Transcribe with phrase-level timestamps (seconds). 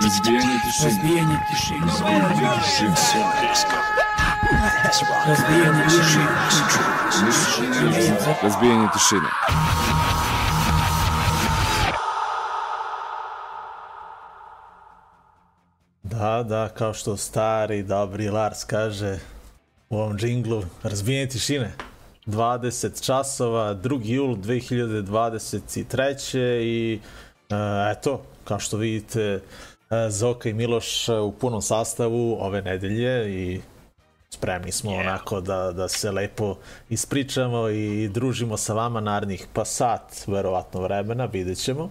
[0.00, 0.90] Разбиение тишины.
[0.90, 1.90] Разбиение тишины.
[1.90, 2.88] Разбиение тишины.
[5.26, 5.84] Разбиение
[7.40, 8.38] тишины.
[8.42, 9.28] Разбиение тишины.
[16.02, 19.18] Da, da, kao što stari, dobri Lars kaže
[19.88, 21.72] u ovom džinglu, razbijenje tišine.
[22.26, 24.00] 20 časova, 2.
[24.04, 26.62] jul 2023.
[26.62, 27.00] I
[27.50, 27.54] e,
[27.92, 29.40] eto, kao što vidite,
[30.10, 33.60] Zoka i Miloš u punom sastavu ove nedelje i
[34.30, 35.00] spremni smo yeah.
[35.00, 36.56] onako da, da se lepo
[36.88, 41.90] ispričamo i družimo sa vama narednih pa sat, verovatno vremena, vidjet ćemo.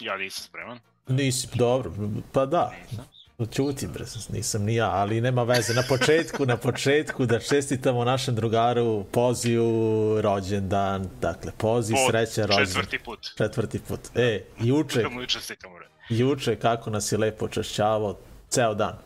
[0.00, 0.78] Ja nisam spreman.
[1.08, 1.92] Nisi, dobro,
[2.32, 2.72] pa da.
[2.90, 3.17] Nisam.
[3.46, 5.74] Ćuti, bre, nisam ni ja, ali nema veze.
[5.74, 9.72] Na početku, na početku da čestitamo našem drugaru Poziju
[10.20, 12.66] rođendan, dakle, Pozi, Po sreća, rođendan.
[12.66, 13.18] Četvrti put.
[13.36, 14.00] Četvrti put.
[14.14, 15.86] E, juče, Da bre.
[16.08, 18.98] juče kako nas je lepo češćavao, ceo dan.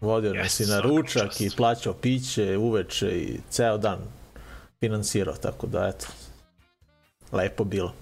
[0.00, 3.98] Vodio nas i na ručak i plaćao piće uveče i ceo dan
[4.80, 6.06] finansirao, tako da eto,
[7.32, 7.94] lepo bilo.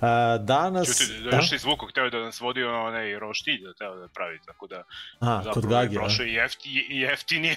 [0.00, 0.98] A, danas...
[0.98, 4.08] Čuti, da još iz Vukog hteo da nas vodi ono onaj roštilj da teo da
[4.08, 4.82] pravi, tako da
[5.20, 6.00] A, kod je Gagi, a?
[6.00, 7.56] prošao i, jefti, i jeftinije.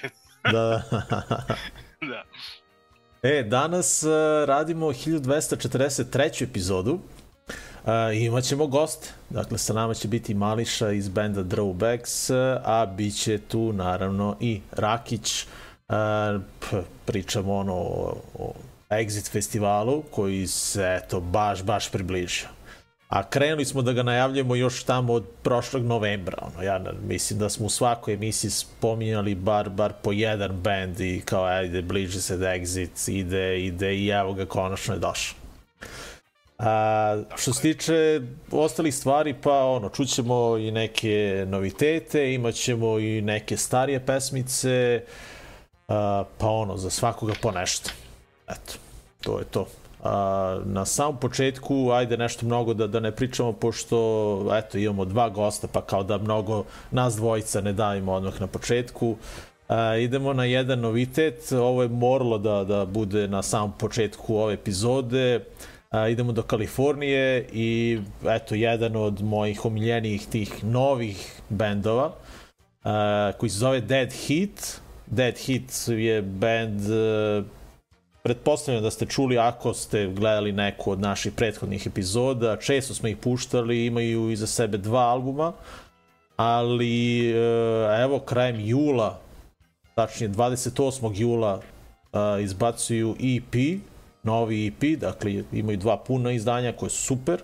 [0.52, 0.84] Da.
[2.12, 2.24] da.
[3.24, 4.10] E, danas uh,
[4.48, 6.44] radimo 1243.
[6.44, 7.00] epizodu.
[7.84, 9.10] Uh, imaćemo goste.
[9.30, 12.34] Dakle, sa nama će biti Mališa iz benda Drawbacks,
[12.64, 15.46] a bit će tu naravno i Rakić.
[15.90, 16.42] Uh,
[17.06, 18.54] pričamo ono o, o
[18.92, 22.48] Exit festivalu koji se eto baš, baš približio.
[23.08, 26.38] A krenuli smo da ga najavljamo još tamo od prošlog novembra.
[26.42, 31.22] Ono, ja mislim da smo u svakoj emisiji spominjali bar, bar po jedan band i
[31.26, 35.36] kao ajde, bliže se da Exit ide, ide i evo ga konačno je došao.
[36.60, 43.58] A, što se tiče ostalih stvari, pa ono, čućemo i neke novitete, imaćemo i neke
[43.58, 45.04] starije pesmice,
[45.88, 47.90] a, pa ono, za svakoga po nešto.
[48.48, 48.74] Eto,
[49.22, 49.68] to je to.
[50.04, 53.98] A, na samom početku, ajde nešto mnogo da, da ne pričamo, pošto
[54.58, 59.16] eto, imamo dva gosta, pa kao da mnogo nas dvojica ne davimo odmah na početku.
[59.68, 64.54] A, idemo na jedan novitet, ovo je moralo da, da bude na samom početku ove
[64.54, 65.46] epizode.
[65.92, 72.12] A, idemo do Kalifornije i eto, jedan od mojih omiljenijih tih novih bendova,
[72.84, 74.82] a, koji se zove Dead Heat.
[75.08, 77.46] Dead Heat je band uh,
[78.24, 83.18] pretpostavljam da ste čuli ako ste gledali neku od naših prethodnih epizoda, često smo ih
[83.18, 85.54] puštali, imaju iza sebe dva albuma,
[86.36, 87.36] ali e,
[88.04, 89.20] evo krajem jula,
[89.96, 91.12] tačnije 28.
[91.16, 93.82] jula e, izbacuju EP,
[94.24, 97.42] novi EP, dakle imaju dva puna izdanja koje su super,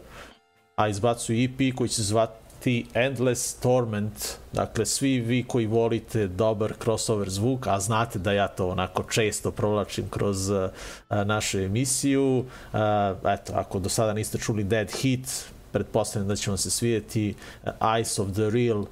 [0.75, 2.46] a izbacuju EP koji će se zvati
[2.93, 4.37] Endless Torment.
[4.53, 9.51] Dakle, svi vi koji volite dobar crossover zvuk, a znate da ja to onako često
[9.51, 10.69] provlačim kroz uh,
[11.09, 12.37] našu emisiju.
[12.37, 12.79] Uh,
[13.25, 17.35] eto, ako do sada niste čuli Dead Heat, pretpostavljam da će vam se svijeti
[17.79, 18.85] Eyes of the Real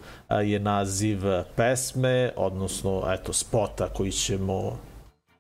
[0.44, 1.20] je naziv
[1.56, 4.80] pesme, odnosno eto spota koji ćemo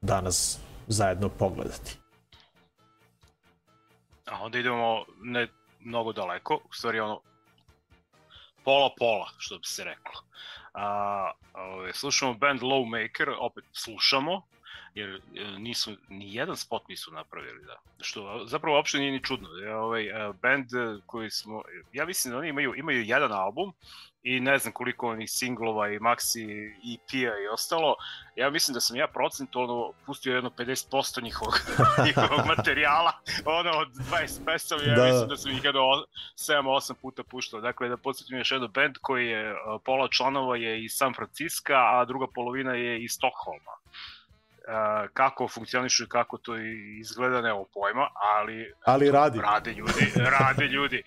[0.02, 1.97] danas zajedno pogledati.
[4.25, 5.47] A onda idemo ne
[5.80, 7.22] mnogo daleko, u stvari ono
[8.65, 10.21] pola pola, što bi se reklo.
[10.73, 14.41] A, ove, slušamo band Lowmaker, opet slušamo,
[14.95, 17.75] jer e, nisu, ni jedan spot nisu napravili, da.
[18.01, 19.50] Što zapravo uopšte nije ni čudno.
[19.50, 21.63] Je ovaj e, band e, koji smo,
[21.94, 23.73] ja mislim da oni imaju, imaju jedan album
[24.23, 27.95] i ne znam koliko onih singlova i maxi EP-a i ostalo.
[28.35, 31.53] Ja mislim da sam ja procentualno pustio jedno 50% njihovog,
[32.06, 33.12] njihovog materijala,
[33.45, 35.06] ono od 20 pesama, ja Da.
[35.06, 35.81] mislim da sam ih jedno
[36.35, 37.62] 7-8 puta puštao.
[37.62, 41.73] Dakle, da podsjetim još jedan band koji je, e, pola članova je iz San Francisco,
[41.73, 43.72] a druga polovina je iz Stockholma.
[44.67, 46.55] Uh, kako funkcionišu i kako to
[46.99, 49.39] izgleda, nemamo pojma, ali Ali radi.
[49.39, 51.03] rade ljudi, rade ljudi.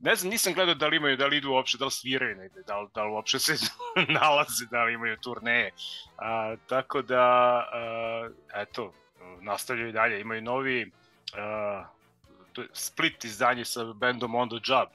[0.00, 2.62] Ne znam, nisam gledao da li imaju, da li idu uopšte, da li sviraju negde,
[2.66, 3.52] da li, da li uopšte se
[4.20, 5.70] nalaze, da li imaju turneje.
[6.16, 7.22] A, tako da,
[7.72, 8.92] a, eto,
[9.40, 10.90] nastavljaju dalje, imaju novi
[11.36, 11.84] a,
[12.72, 14.88] split izdanje sa bandom On The Job.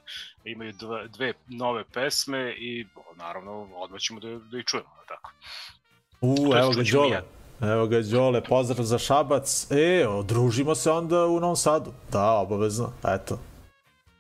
[0.44, 5.32] Imaju dve, dve nove pesme i naravno odmah ćemo da, da ih čujemo, tako.
[6.22, 7.22] U, evo ga ja.
[7.64, 9.72] Evo ga Đole, pozdrav za Šabac.
[9.72, 11.92] E, družimo se onda u Novom Sadu.
[12.12, 13.40] Da, obavezno, eto.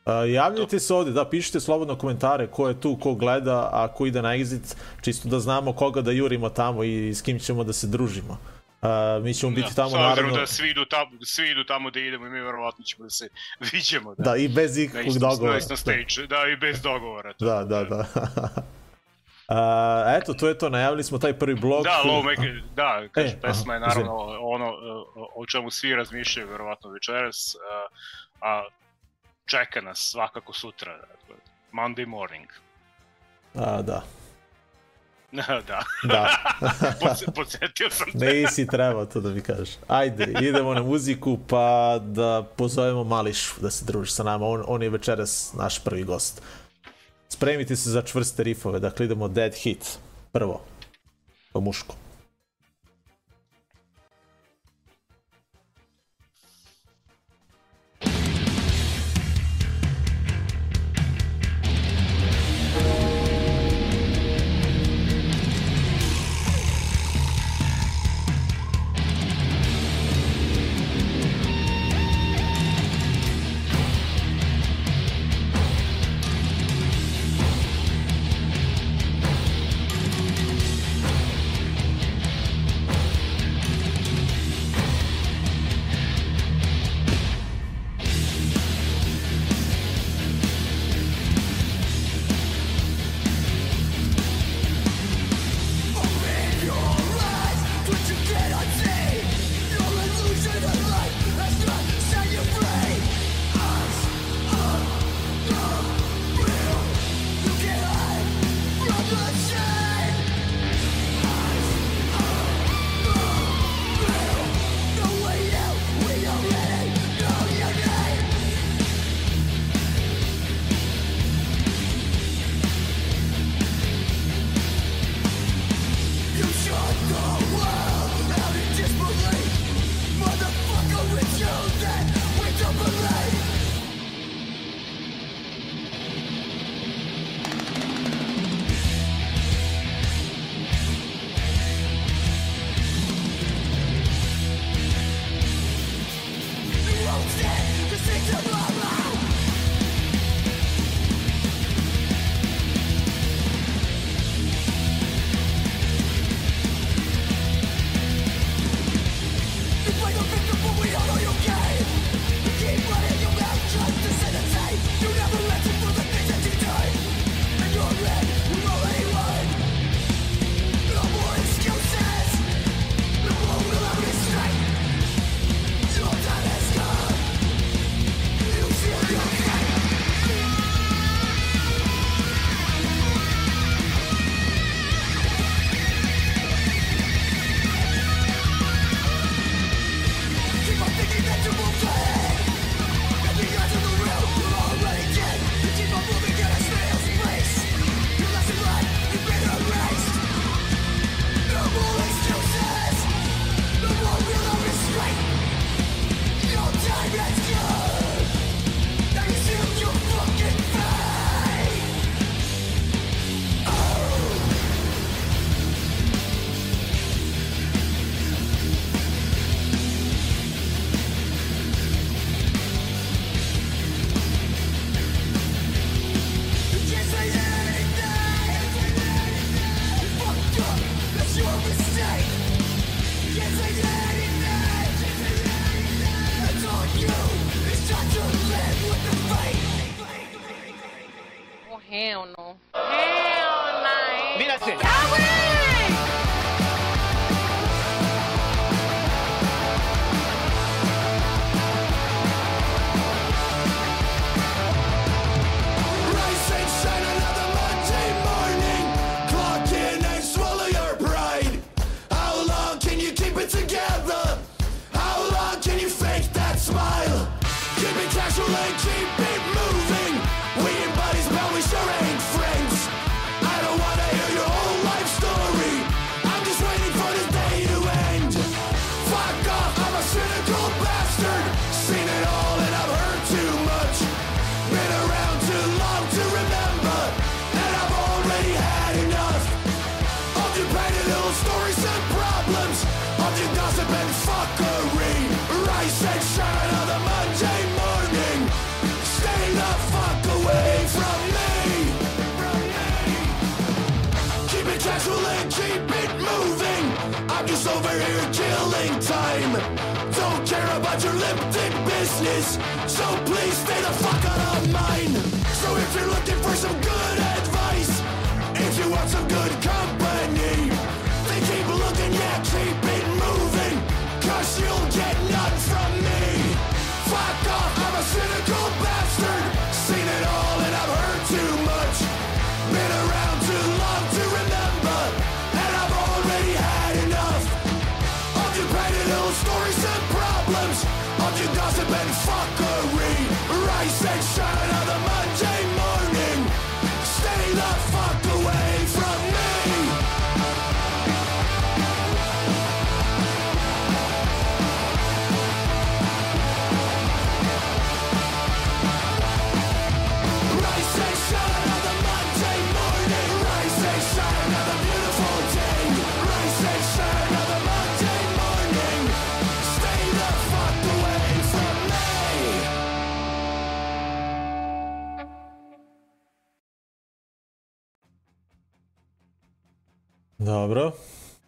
[0.06, 4.06] Uh, javljajte se ovde, da, pišite slobodno komentare ko je tu, ko gleda, a ko
[4.06, 7.74] ide na exit, čisto da znamo koga da jurimo tamo i s kim ćemo da
[7.74, 8.38] se družimo.
[8.82, 10.38] Uh, mi ćemo biti Da, tamo s obzirom naravno...
[10.38, 13.30] da svi idu, tamo, svi idu tamo da idemo i mi verovatno ćemo da se
[13.72, 14.16] viđemo.
[14.16, 15.52] Da, Da, i bez ikakvog dogovora.
[15.52, 16.38] na istom stage, da.
[16.54, 17.34] i bez dogovora.
[17.34, 17.46] to.
[17.46, 18.06] Da, da, da.
[19.44, 19.56] Uh,
[20.14, 21.84] eto, to je to, najavili smo taj prvi blog.
[21.84, 24.66] Da, Low Maker, da, kaže, E, pesma je aha, naravno ono
[25.16, 27.86] o- o čemu svi razmišljaju verovatno večeras, a,
[28.42, 28.64] a
[29.46, 31.36] čeka nas svakako sutra, dakle,
[31.74, 32.48] Monday morning.
[33.56, 34.02] A, da,
[35.68, 36.30] da, da.
[37.36, 38.18] Podsjetio sam te.
[38.26, 39.70] Nisi trebao to da mi kažeš.
[39.88, 44.46] Ajde, idemo na muziku pa da pozovemo Mališu da se druži sa nama.
[44.46, 46.42] On, on je večeras naš prvi gost.
[47.34, 49.98] Spremite se za čvrste rifove, dakle idemo Dead Hit.
[50.32, 50.62] Prvo,
[51.54, 51.96] po muško.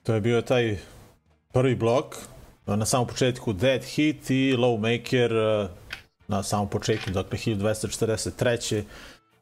[0.05, 0.77] To je bio taj
[1.53, 2.15] prvi blok.
[2.65, 5.31] Na samom početku Dead Hit i Lowmaker
[5.65, 5.69] eh,
[6.27, 8.83] na samom početku, dakle 1243.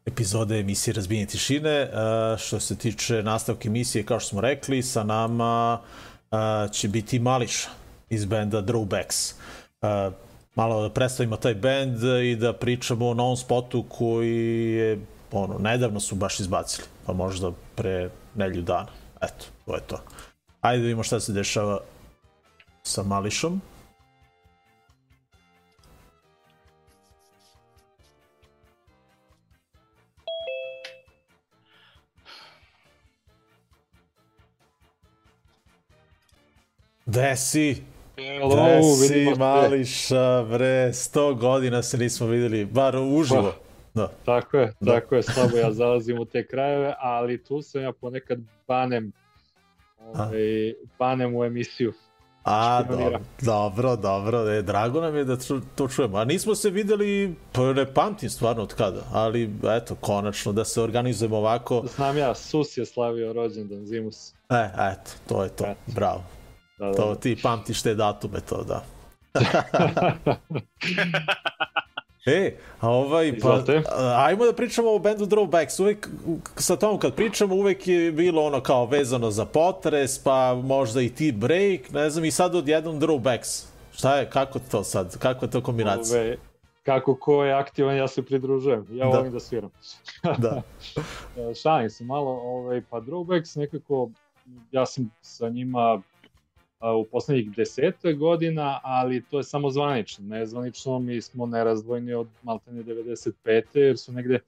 [0.06, 1.70] epizode emisije Razbijenje tišine.
[1.70, 1.90] Eh,
[2.38, 5.82] Što se tiče nastavke emisije, kao što smo rekli, sa nama
[6.32, 6.38] eh,
[6.72, 7.70] će biti Mališa
[8.10, 9.34] iz benda Drawbacks.
[10.56, 15.00] Malo da predstavimo taj bend i da pričamo o novom spotu koji je
[15.32, 18.88] ono, nedavno su baš izbacili, pa možda pre nelju dana.
[19.22, 20.13] Eto, to je to.
[20.64, 21.80] Ajde da vidimo šta se dešava
[22.84, 23.62] sa Mališom.
[37.06, 37.84] Gde si?
[38.16, 39.40] Hello, Gde si, vidimo se.
[39.40, 43.54] Mališa, bre, 100 godina se nismo videli, bar uživo.
[43.94, 44.08] Da.
[44.26, 44.94] Tako je, Da.
[44.94, 49.12] tako je, slabo ja zalazim u te krajeve, ali tu sam ja ponekad banem,
[50.06, 51.94] ovaj, banem u emisiju.
[52.44, 55.38] A, dobro, dobro, dobro, e, drago nam je da
[55.76, 56.18] to čujemo.
[56.18, 60.82] A nismo se videli, pa ne pamtim stvarno od kada, ali eto, konačno da se
[60.82, 61.84] organizujemo ovako.
[61.96, 64.34] Znam ja, Sus je slavio rođendan, Zimus.
[64.50, 65.92] E, eto, to je to, Eto.
[65.96, 66.24] bravo.
[66.80, 66.94] Da, da.
[66.94, 68.84] To ti pamtiš te datume, to da.
[72.26, 73.64] E, a ovaj, pa,
[74.18, 75.82] ajmo da pričamo o bendu Drawbacks.
[75.82, 76.10] Uvek,
[76.56, 81.10] sa tom kad pričamo, uvek je bilo ono kao vezano za potres, pa možda i
[81.10, 83.66] ti break, ne znam, i sad odjednom Drawbacks.
[83.94, 86.22] Šta je, kako to sad, kako je to kombinacija?
[86.22, 86.38] Ove,
[86.84, 88.88] kako ko je aktivan, ja se pridružujem.
[88.92, 89.18] Ja Da.
[89.18, 89.70] volim da sviram.
[90.38, 90.62] Da.
[91.64, 94.10] Šalim se malo, ovaj, pa Drawbacks nekako,
[94.72, 96.02] ja sam sa njima
[96.92, 100.26] u poslednjih deseta godina, ali to je samo zvanično.
[100.26, 103.64] Nezvanično mi smo nerazdvojni od maltene 95.
[103.74, 104.40] jer su negde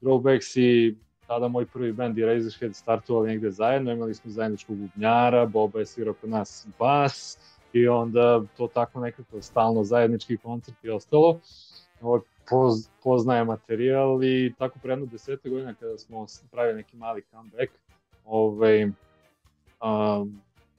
[0.00, 0.94] Drawbacks i
[1.26, 5.86] tada moj prvi band i Razorhead startovali negde zajedno, imali smo zajedničkog bubnjara, Boba je
[5.86, 7.38] svirao kod nas bas
[7.72, 11.40] i onda to tako nekako stalno zajednički koncert i ostalo.
[12.00, 17.22] Ovaj, poz, poznaje materijal i tako pre jedno desete godina kada smo pravili neki mali
[17.30, 17.72] comeback,
[18.24, 18.88] ovaj,
[19.80, 20.24] a,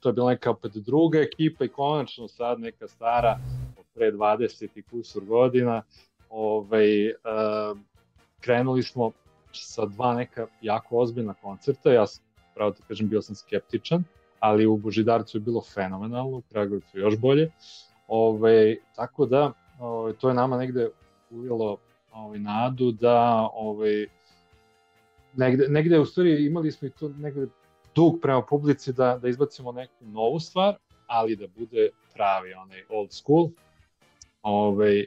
[0.05, 3.39] to je bila neka opet druga ekipa i konačno sad neka stara
[3.77, 5.81] od pre 20 i kusur godina
[6.29, 7.73] ovaj, a,
[8.39, 9.11] krenuli smo
[9.51, 12.23] sa dva neka jako ozbiljna koncerta, ja sam,
[12.55, 14.03] pravo da kažem, bio sam skeptičan,
[14.39, 17.51] ali u Božidarcu je bilo fenomenalno, u Kragujevcu još bolje,
[18.07, 20.89] ovaj, tako da ovaj, to je nama negde
[21.31, 21.77] ulilo
[22.11, 24.07] ovaj, nadu da ovaj,
[25.35, 27.47] negde, negde u stvari imali smo i to negde
[27.95, 30.75] dug prema publici da, da izbacimo neku novu stvar,
[31.07, 33.49] ali da bude pravi onaj old school.
[34.41, 35.05] Ovaj,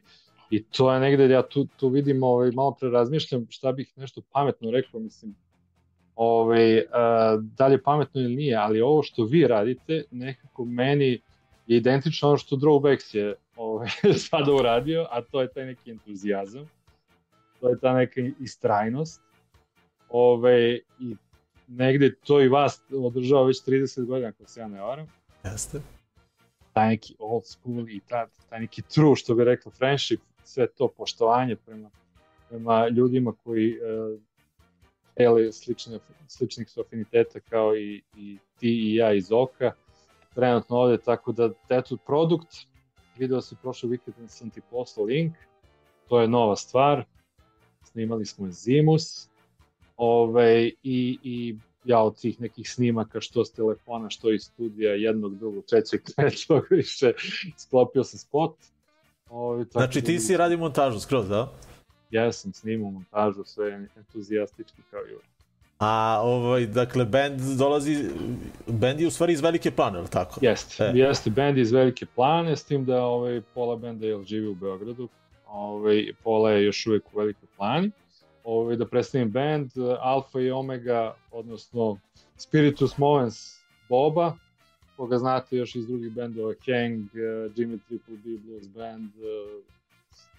[0.50, 4.22] I to je negde, ja tu, tu vidim, ovaj, malo pre razmišljam šta bih nešto
[4.32, 5.34] pametno rekao, mislim,
[6.16, 11.20] ovaj, a, da li je pametno ili nije, ali ovo što vi radite, nekako meni
[11.66, 13.88] je identično ono što Drawbacks je ovaj,
[14.30, 16.68] sada uradio, a to je taj neki entuzijazam,
[17.60, 19.22] to je ta neka istrajnost,
[20.08, 21.16] ovaj, i
[21.68, 25.06] negde to i vas održava već 30 godina, ako se ja ne varam,
[25.44, 25.80] Jeste.
[26.72, 30.88] taj neki old school i ta, taj neki true, što bi rekla, friendship, sve to
[30.88, 31.90] poštovanje prema,
[32.48, 34.20] prema ljudima koji uh,
[35.16, 39.72] dele slične, sličnih su afiniteta kao i, i ti i ja iz Oka,
[40.34, 42.56] trenutno ovde, tako da, eto, produkt,
[43.16, 45.32] video si prošle vikend, sam ti poslao link,
[46.08, 47.04] to je nova stvar,
[47.84, 49.28] snimali smo Zimus,
[49.98, 55.38] Ove, i, i ja od tih nekih snimaka što s telefona, što iz studija, jednog,
[55.38, 57.12] drugog, trećeg, trećeg, više
[57.56, 58.56] sklopio sam spot.
[59.30, 61.52] Ovaj, tako Znači da ti si radi montažu skroz, da?
[62.10, 65.28] Ja sam snimao montažu, sve entuzijastički kao i uvijek.
[65.78, 68.04] A ovaj, dakle, band dolazi,
[68.66, 70.40] band je u stvari iz Velike plane, ali tako?
[70.42, 70.92] Jeste, E.
[70.94, 75.08] jeste band iz Velike Plane, s tim da ovaj, pola benda jel, živi u Beogradu,
[75.46, 77.90] ovaj, pola je još uvijek u Velikoj Plani.
[78.48, 81.98] Ovaj, da predstavim band, Alfa i Omega, odnosno
[82.36, 84.32] Spiritus Movens Boba,
[84.96, 89.62] koga znate još iz drugih bendova, Hang, eh, Jimmy Triple B Blues Band, eh,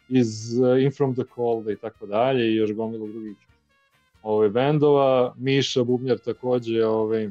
[0.09, 3.37] iz eh, In From The Cold i tako dalje i još gomilu drugih
[4.23, 5.33] ovaj, bendova.
[5.37, 7.29] Miša Bubnjar takođe, ovaj,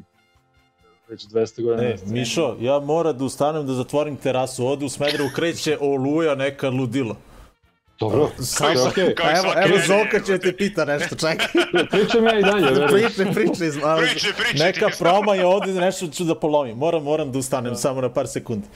[1.09, 1.89] već 200 godina.
[1.89, 1.95] E.
[2.05, 7.15] Mišo, ja moram da ustanem da zatvorim terasu, ovde u Smederevu kreće oluja neka ludilo.
[7.99, 9.15] Dobro, sve okej.
[9.15, 11.47] Kao i evo, evo Zoka će te pita nešto, čekaj.
[11.91, 12.89] Pričam ja i dalje, verujem.
[12.89, 16.77] priče, priče, iz, ali, Priče, priče, neka proma je ovde, nešto ću da polomim.
[16.77, 18.67] Moram, moram da ustanem samo na par sekundi.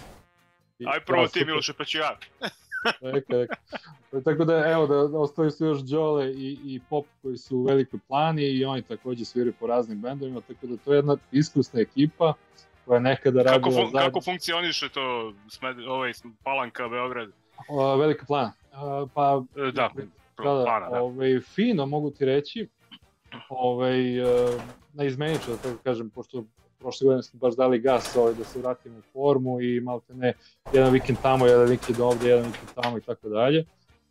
[0.85, 1.45] Aj prvo Da, ti.
[1.45, 2.17] Miloše, pa ću ja.
[3.13, 3.55] Neka, neka.
[4.25, 7.63] Tako da, evo, da, da ostaju su još Đole i, i Pop koji su u
[7.63, 11.79] Velikoj plani i oni takođe sviraju po raznim bendovima, tako da to je jedna iskusna
[11.79, 12.33] ekipa
[12.85, 13.99] koja je nekada Kako, radila fun, zajedno.
[14.09, 16.11] kako funkcioniše to smed, ovaj,
[16.43, 17.29] Palanka, Beograd?
[17.69, 18.53] O, Velika plana.
[19.13, 20.03] Pa, E, Da, da,
[20.43, 21.01] da, plana, da.
[21.01, 22.67] Ovaj, fino mogu ti reći,
[23.49, 24.57] ovaj, e,
[24.93, 26.43] na izmenično, da tako kažem, pošto
[26.79, 30.13] prošle godine smo baš dali gas ovaj, da se vratimo u formu i malo te
[30.13, 30.33] ne,
[30.73, 33.65] jedan vikend tamo, jedan vikend ovde, jedan vikend tamo i tako dalje.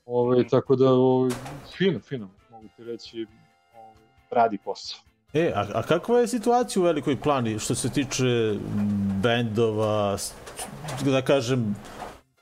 [0.07, 1.31] Ovaj, tako da, ovaj,
[1.77, 3.27] fino, fino, mogu ti reći,
[3.75, 5.01] ovaj, radi posao.
[5.35, 8.55] E, a, a kakva je situacija u Velikoj plani što se tiče
[9.23, 10.17] bendova,
[11.05, 11.77] da kažem,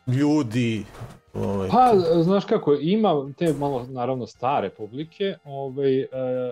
[0.06, 0.84] ljudi?
[1.34, 6.08] Ovaj, Pa, znaš kako, ima te malo, naravno, stare publike, ovaj, e,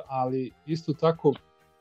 [0.06, 1.32] ali isto tako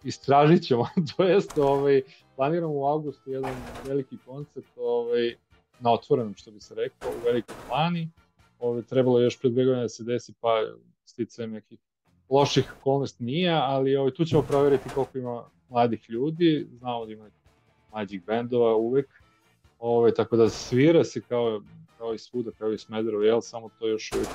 [0.03, 0.87] istražit ćemo,
[1.17, 2.01] to jest, ovaj,
[2.35, 3.55] planiramo u avgustu jedan
[3.87, 5.35] veliki koncert ovaj,
[5.79, 8.09] na otvorenom, što bi se rekao, u velikoj plani.
[8.59, 10.49] Ovaj, trebalo je još pred dve godine da se desi, pa
[11.05, 11.79] sticajem nekih
[12.29, 17.29] loših okolnosti nije, ali ovaj, tu ćemo proveriti koliko ima mladih ljudi, znamo da ima
[17.91, 19.07] mlađih bendova uvek,
[19.79, 21.61] ovaj, tako da svira se kao
[21.97, 24.29] kao i svuda, kao i Smederevo, jel, samo to još uvijek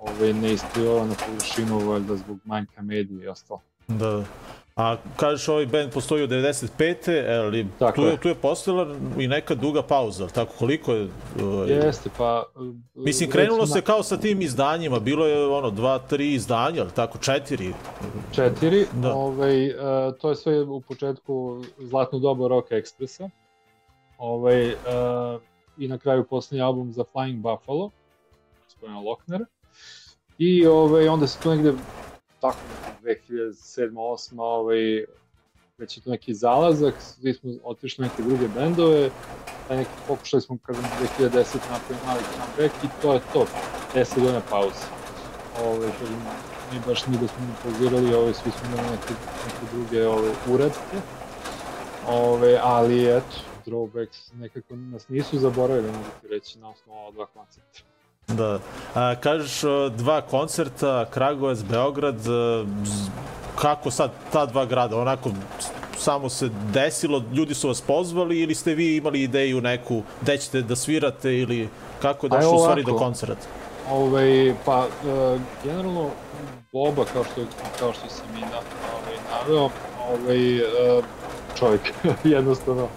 [0.00, 3.60] ovaj, ne isplivava na površinu, valjda zbog manjka medija i ostalo.
[3.88, 4.24] Da.
[4.76, 7.38] A kažeš ovaj band postoji od 95.
[7.44, 11.08] Ali Tako tu, je, tu je postojala i neka duga pauza, tako koliko je?
[11.42, 12.44] Ovaj, Jeste, pa...
[12.94, 17.18] Mislim, krenulo se kao sa tim izdanjima, bilo je ono, dva, tri izdanja, ali tako,
[17.18, 17.72] četiri.
[18.32, 19.14] Četiri, Da.
[19.14, 19.74] ovaj, e,
[20.20, 23.30] to je sve u početku zlatno doba Rock Expressa.
[24.18, 24.74] Ovaj, e,
[25.78, 27.90] I na kraju poslednji album za Flying Buffalo,
[28.64, 29.44] gospodina Locknera.
[30.38, 31.72] I ovaj, onda se tu negde,
[32.40, 32.58] tako,
[33.02, 35.04] 2007-2008, ovaj,
[35.78, 39.10] već je to neki zalazak, svi smo otišli neke druge bendove,
[39.68, 40.84] taj neki pokušali smo, kažem,
[41.18, 41.34] 2010
[41.70, 43.46] napraviti mali comeback i to je to,
[43.94, 44.84] 10 godina pauze.
[45.64, 46.22] Ove, kažem,
[46.72, 49.14] mi baš ni da smo pauzirali, ove, svi smo imali neke,
[49.46, 50.98] neke druge ove, uredke,
[52.08, 53.36] ove, ali eto,
[53.70, 57.80] Drawbacks nekako nas nisu zaboravili, mogu ti reći, na osnovu ova dva koncepta.
[58.28, 58.58] Da.
[58.94, 59.60] A, kažeš
[59.96, 63.10] dva koncerta, Kragovac, Beograd, z-
[63.56, 65.30] kako sad ta dva grada, onako
[65.96, 70.62] samo se desilo, ljudi su vas pozvali ili ste vi imali ideju neku gde ćete
[70.62, 71.68] da svirate ili
[72.02, 73.46] kako je došlo u stvari do koncerta?
[73.90, 76.10] Ove, pa, e, generalno,
[76.72, 77.40] Boba, kao što,
[77.78, 78.46] kao što sam i na,
[78.94, 79.70] ovaj, naveo,
[80.10, 81.02] ovaj, e,
[81.58, 81.80] čovjek
[82.36, 82.88] jednostavno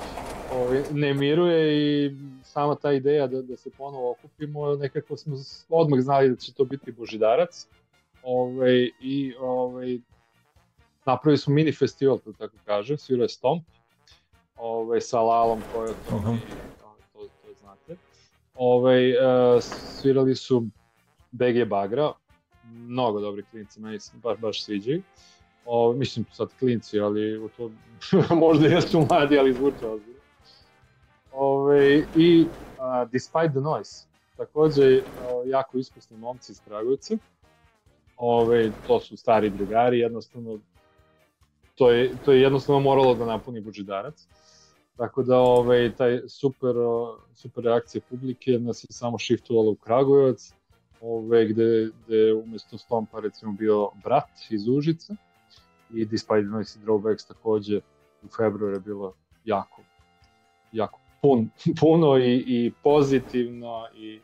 [0.62, 2.12] ovaj, ne miruje i
[2.44, 5.36] sama ta ideja da, da se ponovo okupimo, nekako smo
[5.70, 7.68] odmah znali da će to biti Božidarac.
[8.24, 10.00] Ovaj, I ovaj,
[11.06, 13.64] napravili smo mini festival, da tako kažem, svirao je Stomp,
[14.58, 16.36] ovaj, sa Lalom, Kojotom Mhm.
[16.36, 16.40] i
[16.82, 17.96] to, to, to znate.
[18.56, 19.62] Ovaj, e,
[20.02, 20.66] svirali su
[21.32, 22.12] BG Bagra,
[22.72, 25.02] mnogo dobri klinci, meni se baš, baš sviđaju.
[25.66, 27.72] O, mislim sad klinci, ali u to
[28.36, 30.21] možda jesu mladi, ali zvuče ozbiljno.
[31.32, 32.46] Ove, I
[32.80, 37.18] a, Despite the Noise, takođe o, jako iskusni momci iz Kragujevca.
[38.18, 40.60] Ove, to su stari drugari, jednostavno
[41.76, 44.28] to je, to je jednostavno moralo da napuni Božidarac.
[44.98, 46.76] Tako da ovaj, taj super,
[47.34, 50.54] super reakcija publike nas je samo shiftovala u Kragujevac,
[51.02, 55.16] ove, gde, gde umesto Stompa recimo bio brat iz Užica
[55.94, 57.82] i Despite the Noise i Drawbacks takođe
[58.24, 59.14] u februaru je bilo
[59.46, 59.82] jako,
[60.72, 61.50] jako pun,
[61.82, 64.20] puno i, i pozitivno i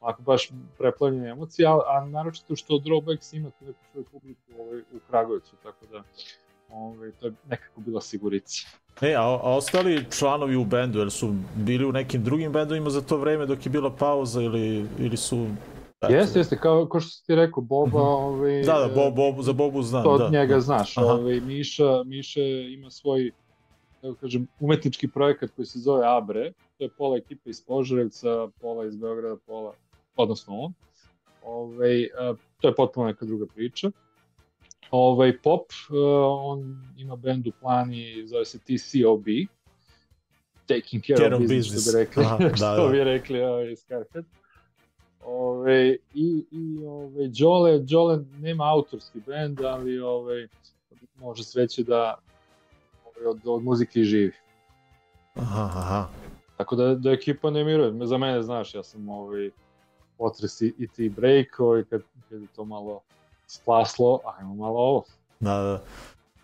[0.00, 4.78] onako baš preplavljene emocije, a, a naročito što Drawbacks ima tu neku svoju publiku ovaj,
[4.78, 6.02] u Kragujevcu, tako da
[6.70, 8.68] ovaj, to je nekako bila sigurica.
[9.00, 13.00] E, a, a ostali članovi u bendu, jel su bili u nekim drugim bendovima za
[13.00, 15.46] to vreme dok je bila pauza ili, ili su...
[16.08, 19.52] Jeste, jeste, kao, kao što si ti rekao, Boba, ovaj, Da, da, Bob, Bob, za
[19.52, 20.28] Bobu znam, to od da.
[20.28, 20.98] njega znaš.
[20.98, 21.06] Aha.
[21.06, 23.30] Ovaj, Miša, Miša ima svoj
[24.04, 26.52] kako kažem, umetnički projekat koji se zove Abre.
[26.78, 29.72] To je pola ekipe iz Požarevca, pola iz Beograda, pola,
[30.16, 30.72] odnosno on.
[31.42, 33.90] Ovaj, a, to je potpuno neka druga priča.
[34.90, 35.96] Ovaj, pop, uh,
[36.40, 39.24] on ima bend u plani, zove se TCOB,
[40.66, 41.88] Taking Care, Care of of Business, Business.
[41.88, 42.92] što bi rekli, Aha, da, što da.
[42.92, 44.24] bi rekli ovaj, Scarhead.
[45.24, 50.48] Ove, i, i ove, Đole, Đole nema autorski bend, ali ove,
[51.16, 52.23] može sveće da ove,
[53.26, 54.32] od, od muzike i živi.
[55.34, 56.08] Aha, aha.
[56.56, 58.06] Tako da, da ekipa ne miruje.
[58.06, 59.50] Za mene, znaš, ja sam ovaj,
[60.18, 63.00] potres i, i ti break, ovaj, kad, kad je to malo
[63.46, 65.04] splaslo, ajmo malo ovo.
[65.40, 65.80] Da, da.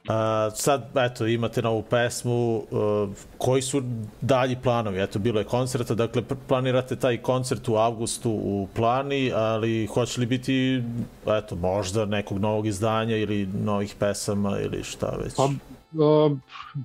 [0.08, 3.82] A, sad, eto, imate novu pesmu, uh, koji su
[4.20, 5.02] dalji planovi?
[5.02, 10.26] Eto, bilo je koncerta, dakle, planirate taj koncert u avgustu u plani, ali hoće li
[10.26, 10.82] biti,
[11.26, 15.36] eto, možda nekog novog izdanja ili novih pesama ili šta već?
[15.36, 15.48] Pa,
[15.92, 16.38] uh,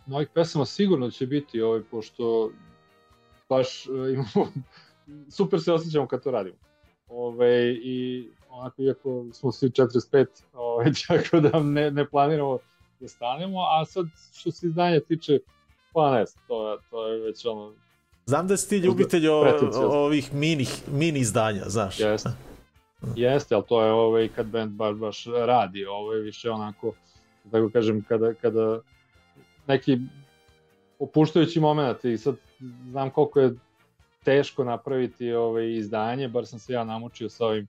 [0.05, 2.51] novih pesama sigurno će biti, ovaj, pošto
[3.49, 4.51] baš uh, imamo,
[5.37, 6.57] super se osjećamo kad to radimo.
[7.07, 12.57] Ove, I onako, iako smo svi 45, ovaj, tako da ne, ne planiramo
[12.99, 15.39] da stanemo, a sad što se izdanja tiče,
[15.93, 17.73] pa ne to, to je već ono,
[18.25, 19.43] Znam da si ti ljubitelj o,
[19.75, 21.99] ovih mini, mini izdanja, znaš.
[21.99, 22.29] Jeste.
[23.15, 26.93] Jeste, ali to je ovaj, kad band baš, baš radi, ovo je više onako,
[27.43, 28.79] da tako kažem, kada, kada
[29.67, 29.97] neki
[30.99, 32.36] opuštajući moment i sad
[32.89, 33.54] znam koliko je
[34.23, 37.67] teško napraviti ovaj, izdanje, bar sam se ja namučio sa ovim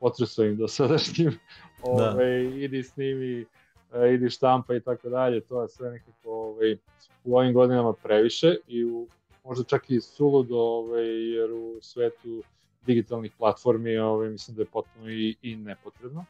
[0.00, 1.38] potresovim dosadašnjim,
[1.82, 3.46] ovaj, idi snimi,
[3.92, 6.76] e, idi štampa i tako dalje, to je sve nekako ovaj,
[7.24, 9.08] u ovim godinama previše i u,
[9.44, 12.42] možda čak i suludo, ovaj, jer u svetu
[12.86, 16.24] digitalnih platformi ovaj, mislim da je potpuno i, i nepotrebno.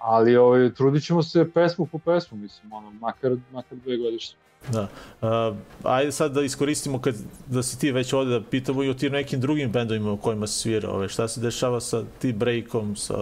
[0.00, 4.36] Ali ovaj, trudit ćemo se pesmu po pesmu, mislim, ono, makar, makar dve godišnje.
[4.72, 4.88] Da.
[5.22, 7.14] Uh, ajde sad da iskoristimo kad,
[7.46, 10.46] da si ti već ovde da pitamo i o tim nekim drugim bendovima u kojima
[10.46, 10.90] si svira.
[10.90, 13.14] Ove, šta se dešava sa ti breakom, sa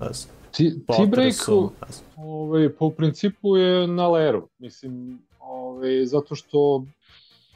[0.00, 2.26] ne znam, Ti, ti potresom, breaku, ne znam.
[2.28, 4.48] ovaj, po principu je na leru.
[4.58, 6.84] Mislim, ovaj, zato što,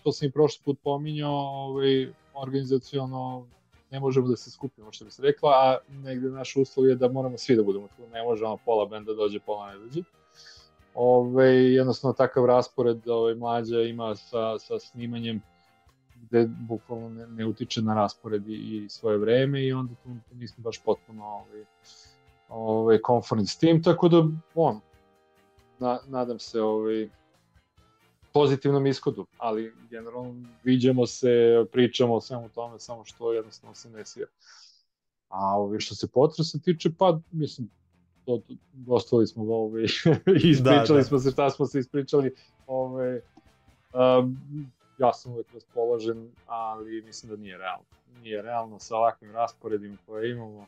[0.02, 3.46] to sam i prošli put pominjao, ovaj, organizaciono
[3.90, 7.08] ne možemo da se skupimo, što bi se rekla, a negde naš uslov je da
[7.08, 10.02] moramo svi da budemo tu, ne može ono pola benda dođe, pola ne dođe.
[10.94, 15.42] Ove, jednostavno takav raspored ovaj, mlađa ima sa, sa snimanjem
[16.16, 20.34] gde bukvalno ne, ne utiče na raspored i, i svoje vreme i onda tu, tu
[20.34, 21.64] nismo baš potpuno ovaj,
[22.48, 24.24] ovaj, konforni s tim, tako da
[24.54, 24.80] on,
[25.78, 27.08] na, nadam se ovaj,
[28.38, 34.04] pozitivnom ishodu, ali generalno viđamo se, pričamo o svemu tome, samo što jednostavno se ne
[34.04, 34.30] svira.
[35.28, 37.70] A ovaj, što se potresa tiče, pa mislim,
[38.24, 39.84] to, to, dostali smo ga, ovaj,
[40.50, 41.04] ispričali Da, da.
[41.04, 42.34] smo se šta smo se ispričali,
[42.66, 43.20] ovaj,
[43.94, 44.36] um,
[44.98, 47.86] ja sam uvek raspoložen, ali mislim da nije realno.
[48.22, 50.66] Nije realno sa ovakvim rasporedima koje imamo,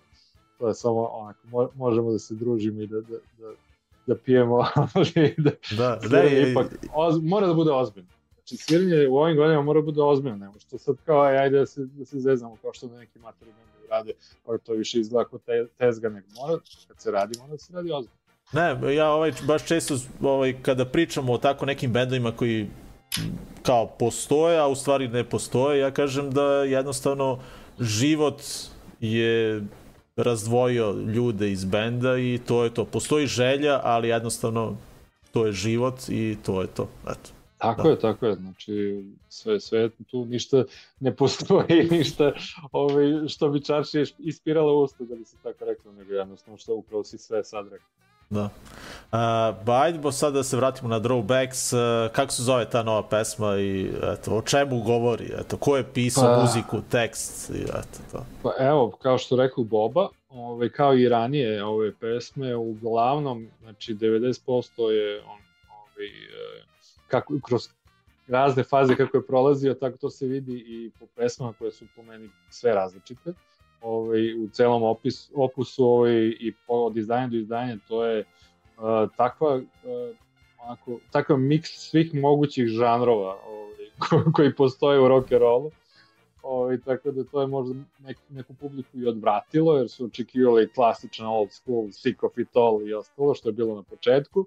[0.59, 3.53] to je samo onako, mo, možemo da se družimo i da, da, da,
[4.11, 8.11] da pijemo, ali da, Da, da, je, ipak oz, mora da bude ozbiljno.
[8.35, 11.59] Znači, sviranje u ovim godinama mora da bude ozbiljno, nema što sad kao, aj, ajde
[11.59, 14.13] da se, da se zezamo kao što neki materi bendovi rade,
[14.47, 17.73] pa to više izgleda kao te, tezga, nego mora, kad se radi, mora da se
[17.73, 18.21] radi ozbiljno.
[18.53, 22.71] Ne, ja ovaj, baš često ovaj, kada pričamo o tako nekim bendovima koji
[23.63, 27.39] kao postoje, a u stvari ne postoje, ja kažem da jednostavno
[27.81, 28.43] život
[29.01, 29.63] je
[30.17, 32.85] razdvojio ljude iz benda i to je to.
[32.85, 34.77] Postoji želja, ali jednostavno
[35.33, 36.89] to je život i to je to.
[37.03, 37.31] Eto.
[37.59, 37.89] Tako Da.
[37.89, 40.65] je, tako je, znači sve, sve tu ništa
[41.01, 42.33] ne postoji, ništa
[42.73, 47.05] ovaj, što bi čaršije ispirala usta, da bi se tako reklo, nego jednostavno što upravo
[47.05, 47.89] si sve sad rekao.
[48.31, 48.45] Da.
[48.45, 51.73] Uh, ba, ajde bo sad da se vratimo na Drawbacks.
[51.73, 55.33] Uh, kako se zove ta nova pesma i eto, o čemu govori?
[55.39, 58.27] Eto, ko je pisao Pa- muziku, tekst i eto to.
[58.43, 64.89] Pa evo, kao što rekao Boba, ovaj, kao i ranije ove pesme, uglavnom, znači 90%
[64.91, 65.41] je on,
[65.71, 66.63] ovaj, e,
[67.09, 67.69] kako, kroz
[68.29, 72.03] razne faze kako je prolazio, tako to se vidi i po pesmama koje su po
[72.03, 73.33] meni sve različite.
[73.83, 79.11] Ovaj, u celom opis, opusu ovaj, i po, od izdanja do izdanja to je uh,
[79.17, 79.63] takva uh,
[80.65, 85.71] onako, takav miks svih mogućih žanrova ovaj, ko, koji postoje u rock and rollu
[86.43, 91.27] Ovaj, tako da to je možda nek, neku publiku i odvratilo, jer su očekivali klasičan
[91.27, 94.47] old school, sick of it all i ostalo, što je bilo na početku.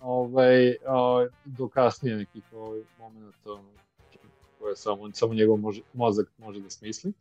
[0.00, 3.62] ovaj, o, do kasnije nekih ovaj, momenta
[4.58, 5.58] koje samo, samo njegov
[5.92, 7.12] mozak može da smisli.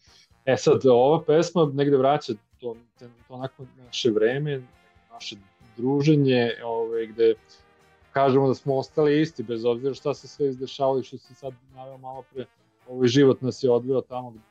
[0.47, 4.61] E sad, ova pesma negde vraća to, to onako naše vreme,
[5.11, 5.35] naše
[5.77, 7.33] druženje, ovaj, gde
[8.11, 11.53] kažemo da smo ostali isti, bez obzira šta se sve izdešavalo i što se sad
[11.75, 12.45] naveo malo pre,
[12.87, 14.41] ovaj život nas je odveo tamo gde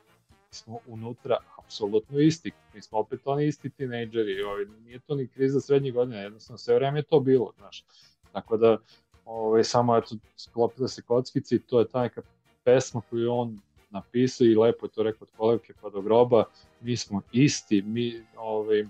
[0.51, 2.51] smo unutra apsolutno isti.
[2.73, 6.75] Mi smo opet oni isti tinejdžeri, ovaj, nije to ni kriza srednjih godina, jednostavno sve
[6.75, 7.83] vreme je to bilo, znaš.
[8.31, 8.77] Tako da,
[9.25, 12.21] ovaj, samo eto, sklopila se kockici i to je ta neka
[12.63, 16.43] pesma koju on napisao i lepo je to rekao od kolevke pa do groba,
[16.81, 18.85] mi smo isti, mi ovaj,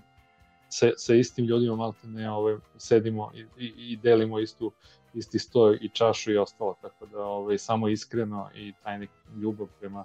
[0.68, 4.72] sa, sa istim ljudima malo ne ovaj, sedimo i, i, i delimo istu,
[5.14, 9.68] isti sto i čašu i ostalo, tako da ovaj, samo iskreno i taj neki ljubav
[9.80, 10.04] prema,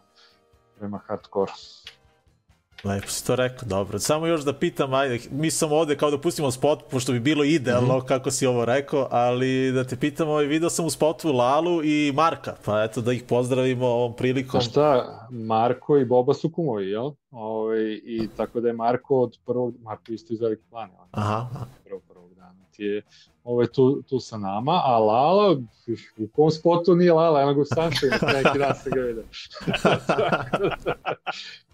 [0.80, 1.52] prema hardcore.
[2.84, 4.00] Lepo si to rekao, dobro.
[4.00, 7.44] Samo još da pitam, ajde, mi sam ovde kao da pustimo spot, pošto bi bilo
[7.44, 8.08] idealno, mm -hmm.
[8.08, 12.12] kako si ovo rekao, ali da te pitam, ovaj, video sam u spotu Lalu i
[12.16, 14.60] Marka, pa eto da ih pozdravimo ovom prilikom.
[14.60, 17.06] Pa šta, Marko i Boba su kumovi, jel?
[17.06, 21.08] Ove, ovaj, I tako da je Marko od prvog, Marko isto iz Velike plane, on
[21.12, 21.66] aha, aha.
[21.84, 23.02] prvog, prvog dana ti je
[23.44, 25.58] ovaj, tu, tu sa nama, a Lala,
[26.18, 29.24] u kom spotu nije Lala, ga u Sunshine, neki dan se ga vidio.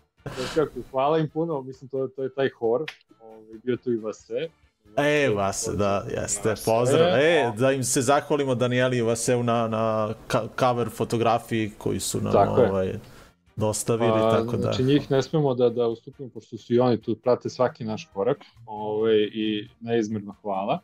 [0.55, 2.85] kako, hvala im puno, mislim to, to je taj hor,
[3.21, 4.49] ovaj, bio tu i Vase.
[4.97, 7.19] E, Vase, da, jeste, pozdrav.
[7.19, 10.13] E, da im se zahvalimo Danijeli i Vaseu na, na
[10.59, 12.99] cover fotografiji koji su nam tako ovaj, je.
[13.55, 14.61] dostavili, A, tako da...
[14.61, 18.09] Znači njih ne smemo da, da ustupimo, pošto su i oni tu prate svaki naš
[18.13, 20.79] korak ovaj, i neizmjerno hvala.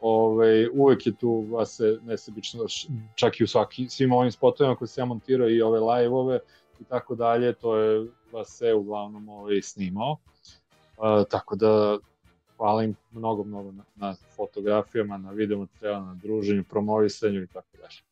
[0.00, 2.64] Ove, uvek je tu Vase nesebično,
[3.14, 6.38] čak i u svaki, svim ovim spotovima koje se ja montirao i ove live-ove
[6.80, 8.06] i tako dalje, to je
[8.44, 10.16] se uglavnom ovaj, snimao.
[10.98, 11.98] Uh, tako da
[12.56, 17.76] hvala im mnogo, mnogo na, na fotografijama, na video materijalu, na druženju, promovisanju i tako
[17.76, 18.05] dalje.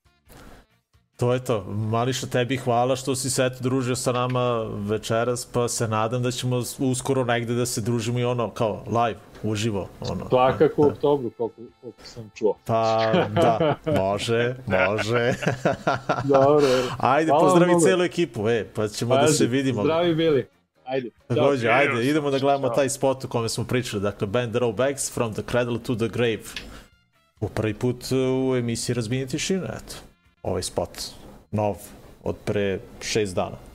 [1.17, 1.65] To je to.
[1.65, 6.31] Mališa, tebi hvala što si se eto družio sa nama večeras, pa se nadam da
[6.31, 9.89] ćemo uskoro negde da se družimo i ono, kao live, uživo.
[10.01, 10.89] Ono, Svakako da.
[10.89, 12.57] u oktobru, koliko, koliko sam čuo.
[12.65, 15.35] Pa, da, može, može.
[16.35, 16.67] Dobro.
[16.99, 19.83] Ajde, hvala pozdravi celu ekipu, e, pa ćemo pa, da se vidimo.
[19.83, 20.47] Zdravi bili.
[20.85, 21.11] Ajde.
[21.29, 25.33] Takođe, ajde, idemo da gledamo taj spot u kome smo pričali, dakle, band Throwbacks, From
[25.33, 26.45] the Cradle to the Grave.
[27.41, 30.14] U prvi put u emisiji Razbijenje tišine, eto
[30.45, 31.03] ovaj spot,
[31.51, 31.81] nov,
[32.25, 33.74] od pre šest dana.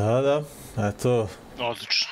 [0.00, 0.42] Da, da,
[0.88, 2.08] eto, Odlično.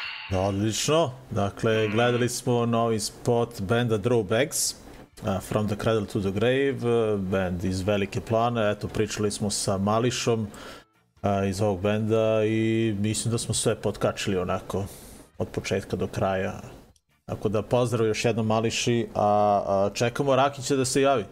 [0.47, 1.11] odlično.
[1.31, 4.75] Dakle, gledali smo novi spot benda Drawbacks,
[5.23, 6.75] uh, From the Cradle to the Grave,
[7.13, 12.95] uh, band iz Velike plane, eto, pričali smo sa Mališom uh, iz ovog benda i
[12.99, 14.85] mislim da smo sve potkačili onako
[15.39, 16.61] od početka do kraja.
[17.27, 21.25] Tako da pozdrav još jednom Mališi, a, a čekamo Rakića da se javi.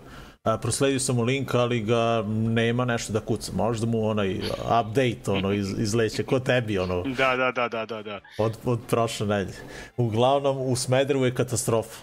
[0.47, 3.53] A, prosledio sam mu link, ali ga nema nešto da kuca.
[3.55, 4.39] Možda mu onaj
[4.81, 8.21] update ono iz, izleće, ko tebi ono Da, da, da, da, da, da.
[8.39, 9.59] od, od prošle nedelje.
[9.97, 12.01] Uglavnom, u Smederevu je katastrofa.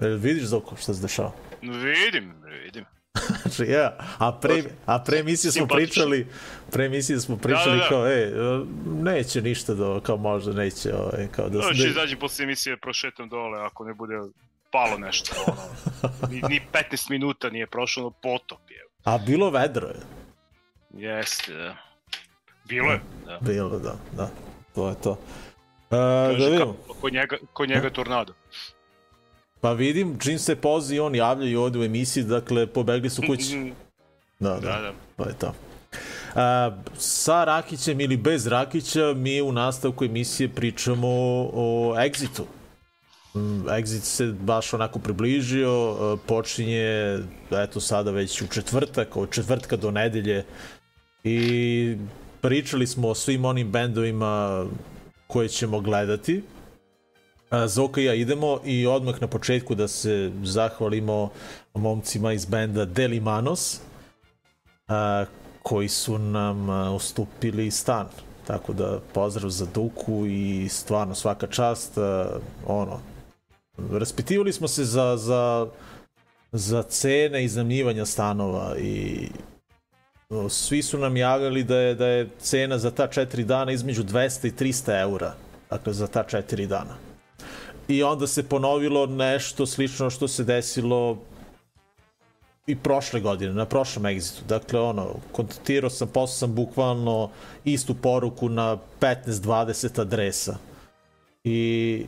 [0.00, 1.32] E, vidiš Zoko šta se dešava?
[1.62, 2.32] Vidim,
[2.64, 2.84] vidim.
[3.42, 6.26] Znači, ja, a pre, a pre emisije smo pričali,
[6.72, 7.88] pre emisije smo pričali Da, da, da.
[7.88, 8.32] kao, e,
[9.02, 11.88] neće ništa da, kao možda neće, ovaj, kao da Znači, se...
[11.88, 14.14] izađem posle emisije, prošetam dole, ako ne bude
[14.72, 15.62] palo nešto, ono,
[16.30, 18.86] ni, ni 15 minuta nije prošlo, ono potop je.
[19.04, 20.00] A bilo vedro je,
[20.94, 21.76] Jeste, da.
[22.68, 23.38] Bilo je, da.
[23.40, 24.30] bilo, da, da,
[24.74, 25.18] to je to.
[25.90, 25.96] E,
[26.38, 26.76] da vidimo.
[27.00, 28.34] kod njega, kod njega tornado.
[29.60, 33.72] Pa vidim, čim se pozi on javljaju ovde u emisiji, dakle, pobegli su kući.
[34.38, 34.92] Da, da, Da, da.
[35.16, 35.54] to je to.
[36.34, 42.42] A, sa Rakićem ili bez Rakića mi u nastavku emisije pričamo o, o Exitu.
[43.34, 47.18] Mm, Exit se baš onako približio, e, počinje
[47.50, 50.44] eto sada već u četvrtak, od četvrtka do nedelje
[51.24, 51.96] i
[52.40, 54.64] pričali smo o svim onim bendovima
[55.26, 56.42] koje ćemo gledati.
[57.50, 61.30] A, Zoka i ja idemo i odmah na početku da se zahvalimo
[61.74, 63.80] momcima iz benda Delimanos
[64.88, 65.24] a,
[65.62, 68.06] koji su nam ustupili stan.
[68.46, 71.98] Tako da pozdrav za Duku i stvarno svaka čast.
[72.66, 73.00] Ono,
[73.90, 75.66] raspitivali smo se za, za,
[76.52, 79.28] za cene iznajmljivanja stanova i
[80.48, 84.48] svi su nam javljali da je, da je cena za ta četiri dana između 200
[84.48, 85.34] i 300 eura.
[85.70, 86.96] Dakle, za ta četiri dana.
[87.88, 91.18] I onda se ponovilo nešto slično što se desilo
[92.66, 94.42] i prošle godine, na prošlom egzitu.
[94.48, 97.30] Dakle, ono, kontaktirao sam, poslao sam bukvalno
[97.64, 100.56] istu poruku na 15-20 adresa.
[101.44, 102.06] I,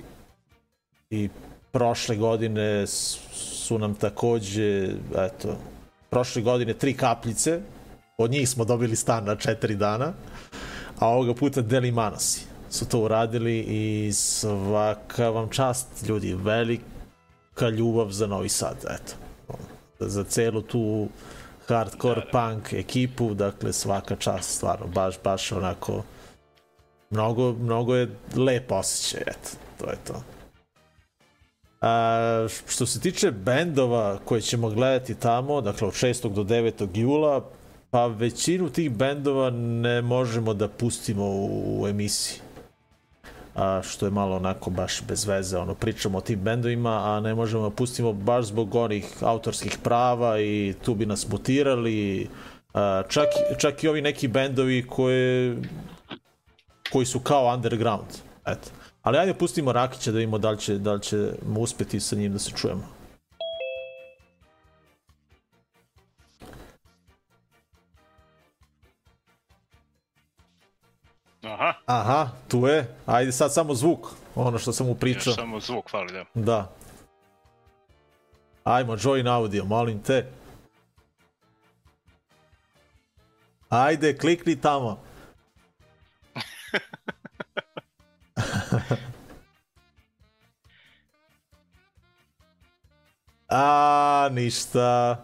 [1.11, 1.29] I
[1.75, 5.57] prošle godine su nam takođe, eto,
[6.11, 7.61] prošle godine tri kapljice,
[8.19, 10.13] od njih smo dobili stan na četiri dana,
[10.99, 18.11] a ovoga puta Deli Manosi su to uradili i svaka vam čast, ljudi, velika ljubav
[18.11, 19.15] za Novi Sad, eto
[20.01, 21.09] za celu tu
[21.69, 22.31] hardcore da, da.
[22.31, 26.03] punk ekipu, dakle svaka čast, stvarno, baš, baš onako
[27.11, 30.34] mnogo, mnogo je lep osjećaj, eto, to je to.
[31.85, 36.33] A, što se tiče bendova koje ćemo gledati tamo, dakle od 6.
[36.33, 36.99] do 9.
[36.99, 37.45] jula,
[37.91, 42.41] pa većinu tih bendova ne možemo da pustimo u, u emisiji
[43.55, 47.35] a, što je malo onako baš bez veze, ono, pričamo o tim bendovima, a ne
[47.35, 52.29] možemo da pustimo baš zbog onih autorskih prava i tu bi nas mutirali,
[52.75, 55.57] a, čak, čak i ovi neki bendovi koje,
[56.93, 58.09] koji su kao underground,
[58.47, 58.84] eto.
[59.05, 62.33] Ali ajde pustimo Rakića da vidimo da li, će, da li ćemo uspeti sa njim
[62.33, 62.89] da se čujemo.
[71.43, 72.95] Aha, Aha, tu je.
[73.07, 75.33] Ajde sad samo zvuk, ono što sam mu još pričao.
[75.33, 76.25] samo zvuk fali, da.
[76.35, 76.71] Da.
[78.65, 80.27] Ajmo, join audio, molim te.
[83.69, 84.99] Ajde, klikni tamo.
[93.49, 95.17] A, ništa.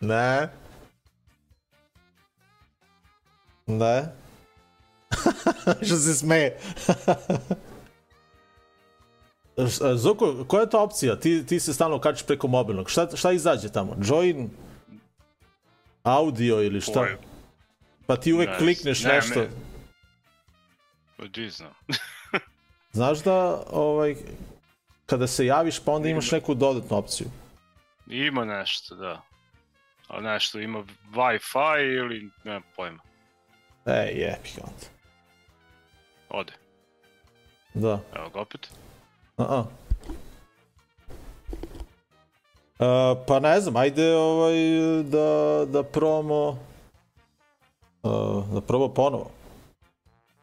[0.00, 0.48] Ne.
[3.66, 4.04] Ne.
[5.86, 6.58] Što se smeje.
[9.94, 11.16] Zoko, koja je to opcija?
[11.20, 12.90] Ti, ti se stalno kačiš preko mobilnog.
[12.90, 13.96] Šta, šta izađe tamo?
[14.04, 14.50] Join
[16.02, 17.06] audio ili šta?
[18.06, 19.40] Pa ti uvek Ne, klikneš ne, nešto.
[19.40, 19.48] ne.
[21.28, 21.72] Di znam.
[22.92, 24.16] Znaš da ovaj,
[25.06, 27.26] kada se javiš pa onda imaš neku dodatnu opciju.
[28.06, 29.22] Ima nešto, da.
[30.08, 33.02] Ali nešto, ima Wi-Fi ili nema pojma.
[33.86, 34.86] E, jebi ga onda.
[36.28, 36.52] Ode.
[37.74, 38.00] Da.
[38.16, 38.70] Evo ga opet.
[39.36, 39.64] A-a.
[42.78, 44.54] Uh, pa ne znam, ajde ovaj,
[45.02, 46.48] da, da probamo
[48.02, 49.30] uh, da probamo ponovo.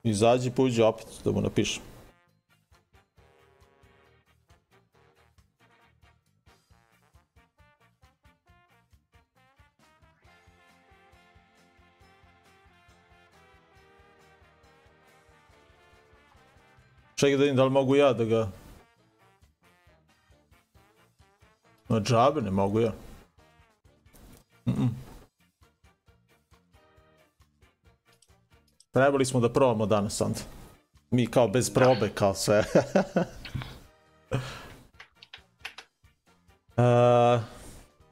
[0.04, 1.84] Izađi, pa uđi opet, da mu napišem.
[17.22, 18.48] Čekaj da vidim da li mogu ja da ga...
[21.90, 22.92] Na džabe ne mogu ja.
[24.66, 24.90] Mm-mm.
[28.92, 30.40] Trebali smo da probamo danas onda.
[31.12, 32.64] Mi kao bez probe, kao sve.
[36.78, 37.42] uh,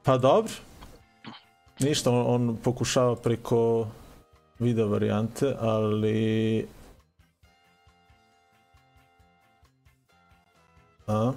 [0.04, 0.52] pa dobro.
[1.80, 3.86] Ništa, on, on pokušava preko
[4.58, 6.79] video varijante, ali...
[11.10, 11.32] A?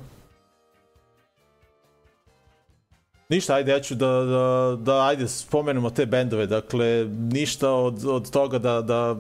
[3.30, 8.30] Ništa, ajde, ja ću da, da, da ajde, spomenemo te bendove, dakle, ništa od, od
[8.32, 9.16] toga da, da,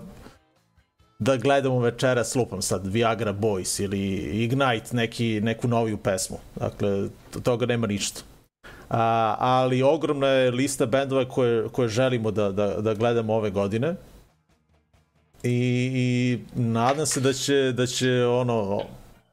[1.20, 4.00] da gledamo večeras, lupam sad, Viagra Boys ili
[4.44, 7.08] Ignite, neki, neku noviju pesmu, dakle,
[7.44, 8.22] toga nema ništa.
[8.90, 13.96] A, ali ogromna je lista bendova koje, koje želimo da, da, da gledamo ove godine
[15.44, 18.82] i, i nadam se da će, da će ono,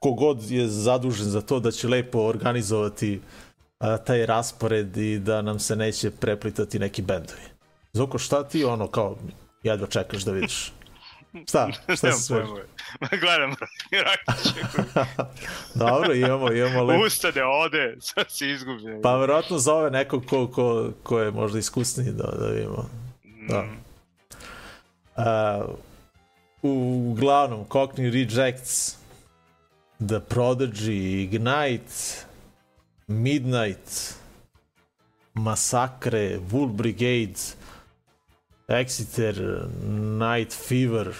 [0.00, 3.20] kogod je zadužen za to da će lepo organizovati
[3.78, 7.42] a, taj raspored i da nam se neće preplitati neki bendovi.
[7.92, 9.16] Zoko, šta ti ono kao
[9.62, 10.72] jedva čekaš da vidiš?
[11.48, 11.68] Šta?
[11.96, 12.42] Šta se sve?
[12.42, 12.60] pojma.
[13.20, 13.54] Gledam
[15.74, 17.06] Dobro, imamo, imamo lepo.
[17.06, 19.02] ustane, ode, sad si izgubljen.
[19.02, 22.90] Pa verovatno zove nekog ko, ko, ko je možda iskusniji da, da vidimo.
[23.48, 23.64] Da.
[25.16, 25.74] Uh,
[26.62, 28.96] uglavnom, Cockney Rejects,
[30.00, 32.24] The Prodigy, Ignite,
[33.06, 34.14] Midnight,
[35.34, 37.38] Massacre, Wool Brigade,
[38.68, 41.14] Exeter, Night Fever,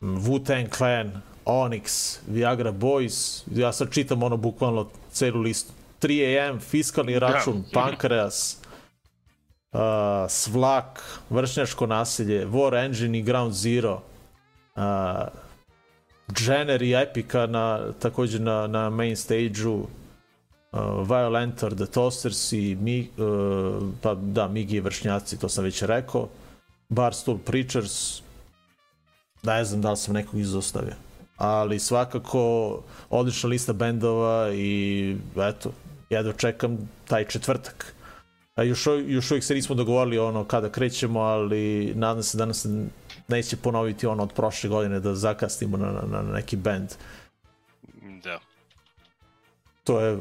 [0.00, 5.72] Wu-Tang Clan, Onyx, Viagra Boys, ja sad čitam ono bukvalno celu listu.
[6.02, 8.56] 3AM, Fiskalni račun, Pankreas,
[9.72, 9.80] uh,
[10.28, 14.02] Svlak, Vršnjačko nasilje, War Engine i Ground Zero,
[14.74, 14.82] uh,
[16.40, 23.08] Jenner i Epica na, takođe na, na main stage-u, uh, Violentor, The Toasters i Mi,
[23.16, 26.28] uh, pa da, Migi i Vršnjaci, to sam već rekao,
[26.88, 28.22] Barstool Preachers,
[29.42, 30.94] ne znam da li sam nekog izostavio.
[31.36, 32.80] Ali svakako
[33.10, 35.72] odlična lista bendova i eto,
[36.10, 37.94] jedva čekam taj četvrtak.
[38.54, 42.66] A još, još uvijek se nismo dogovorili ono kada krećemo, ali nadam se da nas
[43.28, 46.88] neće ponoviti ono od prošle godine da zakasnimo na, na, na neki band.
[48.24, 48.40] Da.
[49.84, 50.18] To je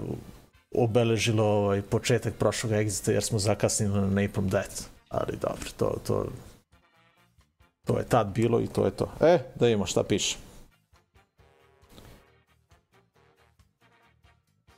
[0.76, 4.84] obeležilo ovaj početak prošlog exita jer smo zakasnili na Napalm Death.
[5.10, 6.26] Ali dobro, to, to,
[7.86, 9.12] to je tad bilo i to je to.
[9.22, 10.38] E, da imamo šta piše.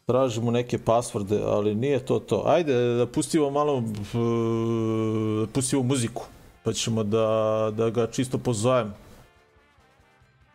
[0.05, 2.43] Tražimo neke pasvorde, ali nije to to.
[2.45, 3.83] Ajde da pustimo malo, uh,
[5.53, 6.25] pustimo muziku,
[6.63, 8.93] pa ćemo da, da ga čisto pozovem.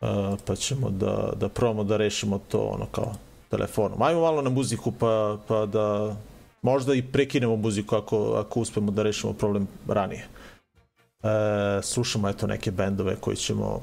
[0.00, 0.08] Uh,
[0.46, 3.14] pa ćemo da, da probamo da rešimo to ono kao
[3.50, 4.02] telefonom.
[4.02, 6.16] Ajmo malo na muziku pa, pa da
[6.62, 10.26] možda i prekinemo muziku ako, ako uspemo da rešimo problem ranije.
[11.22, 13.80] E, slušamo eto neke bendove koji ćemo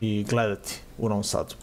[0.00, 1.54] i gledati u Novom Sadu.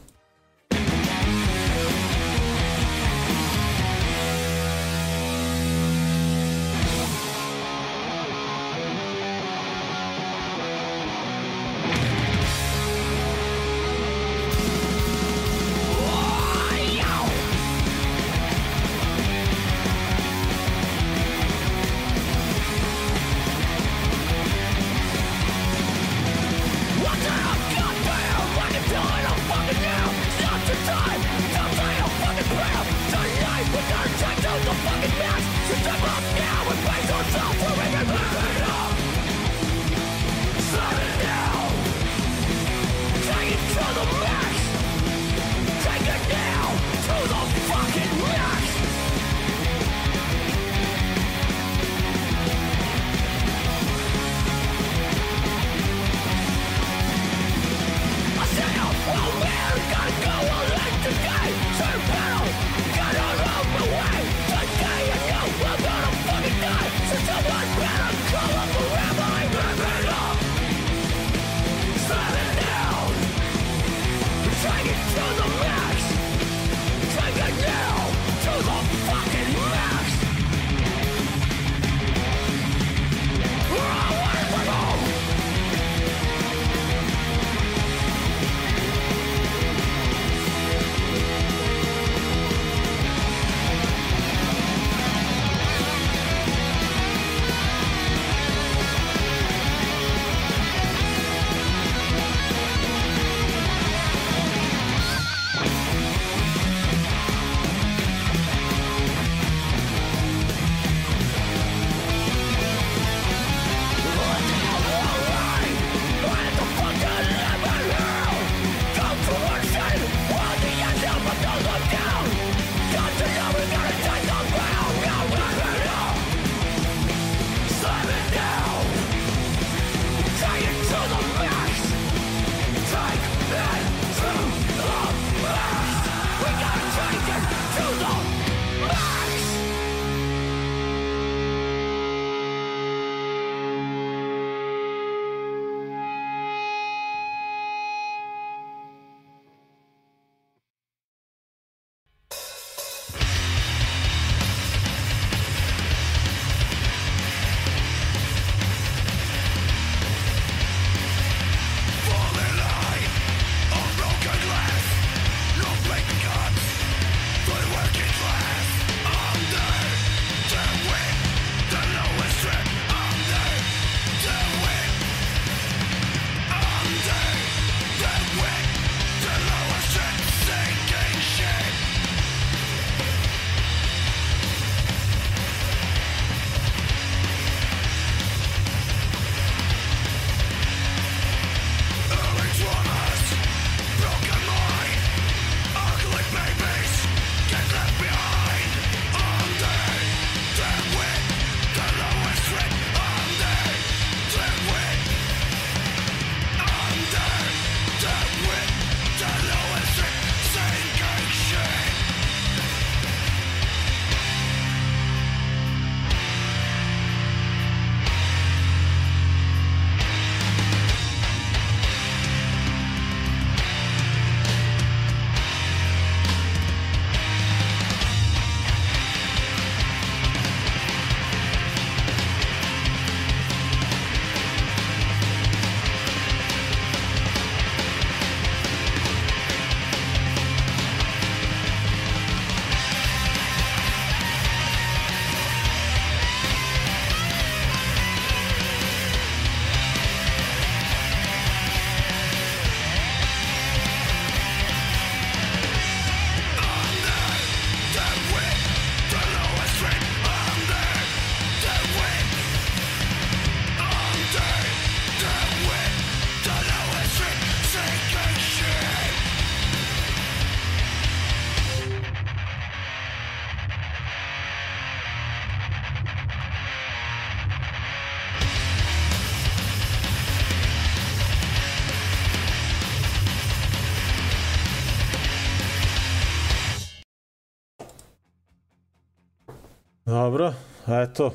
[290.28, 290.53] Dobro,
[290.88, 291.34] eto.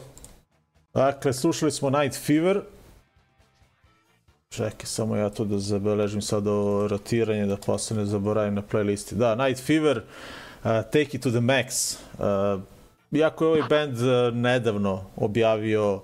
[0.94, 2.60] Dakle, slušali smo Night Fever.
[4.48, 9.14] Čekaj, samo ja to da zabeležim sad o rotiranje, da posle ne zaboravim na playlisti.
[9.14, 10.04] Da, Night Fever, uh,
[10.64, 11.96] Take It to the Max.
[12.18, 12.62] Uh,
[13.12, 16.02] iako je ovaj band uh, nedavno objavio uh,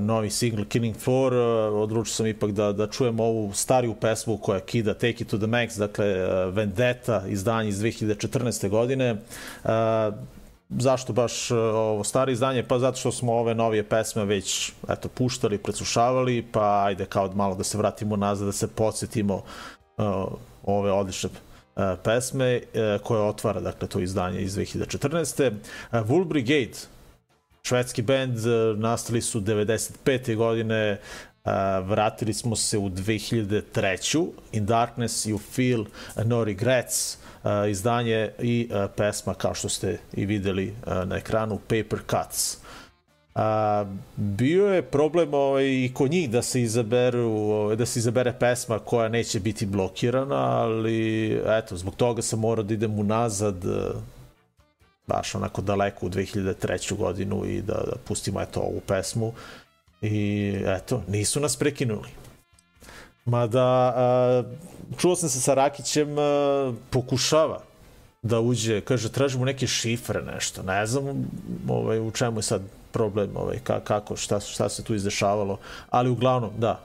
[0.00, 4.60] novi single Killing Floor, uh, odlučio sam ipak da, da čujem ovu stariju pesmu koja
[4.60, 8.68] kida Take It to the Max, dakle uh, Vendetta, izdanje iz 2014.
[8.68, 9.16] godine.
[9.64, 9.70] Uh,
[10.78, 12.62] zašto baš uh, ovo staro izdanje?
[12.62, 17.54] Pa zato što smo ove novije pesme već eto, puštali, preslušavali, pa ajde kao malo
[17.54, 20.04] da se vratimo nazad, da se podsjetimo uh,
[20.64, 25.50] ove odlične uh, pesme uh, koje otvara dakle to izdanje iz 2014.
[25.50, 26.78] Uh, Wool Brigade,
[27.62, 28.38] švedski band,
[28.76, 30.36] nastali su 95.
[30.36, 30.98] godine,
[31.44, 34.28] Uh, vratili smo se u 2003.
[34.52, 35.84] In Darkness You Feel
[36.24, 37.16] No Regrets,
[37.70, 42.58] izdanje i uh, pesma kao što ste i videli uh, na ekranu Paper Cuts.
[43.34, 43.84] A,
[44.16, 48.78] bio je problem ovaj, i kod njih da se izaberu ovaj, da se izabere pesma
[48.78, 53.90] koja neće biti blokirana, ali eto, zbog toga sam morao da idem unazad eh,
[55.06, 56.96] baš onako daleko u 2003.
[56.96, 59.32] godinu i da, da pustimo eto ovu pesmu
[60.02, 62.08] i eto, nisu nas prekinuli.
[63.30, 64.42] Mada, a,
[64.98, 66.16] čuo sam se sa Rakićem,
[66.90, 67.60] pokušava
[68.22, 71.04] da uđe, kaže, tražimo neke šifre, nešto, ne znam
[71.68, 72.62] ovaj, u čemu je sad
[72.92, 75.58] problem, ovaj, ka, kako, šta, šta se tu izdešavalo,
[75.90, 76.80] ali uglavnom, da,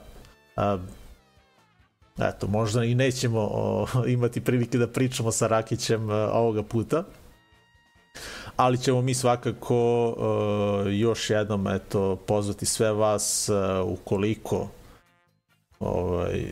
[2.18, 7.04] eto, možda i nećemo o, imati prilike da pričamo sa Rakićem ovoga puta,
[8.56, 9.66] ali ćemo mi svakako
[10.90, 13.50] još jednom eto pozvati sve vas
[13.84, 14.68] ukoliko
[15.80, 16.42] ovaj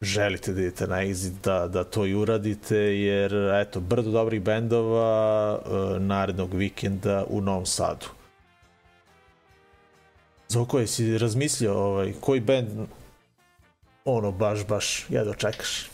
[0.00, 5.58] želite da idete na exit da, da to i uradite jer eto brdo dobrih bendova
[5.58, 8.06] uh, narednog vikenda u Novom Sadu
[10.48, 12.68] Zoko, jesi razmislio ovaj, koji bend
[14.04, 15.90] ono baš, baš jedno čekaš?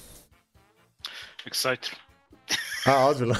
[1.47, 1.95] Exciter.
[2.87, 3.35] A, ozbiljno.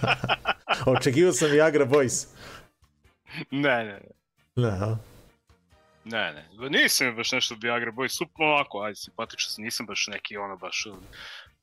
[0.96, 2.26] Očekivao sam Viagra Boys.
[3.50, 4.10] Ne, ne, ne.
[4.56, 4.96] Ne, a?
[6.04, 6.48] Ne, ne.
[6.58, 10.56] Ba Nisam baš nešto Viagra Boy, super ovako, ajde, simpatično sam, nisam baš neki ono
[10.56, 10.96] baš uh,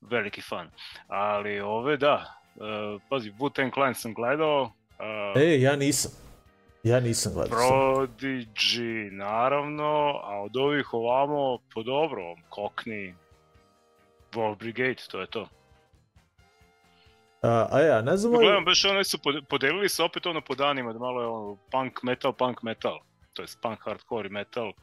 [0.01, 0.69] veliki fan.
[1.07, 4.61] Ali ove, da, uh, pazi, Wu-Tang Clan sam gledao,
[5.33, 6.11] uh, E, ja nisam.
[6.83, 7.59] Ja nisam gledao.
[7.59, 13.13] Prodigy, naravno, a od ovih ovamo, po dobro, Cockney,
[14.31, 15.47] Wolf Brigade, to je to.
[17.41, 18.33] A, a ja, ne znam...
[18.33, 21.27] ovaj- Gledam, baš ono su pod- podelili se opet ono po danima, da malo je
[21.27, 22.99] ono punk metal, punk metal,
[23.33, 24.73] to je punk hardcore i metal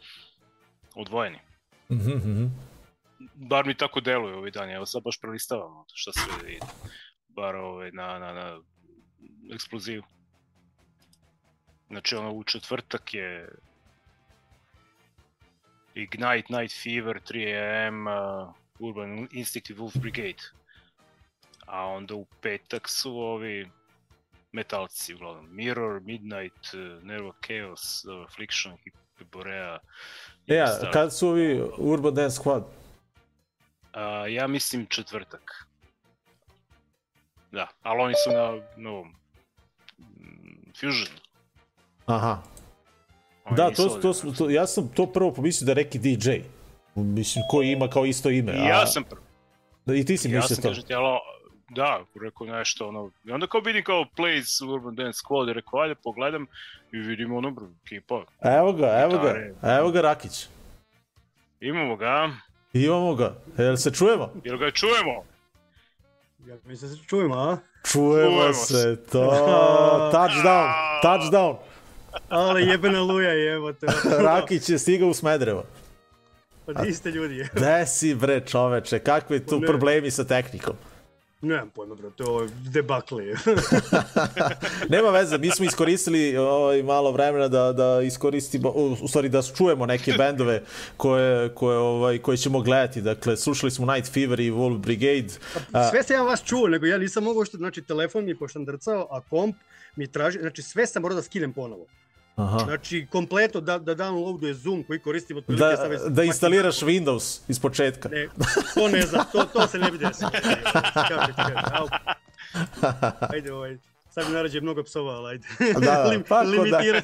[0.95, 1.39] odvojeni.
[1.91, 2.47] Mhm, mhm.
[3.35, 6.59] Bar mi tako deluje ovih dana, evo sad baš prelistavam šta se ide.
[7.29, 8.61] Bar ovaj, na, na, na
[9.55, 10.03] eksplozivu.
[11.89, 13.49] Znači ono u četvrtak je
[15.95, 20.43] Ignite, Night Fever, 3am, uh, Urban Instinct i Wolf Brigade.
[21.67, 23.71] A onda u petak su ovi
[24.57, 25.55] metalci uglavnom.
[25.55, 28.77] Mirror, Midnight, uh, Nervo Chaos, uh, Affliction,
[29.33, 29.79] Borea.
[30.47, 32.63] E, ja, kad su ovi Urban Dance Squad?
[33.93, 35.67] A, ja mislim četvrtak.
[37.53, 39.09] Da, ali oni su na novom
[39.99, 41.17] mm, Fusion.
[42.07, 42.43] Aha.
[43.45, 46.31] Oni Da, to, to, to, to, ja sam to prvo pomislio da je neki DJ.
[46.95, 48.53] Mislim, koji ima kao isto ime.
[48.53, 49.23] I ja sam prvo.
[49.87, 50.69] Da, I ti si Ja mislio sam to.
[50.69, 51.19] kažete, ali
[51.69, 55.81] da, rekao nešto, ono, i onda kao vidim kao Plays Urban Dance Squad, i rekao,
[55.81, 56.47] ajde pogledam
[56.93, 59.35] i vidim ono, bro, ekipa, Evo ga, evo ga,
[59.79, 60.47] evo ga Rakić.
[61.61, 62.31] imamo ga,
[62.73, 63.35] Imamo ga.
[63.59, 64.33] Jel se čujemo?
[64.45, 65.25] jel ga čujemo?
[66.47, 67.57] Ja mislim da se čujemo, a?
[67.85, 69.19] Čujemo Čujemo se, to,
[70.15, 70.69] touchdown,
[71.03, 71.57] touchdown.
[72.29, 73.87] Ali jebena luja je, evo te.
[74.27, 75.65] Rakić je stigao u Smedrevo.
[76.67, 77.49] Pa di ste ljudi?
[77.53, 80.75] Gde si bre čoveče, kakvi tu problemi sa tehnikom?
[81.47, 83.35] Nemam pojma, bro, to je debakli.
[84.95, 89.87] Nema veze, mi smo iskoristili ovaj, malo vremena da, da iskoristimo, u, stvari da čujemo
[89.87, 90.63] neke bendove
[90.97, 93.03] koje, koje, ovaj, koje ćemo gledati.
[93.03, 95.35] Dakle, slušali smo Night Fever i Wolf Brigade.
[95.73, 98.39] A, Sve sam ja vas čuo, nego ja nisam mogao što, znači, telefon mi je
[98.39, 99.57] pošandrcao, a komp
[99.97, 101.87] mi traži, znači sve sam morao da skinem ponovo.
[102.37, 102.59] Aha.
[102.59, 107.61] Znači, kompleto da, da downloaduje Zoom koji koristim otprilike Da, već da instaliraš Windows iz
[107.61, 108.09] početka.
[108.09, 108.29] Ne,
[108.75, 110.31] to ne znam, to, to se ne bi desilo.
[113.33, 113.77] Ajde, ovaj,
[114.11, 115.49] sad mi narađe mnogo psova, ali ajde.
[115.81, 116.51] Da, Lim- pa kod,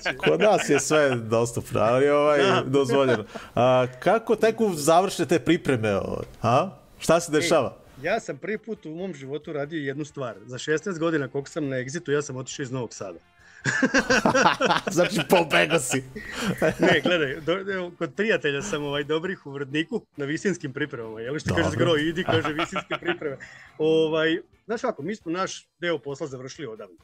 [0.02, 0.18] ću.
[0.18, 2.62] kod nas je sve dostupno, ali ovaj, Da.
[2.66, 3.24] dozvoljeno.
[3.54, 6.00] A, kako teku završne te pripreme?
[6.42, 6.70] A?
[6.98, 7.76] Šta se dešava?
[8.02, 10.34] Ja sam prvi put u mom životu radio jednu stvar.
[10.46, 13.18] Za 16 godina koliko sam na Exitu, ja sam otišao iz Novog Sada.
[14.96, 16.04] znači, pobego si.
[16.86, 21.20] Ne, gledaj, do, evo, kod prijatelja sam ovaj dobrih u Vrdniku na visinskim pripremama.
[21.20, 21.78] Jel što kaže Dobro.
[21.78, 23.36] zgro, idi, kaže visinske pripreme.
[23.78, 26.96] Ovaj, znaš kako, mi smo naš deo posla završili odavno.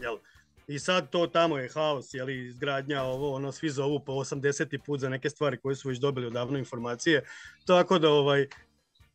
[0.00, 0.16] Jel?
[0.68, 4.78] I sad to tamo je haos, jeli, izgradnja, ovo, ono, svi zovu po 80.
[4.86, 7.22] put za neke stvari koje su već dobili odavno informacije.
[7.66, 8.46] Tako da, ovaj,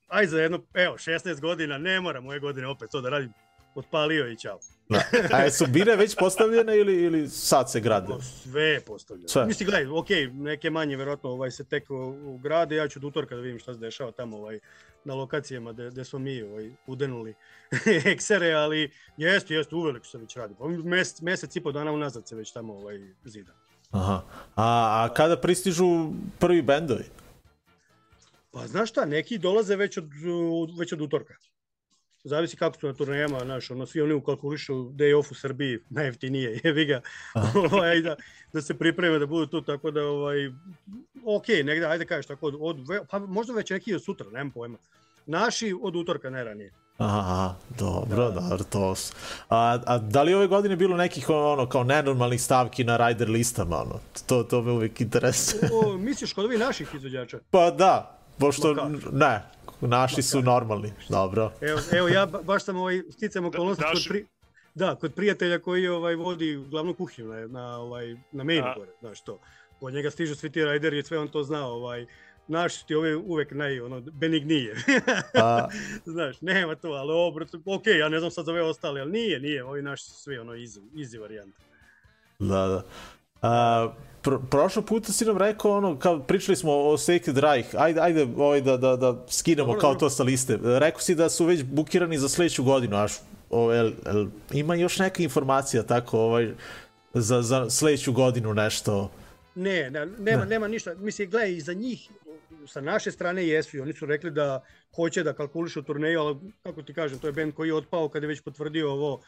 [0.07, 3.33] aj za jedno, evo, 16 godina, ne moram moje godine opet to da radim.
[3.75, 4.59] Otpalio i čao.
[4.89, 5.01] Da.
[5.33, 8.13] A jesu bine već postavljene ili, ili sad se grade?
[8.13, 9.27] O, Sve je postavljeno.
[9.27, 9.45] Sve.
[9.45, 11.83] Mislim, gledaj, ok, neke manje verovatno ovaj, se tek
[12.25, 14.59] ugrade, ja ću do utorka da vidim šta se dešava tamo ovaj,
[15.03, 17.33] na lokacijama gde, smo mi ovaj, udenuli
[18.13, 20.55] eksere, ali jest, jest, uveliko se već radi.
[20.59, 23.53] Pa Mesec, mesec i po dana unazad se već tamo ovaj, zida.
[23.91, 24.21] Aha.
[24.55, 27.05] A, a kada pristižu prvi bendovi?
[28.51, 30.09] Pa znaš šta, neki dolaze već od,
[30.79, 31.33] već od utorka.
[32.25, 36.59] Zavisi kako su na turnejama, znaš, ono, svi oni ukalkulišu day off u Srbiji, najjeftinije,
[36.63, 37.01] jevi ga,
[37.71, 38.15] ovaj, da,
[38.53, 40.47] da se pripreme da budu tu, tako da, ovaj,
[41.25, 42.77] ok, negde, ajde kažeš tako, od, od,
[43.09, 44.77] pa možda već neki od sutra, nemam pojma.
[45.25, 46.71] Naši od utorka, ne ranije.
[46.97, 48.39] Aha, dobro, da.
[48.39, 49.13] dobro, to su.
[49.49, 53.81] A, a da li ove godine bilo nekih ono kao nenormalnih stavki na rider listama,
[53.81, 53.99] ono?
[54.25, 55.69] To, to me uvijek interesuje.
[55.73, 57.39] O, misliš kod ovih naših izvođača?
[57.51, 59.41] Pa da, pošto, ne,
[59.81, 61.51] naši su normalni, dobro.
[61.61, 64.25] Evo, evo ja ba- baš sam ovaj, sticam okolnosti daš- kod, pri,
[64.75, 69.21] da, kod prijatelja koji ovaj, vodi glavnu kuhinju na, na, ovaj, na mainu gore, znaš
[69.21, 69.39] to.
[69.81, 72.05] Od njega stižu svi ti rajderi i sve on to zna, ovaj,
[72.47, 74.75] naši su ti ovi uvek naj, ono, benignije.
[75.33, 75.67] A,
[76.05, 79.11] znaš, nema to, ali ovo, brate, ok, ja ne znam sad za ove ostale, ali
[79.11, 81.57] nije, nije, ovi naši su svi, ono, easy, easy varijanta.
[82.39, 82.83] da, da.
[83.45, 83.89] A,
[84.21, 88.27] pro, prošlo puta si nam rekao ono, kao pričali smo o Sacred Reich, ajde, ajde
[88.37, 89.99] ovaj, da, da, da skinemo Dobro, kao dobro.
[89.99, 90.59] to sa liste.
[90.63, 93.13] Rekao si da su već bukirani za sledeću godinu, až,
[93.49, 96.53] o, el, el, ima još neka informacija tako ovaj,
[97.13, 99.09] za, za sledeću godinu nešto?
[99.55, 100.49] Ne, ne nema, Ne.
[100.49, 100.95] nema ništa.
[100.95, 102.09] Mislim, gledaj, i za njih
[102.67, 106.81] sa naše strane jesu i oni su rekli da hoće da kalkulišu turneju, ali kako
[106.81, 109.21] ti kažem, to je band koji je otpao kad je već potvrdio ovo.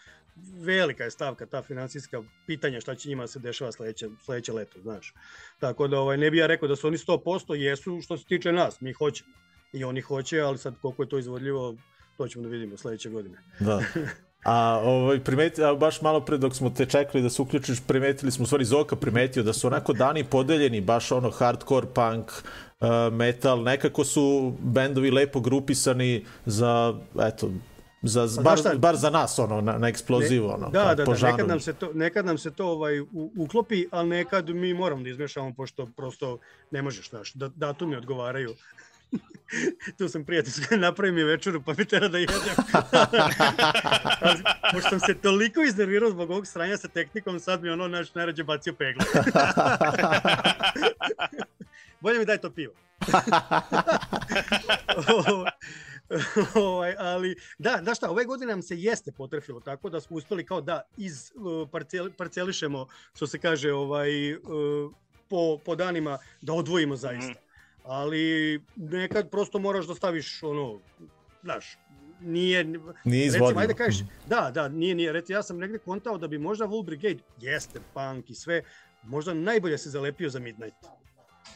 [0.59, 5.13] Velika je stavka ta financijska pitanja šta će njima se dešava sledeće, sledeće leto, znaš.
[5.59, 8.51] Tako da ovaj, ne bi ja rekao da su oni 100%, jesu što se tiče
[8.51, 9.31] nas, mi hoćemo.
[9.73, 11.75] I oni hoće, ali sad koliko je to izvodljivo,
[12.17, 13.37] to ćemo da vidimo sledeće godine.
[13.59, 13.81] Da.
[14.47, 18.31] A ovaj, primeti, a baš malo pre dok smo te čekali da se uključiš, primetili
[18.31, 22.31] smo, u stvari Zoka primetio da su onako dani podeljeni, baš ono hardcore, punk,
[23.11, 27.49] metal, nekako su bendovi lepo grupisani za, eto,
[28.01, 31.13] za, Pa bar, bar za nas, ono, na, na eksplozivu, ono, Da, kao da, po
[31.13, 34.73] da, nekad nam se to, nekad nam se to ovaj, u, uklopi, ali nekad mi
[34.73, 36.37] moramo da izmešamo, pošto prosto
[36.71, 38.53] ne možeš, znaš, da, datumi odgovaraju.
[39.97, 42.37] tu sam prijatelj, napravi mi večeru, pa mi tera da jedem.
[44.21, 44.43] ali,
[44.73, 48.43] pošto sam se toliko iznervirao zbog ovog sranja sa tehnikom, sad mi ono naš najrađe
[48.43, 49.05] bacio pegle.
[51.99, 52.73] Bolje mi daj to pivo.
[56.55, 60.45] ovaj, ali da, da šta, ove godine nam se jeste potrefilo tako da smo uspeli
[60.45, 64.39] kao da iz uh, parcel, parcelišemo, što se kaže, ovaj uh,
[65.29, 67.46] po, po danima da odvojimo zaista.
[67.87, 68.21] Ali
[68.75, 70.79] nekad prosto moraš da staviš ono,
[71.43, 71.77] znaš,
[72.21, 73.61] nije, Nije recimo, izvodljivo.
[73.61, 76.85] ajde kažeš, da, da, nije, nije, recimo, ja sam negde kontao da bi možda Wool
[76.85, 78.61] Brigade, jeste punk i sve,
[79.03, 80.75] možda najbolje se zalepio za Midnight.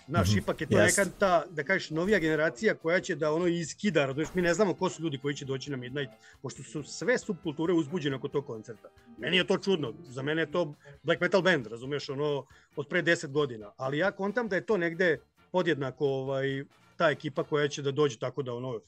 [0.07, 1.01] Znaš, Mhm, ipak je to jeste.
[1.01, 4.73] nekad ta, da kažeš, novija generacija koja će da ono iskida, razumiješ, mi ne znamo
[4.73, 6.11] ko su ljudi koji će doći na Midnight,
[6.41, 8.89] pošto su sve subkulture uzbuđene oko tog koncerta.
[9.17, 10.73] Meni je to čudno, za mene je to
[11.03, 14.77] black metal band, razumiješ, ono, od pre 10 godina, ali ja kontam da je to
[14.77, 15.17] negde
[15.51, 16.63] podjednako ovaj,
[16.97, 18.79] ta ekipa koja će da dođe tako da ono,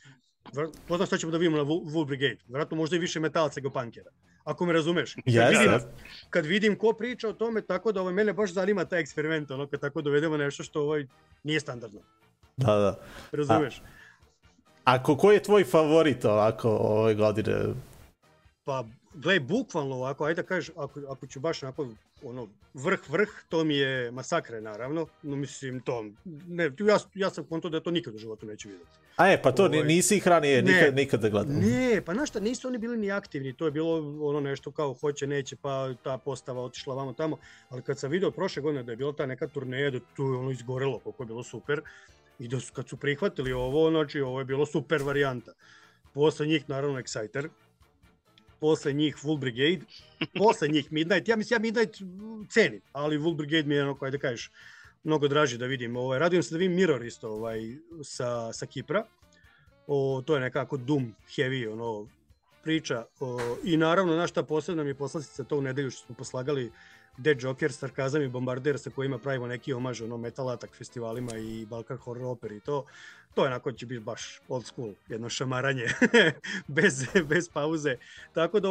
[0.87, 3.69] ko zna šta ćemo da vidimo na Wool Brigade, vjerojatno možda i više metalaca nego
[3.69, 4.11] punkera,
[4.43, 5.13] ako me razumeš.
[5.15, 5.89] Kad Jeste, vidim, jeste.
[6.29, 9.67] kad vidim ko priča o tome, tako da ovaj, mene baš zanima taj eksperiment, ono,
[9.67, 11.07] kad tako dovedemo nešto što ovaj,
[11.43, 12.01] nije standardno.
[12.57, 12.99] Da, da.
[13.31, 13.81] Razumeš?
[14.83, 17.55] Ako ko je tvoj favorit ovako ove godine?
[18.63, 21.87] Pa, gle, bukvalno ovako, ajde da kažeš, ako, ako ću baš onako,
[22.23, 25.07] ono, vrh, vrh, to mi je masakre, naravno.
[25.23, 26.05] No, mislim, to,
[26.47, 28.91] ne, ja, ja sam konto da to nikad u životu neću vidjeti.
[29.15, 30.71] A je, pa to ni- Ovaj, nisi ih ranije ne.
[30.71, 31.53] nikad, nikada gledao.
[31.55, 34.93] Ne, pa znaš šta, nisu oni bili ni aktivni, to je bilo ono nešto kao
[34.93, 37.37] hoće, neće, pa ta postava otišla vamo tamo,
[37.69, 40.37] ali kad sam video prošle godine da je bila ta neka turneja, da tu je
[40.37, 41.81] ono izgorelo koliko je bilo super,
[42.39, 45.51] i da su, kad su prihvatili ovo, znači ovo je bilo super varijanta.
[46.13, 47.47] Posle njih naravno Exciter,
[48.63, 49.85] posle njih Full Brigade,
[50.39, 51.97] posle njih Midnight, ja mislim ja Midnight
[52.49, 54.51] cenim, ali Full Brigade mi je ono, da kažeš,
[55.03, 55.95] mnogo draži da vidim.
[55.95, 57.59] Ovaj, radujem se da vidim Mirror isto ovaj,
[58.03, 59.03] sa, sa Kipra,
[59.87, 62.07] o, to je nekako Doom heavy, ono,
[62.63, 66.15] priča o, i naravno naš ta posebna mi je poslastica to u nedelju što smo
[66.15, 66.71] poslagali
[67.17, 71.65] Dead Joker, Sarkazam i Bombarder sa kojima pravimo neki omaž ono metal attack festivalima i
[71.65, 72.85] Balkan Horror Opera i to.
[73.33, 75.85] To je onako će biti baš old school, jedno šamaranje
[76.67, 77.95] bez, bez pauze.
[78.33, 78.69] Tako da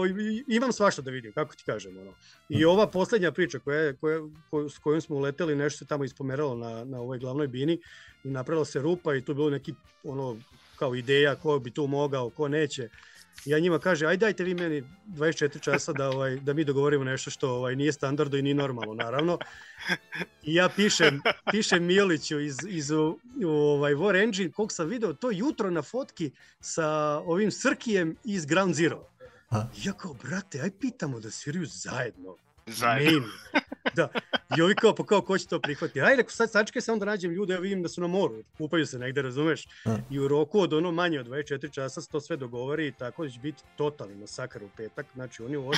[0.48, 1.98] imam svašta da vidim, kako ti kažem.
[1.98, 2.14] Ono.
[2.48, 4.20] I ova poslednja priča koja, koja,
[4.50, 7.78] ko, s kojom smo uleteli, nešto se tamo ispomeralo na, na ovoj glavnoj bini
[8.24, 9.74] i napravila se rupa i tu bilo neki
[10.04, 10.36] ono,
[10.76, 12.88] kao ideja ko bi tu mogao, ko neće.
[13.44, 17.30] Ja njima kaže, aj dajte vi meni 24 časa da ovaj da mi dogovorimo nešto
[17.30, 19.38] što ovaj nije standardno i ni normalno, naravno.
[20.42, 21.20] I ja pišem,
[21.50, 23.18] pišem Miliću iz, iz u,
[23.48, 26.30] ovaj War Engine, kog sam video to jutro na fotki
[26.60, 29.08] sa ovim Srkijem iz Ground Zero.
[29.84, 32.36] Ja kao, brate, aj pitamo da sviraju zajedno.
[32.66, 33.28] Zajedno.
[33.94, 34.08] Da.
[34.58, 36.00] I ovi kao, pa kao, ko će to prihvatiti?
[36.00, 38.86] Ajde, rekao, sad sačekaj samo da nađem ljude, ja vidim da su na moru, kupaju
[38.86, 39.66] se negde, razumeš?
[39.84, 39.96] A.
[40.10, 43.24] I u roku od ono manje od 24 časa se to sve dogovori i tako
[43.24, 45.06] da će biti totalni masakar u petak.
[45.14, 45.74] Znači, oni u 8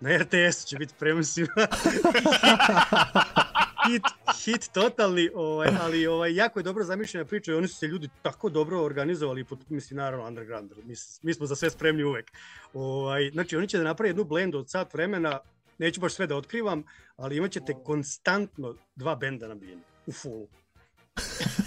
[0.00, 1.46] na, na RTS će biti prenosi
[3.86, 4.02] hit,
[4.44, 8.08] hit totalni, ovaj, ali ovaj, jako je dobro zamišljena priča i oni su se ljudi
[8.22, 12.32] tako dobro organizovali, pod, mislim, naravno, underground, mi, mi smo za sve spremni uvek.
[12.74, 15.38] Ovaj, znači, oni će da naprave jednu blendu od sat vremena,
[15.78, 16.84] neću baš sve da otkrivam,
[17.16, 20.46] ali imat ćete konstantno dva benda na bini, u fullu.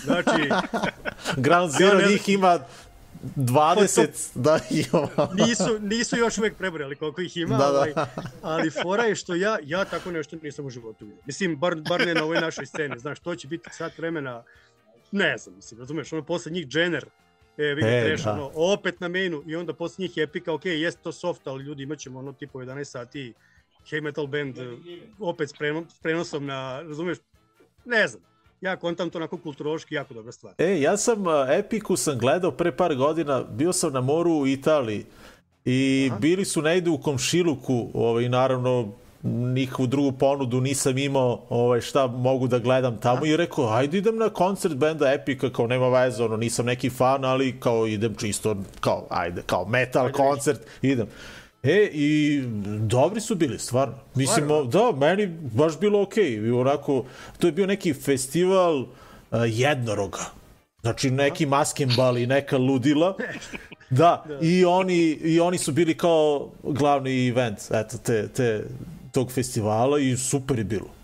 [0.03, 0.49] Znači,
[1.43, 2.59] Ground Zero Ja njih ima
[3.35, 5.27] 20, da ima.
[5.45, 7.77] nisu, nisu još uvek prebrali koliko ih ima, Da, da.
[7.77, 7.93] Ovaj,
[8.41, 11.21] ali fora je što ja, ja tako nešto nisam u životu vidio.
[11.25, 14.43] Mislim, bar, bar ne na ovoj našoj sceni, znaš, to će biti sat vremena,
[15.11, 17.05] ne znam, mislim, razumeš, ono posle njih Jenner,
[17.57, 18.33] e, vi ga E, treš, da.
[18.33, 21.83] ono, opet na mainu i onda posle njih Epica, ok, jeste to soft, ali ljudi
[21.83, 23.33] imat ćemo ono tipo 11 sati
[23.89, 24.77] heavy metal band, e,
[25.19, 27.17] opet s preno- s prenosom na, razumeš,
[27.85, 28.23] ne znam,
[28.61, 30.53] ja kontam to onako kulturološki jako dobra stvar.
[30.57, 34.47] E, ja sam uh, Epiku sam gledao pre par godina, bio sam na moru u
[34.47, 35.05] Italiji
[35.65, 36.19] i Aha.
[36.19, 38.91] bili su negde u komšiluku, ovaj, naravno
[39.23, 44.17] nikakvu drugu ponudu nisam imao ovaj, šta mogu da gledam tamo i rekao, ajde idem
[44.17, 48.55] na koncert benda Epika, kao nema veze, ono, nisam neki fan, ali kao idem čisto,
[48.79, 51.07] kao, ajde, kao metal Ajde, koncert, idem.
[51.63, 52.41] E, i
[52.79, 53.95] dobri su bili, stvarno.
[54.15, 56.39] Mislim, da, meni baš bilo okej.
[56.39, 56.59] Okay.
[56.61, 57.05] Onako,
[57.39, 58.87] to je bio neki festival uh,
[59.45, 60.25] jednoroga.
[60.81, 63.17] Znači, neki maskenbal i neka ludila.
[63.91, 68.63] Da, i oni, i oni su bili kao glavni event eto, te, te,
[69.11, 70.98] tog festivala i super je bilo.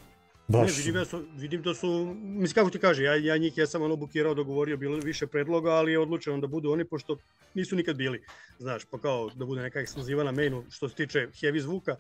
[0.48, 0.78] Ne, Baš.
[0.78, 3.96] vidim, ja su, vidim da su, mislim kako ti kaže, ja, ja njih jesam ono
[3.96, 7.18] bukirao, dogovorio, bilo više predloga, ali je odlučeno da budu oni, pošto
[7.54, 8.24] nisu nikad bili,
[8.60, 11.96] znaš, pa kao da bude neka ekskluziva na mainu što se tiče heavy zvuka,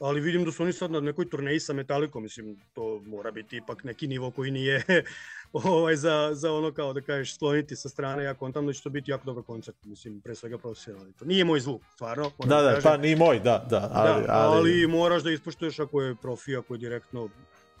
[0.00, 3.56] ali vidim da su oni sad na nekoj turneji sa Metallicom, mislim, to mora biti
[3.56, 4.82] ipak neki nivo koji nije
[5.52, 8.90] ovaj, za, za ono kao da kažeš skloniti sa strane, ja kontam da će to
[8.90, 11.12] biti jako dobar koncert, mislim, pre svega profesionalni.
[11.12, 12.30] To nije moj zvuk, stvarno.
[12.38, 12.82] moram Da, da, kažem.
[12.82, 13.90] pa ni moj, da, da.
[13.92, 17.28] Ali, da, ali, ali moraš da ispoštuješ ako je profi, ako je direktno,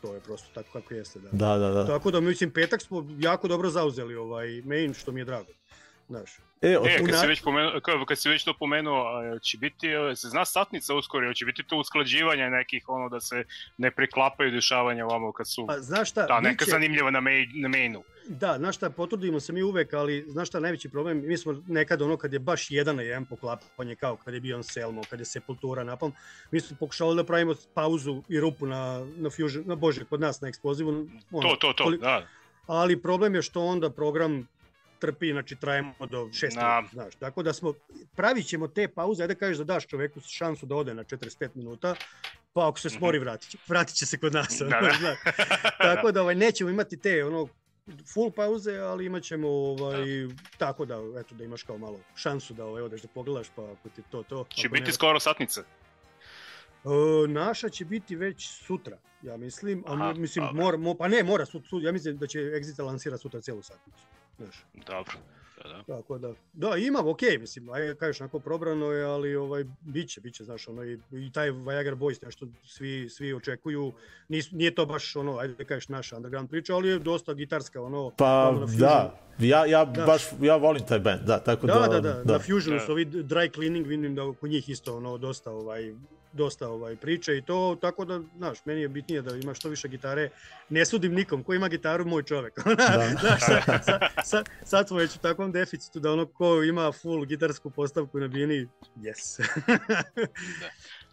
[0.06, 1.18] to je prosto tako kako jeste.
[1.20, 1.28] Da.
[1.32, 1.86] Da, da, da.
[1.86, 5.52] Tako da, mislim, petak smo jako dobro zauzeli ovaj main, što mi je drago.
[6.08, 6.30] Znaš,
[6.62, 9.38] E, od, E, kad na- si već, pomenuo, kad, kad si već to pomenuo, a,
[9.38, 13.44] će biti, se zna satnica uskoro, će biti to usklađivanje nekih, ono, da se
[13.78, 17.50] ne preklapaju dešavanja ovamo kad su, pa znaš šta, da, neka biće- zanimljiva na, main,
[17.54, 18.02] na mainu.
[18.26, 22.02] Da, znaš šta, potrudimo se mi uvek, ali znaš šta, najveći problem, mi smo nekad
[22.02, 25.26] ono kad je baš jedan na jedan poklapanje, kao kad je bio Anselmo, kad je
[25.26, 26.12] Sepultura napalm,
[26.50, 30.40] mi smo pokušali da pravimo pauzu i rupu na, na Fusion, na Bože, kod nas
[30.40, 30.90] na eksplozivu.
[31.32, 32.26] Ono, To, to, to, koli- da.
[32.66, 34.48] ali problem je što onda program
[34.98, 36.60] trpi, znači trajemo do 6 Da.
[36.70, 37.14] minuta, znaš.
[37.14, 37.74] Tako da smo,
[38.14, 41.48] pravit ćemo te pauze, ajde da kažeš da daš čoveku šansu da ode na 45
[41.54, 41.94] minuta,
[42.52, 44.60] pa ako se smori vratit će, vratit će se kod nas.
[44.60, 44.70] Mhm.
[44.70, 45.16] Da, da.
[45.86, 47.48] Tako da ovaj, nećemo imati te ono,
[48.14, 50.04] full pauze, ali imat ćemo ovaj,
[50.58, 53.88] tako da, eto, da imaš kao malo šansu da ovaj, odeš da pogledaš, pa ako
[53.88, 54.44] ti to, to.
[54.50, 55.60] Će biti ne, skoro satnica.
[55.60, 61.08] E, naša će biti već sutra, ja mislim, a Aha, mi- mislim, mora, mo, pa
[61.08, 64.02] ne, mora, su, su, ja mislim da će Exit lansira sutra celu satnicu.
[64.38, 64.64] Znaš.
[64.74, 65.12] Dobro.
[65.62, 65.82] Da, da.
[65.82, 70.44] Tako da, da, ima, okej, mislim, aj kažeš, onako probrano je, ali ovaj, biće, biće,
[70.44, 73.92] znaš, ono, i, i taj Viagra Boys, nešto svi, svi očekuju,
[74.28, 77.82] Nis, nije to baš, ono, ajde da kažeš, naša underground priča, ali je dosta gitarska,
[77.82, 80.04] ono, pa, ono da, ja, ja Da.
[80.06, 81.74] baš, ja volim taj band, da, tako da...
[81.74, 82.86] Da, da, da, na Fusionu Da.
[82.86, 85.94] su ovi dry cleaning, vidim da oko njih isto, ono, dosta, ovaj,
[86.36, 89.88] dosta ovaj priče i to, tako da, znaš, meni je bitnije da ima što više
[89.88, 90.30] gitare.
[90.68, 92.54] Ne sudim nikom, ko ima gitaru, moj čovek.
[92.76, 93.08] Da.
[93.20, 97.24] znaš, sad, sad, sad, sad smo već u takvom deficitu da ono ko ima full
[97.24, 99.40] gitarsku postavku na bini, yes.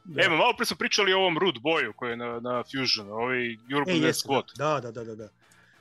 [0.05, 0.24] Da.
[0.26, 3.45] Evo, malo pre smo pričali o ovom Rude Boyu koji je na, na Fusionu, ovaj
[3.45, 4.43] E, Death jeste, Squad.
[4.57, 5.30] da, da, da, da, da.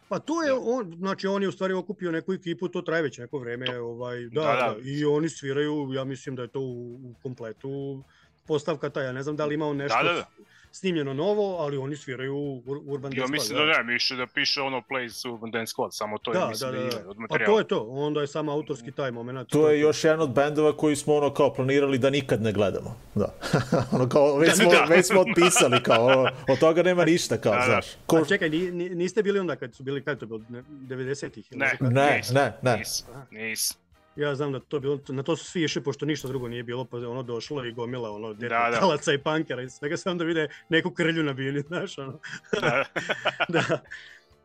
[0.09, 3.19] Pa to je on, znači on je u stvari okupio neku ekipu, to traje već
[3.19, 4.77] neko vreme, ovaj, da, Da, da, da.
[4.85, 8.03] i oni sviraju, ja mislim da je to u, u kompletu
[8.43, 10.25] postavka ta, ja ne znam da li ima on nešto Da, da, da.
[10.73, 14.27] snimljeno novo, ali oni sviraju Ur- Urban Ja Dance mislim Squad, da ne, više da
[14.27, 17.09] piše ono Plays Urban Dance Squad, samo to je Da, mislim da, da, da, da.
[17.09, 17.47] od Pa materijala.
[17.47, 19.49] to je to, onda je samo autorski taj moment.
[19.49, 22.97] To je još jedan od bendova koji smo ono kao planirali da nikad ne gledamo.
[23.15, 23.35] Da.
[23.93, 24.85] ono kao već smo, Da.
[24.87, 27.65] već smo otpisali kao ono, od toga nema ništa kao, Da, da.
[27.65, 27.87] znaš.
[28.07, 30.41] Ko, A čekaj, ni, ni, niste bili onda kad su bili, kad je to bilo,
[30.49, 31.53] ne- 90-ih?
[31.53, 31.77] ili Ne?
[31.81, 32.77] Ne, ne, ne.
[32.77, 33.82] Nisam, nisam.
[34.17, 36.85] Ja znam da to bilo, na to su svi išli, pošto ništa drugo nije bilo,
[36.85, 38.81] pa ono došlo i gomila ono Da, da.
[38.81, 42.21] talaca i pankera i svega samo da vide neku krlju na bini, znaš, ono.
[42.61, 42.85] Da.
[43.49, 43.81] da.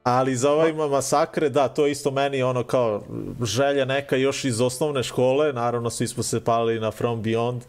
[0.08, 3.04] Ali za ovaj ma- masakre, da, to je isto meni ono kao
[3.44, 7.60] želja neka još iz osnovne škole, naravno svi smo se palili na From Beyond,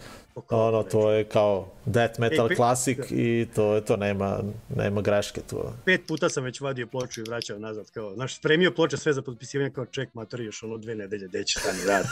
[0.51, 4.39] ono, to je kao death metal pe- klasik i to je to, nema,
[4.77, 5.65] nema greške tu.
[5.85, 9.23] Pet puta sam već vadio ploču i vraćao nazad, kao, znaš, spremio ploče sve za
[9.23, 12.07] potpisivanje, kao ček, matori, još ono dve nedelje, gde će stani rad.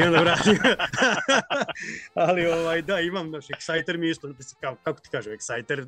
[0.00, 0.58] I onda vratim.
[2.14, 4.28] Ali, ovaj, da, imam, znaš, Exciter mi isto,
[4.60, 5.86] kao, kako ti kažem, Exciter,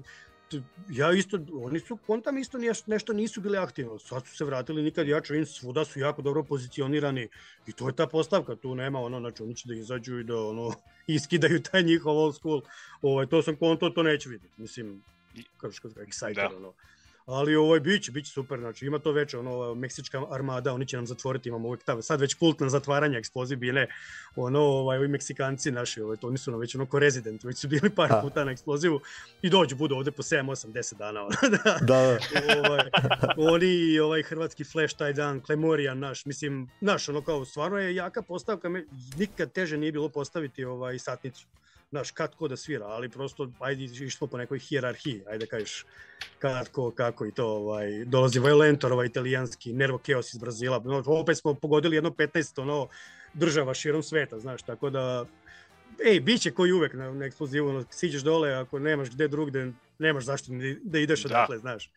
[0.89, 4.83] ja isto, oni su, kontam isto neš- nešto nisu bili aktivni, sad su se vratili
[4.83, 7.29] nikad jače, vidim, svuda su jako dobro pozicionirani
[7.67, 10.37] i to je ta postavka, tu nema ono, znači oni će da izađu i da
[10.37, 10.73] ono,
[11.07, 12.63] iskidaju taj njihov old school,
[13.03, 15.03] ovaj, to sam konto, to neću vidjeti, mislim,
[15.57, 16.57] kako što kažem, Exciter, Da.
[16.57, 16.73] ono,
[17.29, 21.07] ali ovaj biće, biće super, znači ima to već ono meksička armada, oni će nam
[21.07, 23.87] zatvoriti, imamo uvek ta, sad već kultna zatvaranja eksplozibine,
[24.37, 27.59] ono ovaj ovi Meksikanci naši, ovaj to oni su nam već ono ko rezident, već
[27.59, 28.21] su bili par Da.
[28.21, 29.01] puta na eksplozivu
[29.43, 31.79] i dođu budu ovde po 7 8 10 dana ono, da.
[31.81, 32.19] Da,
[32.67, 32.91] ovaj,
[33.37, 38.23] oni ovaj hrvatski flash taj dan, Klemorijan naš, mislim, naš, ono kao, stvarno je jaka
[38.23, 38.85] postavka, me,
[39.17, 41.47] nikad teže nije bilo postaviti ovaj satnicu.
[41.91, 45.51] Znaš, kad ko da svira, ali prosto, ajde, išli smo po nekoj hijerarhiji, ajde da
[45.51, 45.87] kažeš
[46.39, 51.03] kad ko, kako i to, ovaj, dolazi Violentor, ovaj italijanski, Nervo Chaos iz Brazila, no,
[51.07, 52.89] opet smo pogodili jedno 15 ono,
[53.35, 55.25] država širom sveta, znaš, tako da,
[56.07, 59.73] ej, bit će koji uvek na, na eksplozivu, ono, siđeš dole, ako nemaš gde drugde,
[59.99, 61.29] nemaš zašto da ideš Da.
[61.29, 61.91] odatle, znaš.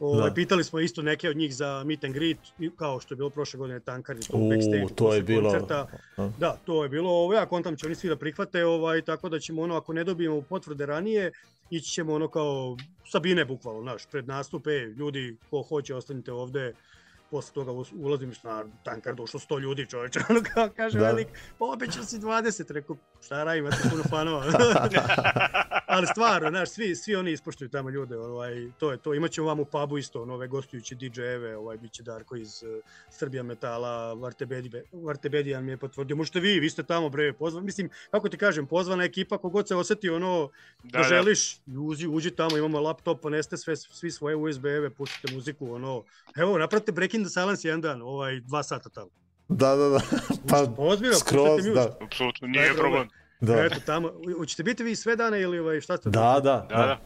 [0.00, 0.34] Ovaj, Da.
[0.34, 2.38] Pitali smo isto neke od njih za meet and greet,
[2.76, 4.86] kao što je bilo prošle godine Tankard i to U, backstage.
[4.94, 5.86] to je bilo- koncerta.
[6.16, 6.28] a.
[6.38, 9.38] Da, to je bilo, ovo, ja kontam će oni svi da prihvate, ovaj, tako da
[9.38, 11.32] ćemo ono, ako ne dobijemo potvrde ranije,
[11.70, 16.74] ići ćemo ono kao Sabine bukvalno, znaš, pred nastupe, ljudi, ko hoće, ostanite ovde,
[17.30, 21.06] posle toga ulazim na tankar, došlo 100 ljudi čoveče, ono kao kaže Da.
[21.06, 21.28] velik,
[21.60, 24.44] obećao si 20, rekao, šta radim, imate puno fanova.
[25.96, 29.14] Ali stvarno, znaš, svi, svi oni ispoštuju tamo ljude, ovaj, to je to.
[29.14, 33.42] Imaćemo vam u pubu isto, nove gostujuće DJ-eve, ovaj, bit će Darko iz uh, Srbija
[33.42, 38.28] Metala, Vartebedi, Vartebedijan mi je potvrdio, možete vi, vi ste tamo, bre, pozvan, mislim, kako
[38.28, 40.50] ti kažem, pozvana ekipa, kogod se oseti ono,
[40.82, 41.04] da, Da, da.
[41.04, 46.04] želiš, uđi, uđi tamo, imamo laptop, poneste sve, svi svoje USB-eve, pustite muziku, ono,
[46.36, 49.10] evo, napravite Breaking the Silence jedan dan, ovaj, dva sata tamo.
[49.48, 50.00] da, da, da.
[50.48, 51.96] Pa, Ozbiljno, skroz, da.
[52.00, 53.08] Apsolutno, Da, nije da, problem.
[53.40, 53.64] Da.
[53.64, 56.10] Eto, tamo, hoćete biti vi sve dane ili ovaj, šta ste?
[56.10, 56.98] Da, da, Da, da.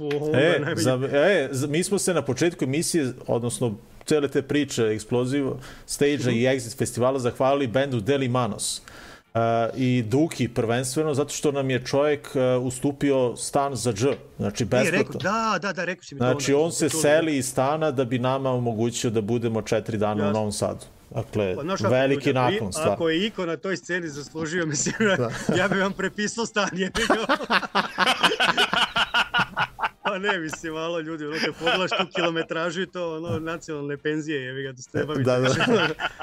[0.00, 4.82] Onda E, za, e, za- mi smo se na početku emisije, odnosno cele te priče,
[4.82, 5.52] Explosive
[5.86, 8.82] Stage-a i Exit festivala zahvalili bendu Deli Manos.
[9.26, 9.40] Uh,
[9.74, 14.06] i Duki prvenstveno, zato što nam je čovjek uh, ustupio stan za dž,
[14.38, 15.20] znači E, rekao, besplatno.
[15.20, 16.24] da, da, da, rekao si mi to.
[16.24, 20.18] Znači on se seli iz stana da bi nama omogućio da budemo četiri dana u
[20.18, 20.32] Jasno.
[20.32, 20.84] Novom Sadu.
[21.10, 22.88] Dakle, Pa, znaš kako, veliki ljudi, i- naklon stvar.
[22.88, 24.94] Ako je Iko na toj sceni zaslužio, mislim,
[25.56, 26.90] ja bih vam prepisao stan, je
[30.02, 34.42] Pa ne, mislim, malo ljudi, ono, te pogledaš tu kilometražu i to, ono, nacionalne penzije,
[34.42, 35.22] jebi ga, da ste bavite.
[35.22, 35.48] Da, da.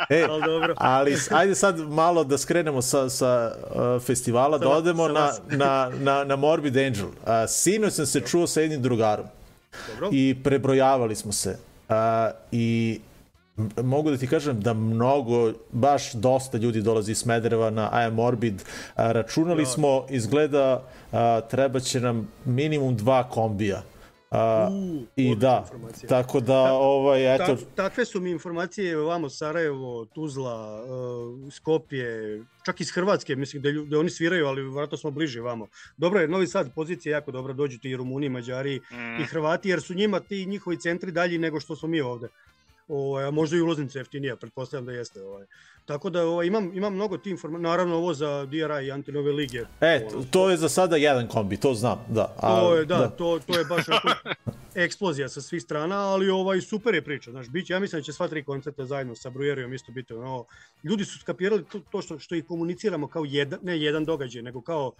[0.09, 0.73] E, Ali dobro.
[0.77, 5.31] ali ajde sad malo da skrenemo sa, sa uh, festivala, da Sa- odemo sa na,
[5.49, 7.05] na, na, na Morbid Angel.
[7.05, 7.13] Uh,
[7.47, 9.25] sinoć sam se čuo sa jednim drugarom
[9.89, 10.09] Dobro.
[10.11, 11.57] i prebrojavali smo se.
[11.89, 11.95] Uh,
[12.51, 12.99] I
[13.83, 18.13] mogu da ti kažem da mnogo, baš dosta ljudi dolazi iz Smedereva na I Am
[18.13, 18.63] Morbid.
[18.95, 23.83] A, računali smo, izgleda, a, treba će nam minimum dva kombija.
[24.31, 26.09] A, U, I da, informacija.
[26.09, 32.81] tako da, ovaj, eto, Tak, takve su mi informacije vamo Sarajevo, Tuzla, uh, Skopje, čak
[32.81, 35.67] iz Hrvatske, mislim da, da oni sviraju, ali vratno smo bliže vamo.
[35.97, 39.21] Dobro je, Novi Sad, pozicija je jako dobra, dođu ti i Rumuni, Mađari Mm.
[39.21, 42.27] i Hrvati, jer su njima ti njihovi centri dalji nego što smo mi ovde.
[42.87, 45.21] Ovaj, a možda i ulaznica jeftinija, pretpostavljam da jeste.
[45.21, 45.45] Ovaj.
[45.85, 49.63] Tako da ovaj, imam, imam mnogo ti informacija, naravno ovo za DRI i Antinove lige.
[49.81, 52.35] E, ono, to je za sada jedan kombi, to znam, da.
[52.37, 54.29] A, To je, da, To, to je baš onako
[54.75, 58.13] eksplozija sa svih strana, ali ovaj super je priča, znaš, biće, ja mislim da će
[58.13, 60.45] sva tri koncerta zajedno sa Brujerijom isto biti ono,
[60.83, 64.61] ljudi su skapirali to, to što, što i komuniciramo kao jedan, ne jedan događaj, nego
[64.61, 64.91] kao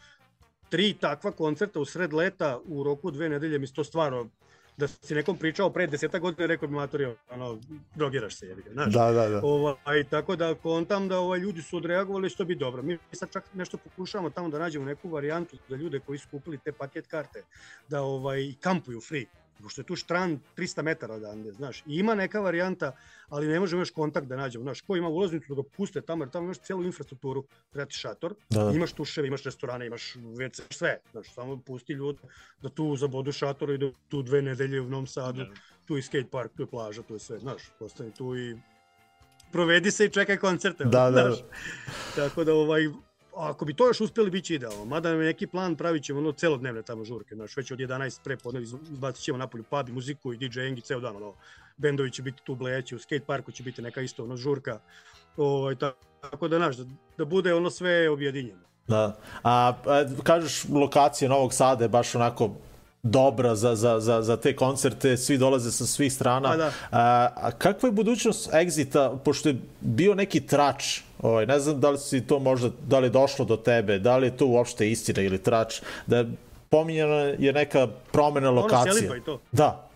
[0.70, 4.30] tri takva koncerta u sred leta u roku dve nedelje, mislim to stvarno
[4.78, 7.60] da si nekom pričao pre deseta godina, rekao bi matori, ono,
[7.96, 8.94] drogiraš se, jebi ga, znaš.
[8.94, 9.42] Da, da, da.
[9.44, 12.82] Ovaj, tako da kontam da ovaj, ljudi su odreagovali što bi dobro.
[12.82, 16.58] Mi sad čak nešto pokušavamo tamo da nađemo neku varijantu za ljude koji su kupili
[16.58, 17.44] te paket karte,
[17.90, 19.26] da ovaj, kampuju free.
[19.62, 21.80] Pošto je tu štran 300 metara odande, znaš.
[21.80, 22.95] I ima neka varijanta,
[23.30, 24.64] ali ne možemo još kontakt da nađemo.
[24.64, 27.95] Znaš, ko ima ulaznicu da ga puste tamo, jer tamo imaš celu infrastrukturu, treba ti
[27.95, 28.72] šator, Da, da.
[28.72, 30.99] imaš tuševe, imaš restorane, imaš WC, sve.
[31.12, 32.20] Znaš, samo pusti ljude
[32.62, 35.45] da tu zabodu šator i da tu dve nedelje u Novom Sadu,
[35.86, 38.56] tu je skate park, tu je plaža, tu je sve, znaš, ostani tu i
[39.51, 40.84] provedi se i čekaj koncerte.
[40.84, 41.39] Da, da, znaš.
[42.16, 42.88] Tako da, ovaj,
[43.36, 44.86] ako bi to još uspeli, bit će idealno.
[44.86, 48.20] Mada nam je neki plan, pravit ćemo ono celodnevne tamo žurke, znaš, već od 11
[48.24, 51.34] pre podne iz- izbacit ćemo napolju pub i muziku i DJing i ceo dan, ono,
[51.78, 54.80] bendovi će biti tu bleći, u skate parku će biti neka isto, ono, žurka,
[55.38, 56.86] ovaj, ta- tako da, znaš, da,
[57.18, 58.62] da bude ono sve objedinjeno.
[58.88, 59.18] Da.
[59.44, 62.50] A, a kažeš lokacija Novog Sada je baš onako
[63.04, 66.49] dobra za, za, za, za te koncerte, svi dolaze sa svih strana.
[66.49, 66.72] Pa da.
[66.91, 71.89] A, a kakva je budućnost Exita, pošto je bio neki trač, ovaj, ne znam da
[71.89, 74.91] li si to možda, da li je došlo do tebe, da li je to uopšte
[74.91, 76.32] istina ili trač, da je
[76.70, 78.93] pominjena je neka promena lokacije.
[78.93, 79.39] Selidba i to.
[79.51, 79.89] Da,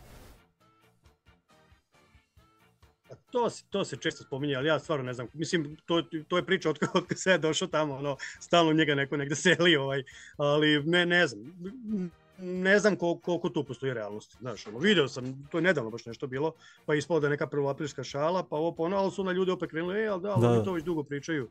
[3.09, 5.27] A To se, to se često spominje, ali ja stvarno ne znam.
[5.33, 9.17] Mislim, to, to je priča od kada se je došao tamo, ono, stalno njega neko
[9.17, 10.03] negde seli, ovaj,
[10.37, 11.53] ali ne, ne znam.
[12.39, 14.37] Ne znam koliko, koliko tu postoji realnosti.
[14.39, 16.53] Znaš, ono, video sam, to je nedavno baš nešto bilo,
[16.85, 19.51] pa je ispalo da je neka prvoaprilska šala, pa ovo ponovno, ali su na ljudi
[19.51, 20.49] opet krenuli, e, ali da, Da.
[20.51, 21.49] oni to već dugo pričaju.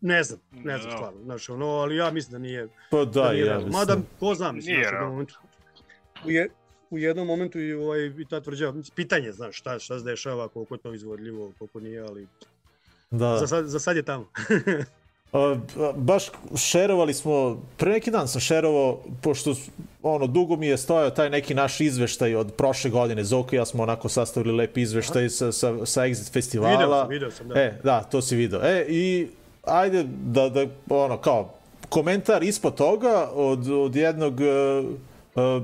[0.00, 0.96] Ne znam, ne znam Da.
[0.96, 3.72] stvarno, znaš, ono, ali ja mislim da nije, pa da, da nije ja mislim.
[3.72, 5.34] Mada, ko zna, mislim, Nije znaš, u momentu,
[6.24, 6.48] u, je,
[6.90, 10.74] u jednom momentu i, ovaj, i ta tvrđava, pitanje, znaš, šta, šta se dešava, koliko
[10.74, 12.26] je to izvodljivo, koliko nije, ali
[13.10, 13.38] Da.
[13.38, 14.28] za, sad, za sad je tamo.
[15.96, 16.24] Baš
[16.56, 19.54] šerovali smo, pre neki dan sam šerovao, pošto
[20.02, 23.64] ono, dugo mi je stojao taj neki naš izveštaj od prošle godine, Zoka i ja
[23.64, 26.70] smo onako sastavili lep izveštaj sa, sa, sa Exit festivala.
[26.72, 27.60] Video sam, video sam, da.
[27.60, 28.60] E, da, to si video.
[28.62, 29.28] E, i
[29.64, 31.50] ajde da, da ono, kao,
[31.88, 35.62] komentar ispod toga od, od jednog uh,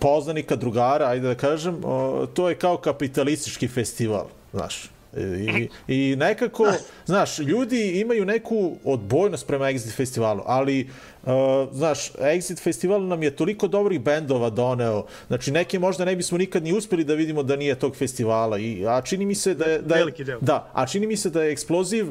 [0.00, 4.90] poznanika, drugara, ajde da kažem, uh, to je kao kapitalistički festival, znaš.
[5.16, 6.66] I, I nekako,
[7.06, 10.90] znaš, ljudi imaju neku odbojnost prema Exit festivalu, ali,
[11.22, 11.32] uh,
[11.72, 16.62] znaš, Exit festival nam je toliko dobrih bendova doneo, znači neke možda ne bismo nikad
[16.64, 19.78] ni uspeli da vidimo da nije tog festivala, I, a čini mi se da je...
[19.78, 20.38] Da je Veliki deo.
[20.40, 22.06] Da, a čini mi se da je eksploziv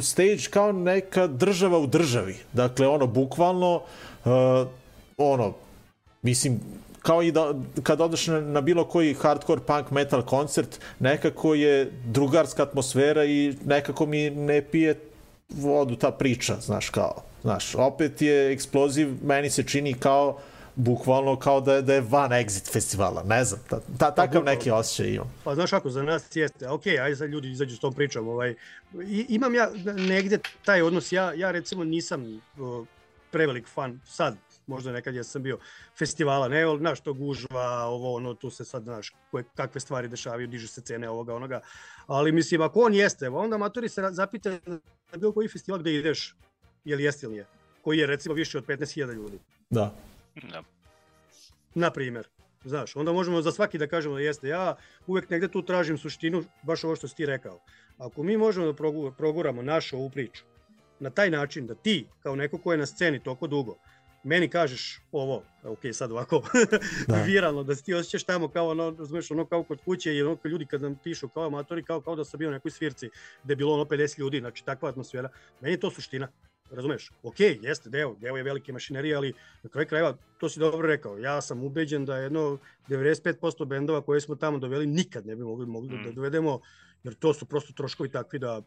[0.00, 2.36] stage kao neka država u državi.
[2.52, 3.82] Dakle, ono, bukvalno,
[4.24, 4.32] uh,
[5.16, 5.54] ono,
[6.22, 6.60] mislim,
[7.06, 11.90] kao i da, kad odeš na, na bilo koji hardcore punk metal koncert, nekako je
[12.04, 15.00] drugarska atmosfera i nekako mi ne pije
[15.48, 20.38] vodu ta priča, znaš, kao, znaš, opet je eksploziv, meni se čini kao
[20.74, 24.50] bukvalno kao da je, da je van exit festivala, ne znam, ta, ta, takav bukvalno.
[24.50, 25.32] neki osjećaj imam.
[25.44, 28.54] Pa znaš kako, za nas jeste, ok, ajde sad ljudi izađu s tom pričom, ovaj,
[29.06, 32.84] i, imam ja negde taj odnos, ja, ja recimo nisam o,
[33.30, 34.36] prevelik fan, sad,
[34.66, 35.58] možda nekad ja sam bio
[35.98, 40.08] festivala, ne, ali, znaš, to gužva, ovo, ono, tu se sad, znaš, koje, kakve stvari
[40.08, 41.60] dešavaju, dižu se cene ovoga, onoga,
[42.06, 44.60] ali mislim, ako on jeste, onda matori se zapite
[45.12, 46.34] na bilo koji festival gde ideš,
[46.84, 47.46] je li jeste ili nije,
[47.82, 49.38] koji je recimo više od 15.000 ljudi.
[49.70, 49.94] Da.
[50.50, 50.62] Da.
[51.74, 52.28] Na primer.
[52.64, 54.48] Znaš, onda možemo za svaki da kažemo da jeste.
[54.48, 57.60] Ja uvek negde tu tražim suštinu, baš ovo što si ti rekao.
[57.98, 60.44] Ako mi možemo da progu- proguramo našu ovu priču
[61.00, 63.76] na taj način da ti, kao neko ko je na sceni toliko dugo,
[64.26, 66.42] meni kažeš ovo, ok, sad ovako,
[67.08, 67.22] Da.
[67.26, 70.36] viralno, da se ti osjećaš tamo kao ono, razumeš, ono kao kod kuće i ono
[70.36, 73.10] kao ljudi kad nam pišu kao amatori, kao, kao da sam bio na nekoj svirci
[73.44, 75.28] gde je bilo ono 50 ljudi, znači takva atmosfera,
[75.60, 76.28] meni je to suština.
[76.70, 77.10] Razumeš?
[77.22, 81.18] Ok, jeste deo, deo je velike mašinerije, ali na kraju krajeva, to si dobro rekao,
[81.18, 82.58] ja sam ubeđen da jedno
[82.88, 86.14] 95% bendova koje smo tamo doveli nikad ne bi mogli, mogli da Mm.
[86.14, 86.60] dovedemo,
[87.04, 88.62] jer to su prosto troškovi takvi da,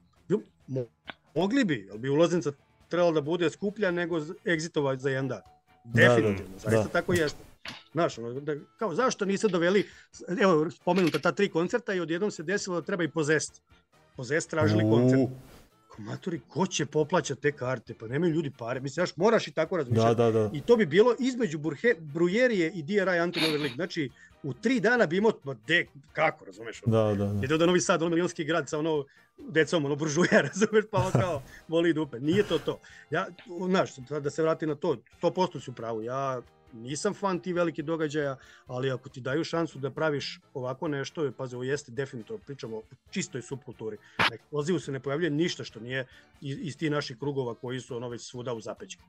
[1.36, 2.52] mogli bi, ali bi ulaznica
[2.90, 5.42] trebala da bude skuplja nego egzitova za jedan dan.
[5.84, 6.90] Da, da, Definitivno, zaista da.
[6.90, 7.40] tako jeste.
[7.92, 9.88] Znaš, ono, da, kao zašto niste doveli,
[10.42, 13.62] evo, spomenuta ta tri koncerta i odjednom se desilo da treba i pozest.
[14.16, 15.22] Pozest tražili koncert.
[16.00, 17.94] Matori, ko će poplaćati te karte?
[17.94, 18.80] Pa nemaju ljudi pare.
[18.80, 20.16] Mislim, znaš, moraš i tako Da, razmišljati.
[20.16, 20.50] da, da.
[20.54, 23.76] I to bi bilo između Burhe, Brujerije i DRI Antonov League.
[23.76, 24.10] Znači,
[24.44, 26.82] u tri dana bi imao, ma de, kako, razumeš?
[26.86, 26.98] ono?
[26.98, 27.46] Da, da, da.
[27.46, 29.06] Ide da Novi Sad, ono milionski grad sa ono
[29.38, 32.20] decom, ono buržuja, razumeš, pa ono kao voli dupe.
[32.20, 32.80] Nije to to.
[33.10, 33.28] Ja,
[33.68, 36.02] znaš, sad da se vrati na to, 100% si u pravu.
[36.02, 36.42] Ja
[36.74, 41.56] nisam fan ti velike događaja, ali ako ti daju šansu da praviš ovako nešto, pazi,
[41.56, 43.98] ovo jeste definitivno, pričamo o čistoj subkulturi.
[44.18, 46.08] Na eksplozivu se ne pojavljuje ništa što nije
[46.42, 49.04] iz, iz tih naših krugova koji su ono već svuda u zapećku.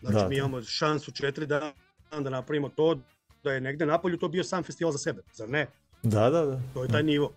[0.00, 0.38] Znači, Da, mi da.
[0.38, 1.72] imamo šansu četiri dana
[2.10, 2.98] da napravimo to,
[3.44, 5.66] da je negde napolju to bio sam festival za sebe, zar ne?
[6.02, 6.60] Da, da, da.
[6.74, 7.32] To je taj nivo.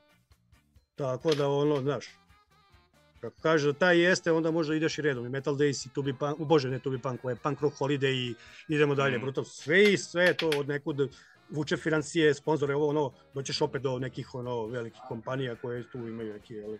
[0.95, 2.05] Tako da ono, znaš,
[3.29, 5.25] kako kaže da taj jeste, onda možda ideš i redom.
[5.25, 8.35] I Metal Days i Tubi Punk, bože ne Tubi Punk, ovaj Punk Rock Holiday i
[8.67, 9.17] idemo dalje.
[9.17, 9.21] Mm.
[9.21, 11.09] Brutal, sve i sve je to od nekud
[11.49, 16.33] vuče financije, sponzore, ovo ono, doćeš opet do nekih ono velikih kompanija koje tu imaju
[16.33, 16.73] neki jel,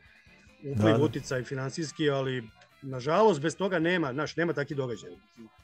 [0.71, 1.03] upliv, Da, da.
[1.03, 2.43] uticaj finansijski, ali
[2.85, 5.13] nažalost bez toga nema, znaš, nema takih događaja.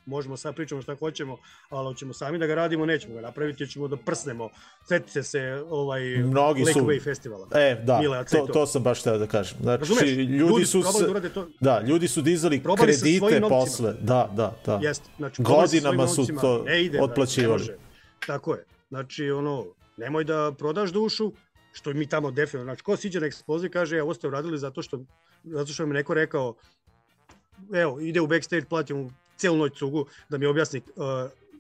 [0.05, 1.37] Možemo sad pričamo šta hoćemo,
[1.69, 4.49] ali hoćemo sami da ga radimo, nećemo ga napraviti, ćemo da prsnemo.
[4.87, 7.47] Setite se ovaj Mnogi Lake su- Way festivala.
[7.55, 9.57] E, da, Mile to, to sam baš teo da kažem.
[9.61, 10.03] Znači, Razumeš?
[10.29, 13.93] ljudi su probali se, da to, da, ljudi su dizali Probali kredite posle.
[14.01, 14.79] Da, da, da.
[14.81, 17.51] Jeste, znači Godinama su to ne ide, brate, otplaćivali.
[17.51, 17.75] može.
[18.27, 18.65] Tako je.
[18.89, 19.65] Znači, ono,
[19.97, 21.31] nemoj da prodaš dušu,
[21.73, 24.57] što mi tamo definitivno, znači, ko siđe na eksploziju i kaže, e, ovo ste uradili
[24.57, 24.99] zato što,
[25.43, 26.55] zato što mi neko rekao,
[27.73, 31.05] evo, ide u backstage, platim mu celu noć cugu da mi objasni uh,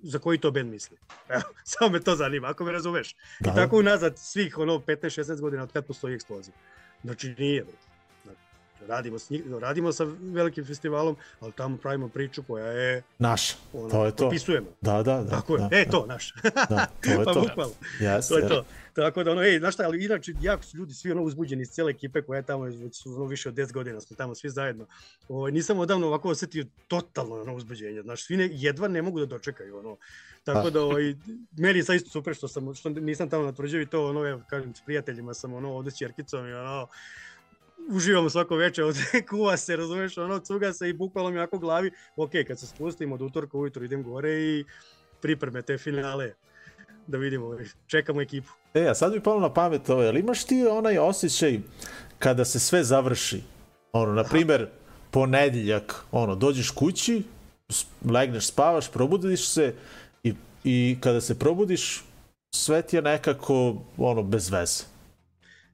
[0.03, 0.97] za koji to band misli.
[1.35, 3.15] Evo, samo me to zanima, ako me razumeš.
[3.39, 3.51] Da.
[3.51, 6.55] I tako unazad svih ono 15-16 godina od kad postoji eksplozija.
[7.03, 7.63] Znači nije.
[7.63, 7.73] bre.
[8.87, 13.89] Radimo, s njih, radimo sa velikim festivalom, ali tamo pravimo priču koja je Naša, ono,
[13.89, 14.17] to je to.
[14.17, 14.67] propisujemo.
[14.81, 15.29] Da, da, da.
[15.29, 16.33] Tako je, da, e to, naš.
[16.69, 17.41] Da, to je pa to.
[17.41, 18.65] bukvalno, Jeste, to je to.
[18.93, 21.69] Tako da ono, ej, znaš šta, ali inače jako su ljudi svi ono uzbuđeni iz
[21.69, 24.85] cele ekipe koja je tamo već ono više od 10 godina smo tamo svi zajedno.
[25.29, 28.01] Ovaj nisam odavno ovako osetio totalno ono uzbuđenje.
[28.01, 29.97] Znaš, svi ne, jedva ne mogu da dočekaju ono.
[30.43, 30.69] Tako Pa.
[30.69, 31.15] da ovaj
[31.57, 34.75] meni sad isto super što sam što nisam tamo na tvrđavi to ono evo kažem
[34.75, 36.87] s prijateljima sam ono ovde s ćerkicom i ono
[37.89, 38.95] uživamo svako veče, od
[39.29, 43.11] kuva se, razumeš, ono, cuga se i bukvalno mi jako glavi, ok, kad se spustim
[43.11, 44.65] od utorka ujutro idem gore i
[45.21, 46.33] pripreme te finale,
[47.07, 48.51] da vidimo, čekamo ekipu.
[48.73, 51.59] E, a sad mi palo na pamet ovo, jel imaš ti onaj osjećaj
[52.19, 53.41] kada se sve završi?
[53.91, 54.67] Ono, na primer,
[55.11, 57.23] ponedjeljak, ono, dođeš kući,
[58.11, 59.73] legneš, spavaš, probudiš se
[60.23, 60.33] i,
[60.63, 62.03] i kada se probudiš,
[62.55, 64.90] sve ti je nekako, ono, bez veze.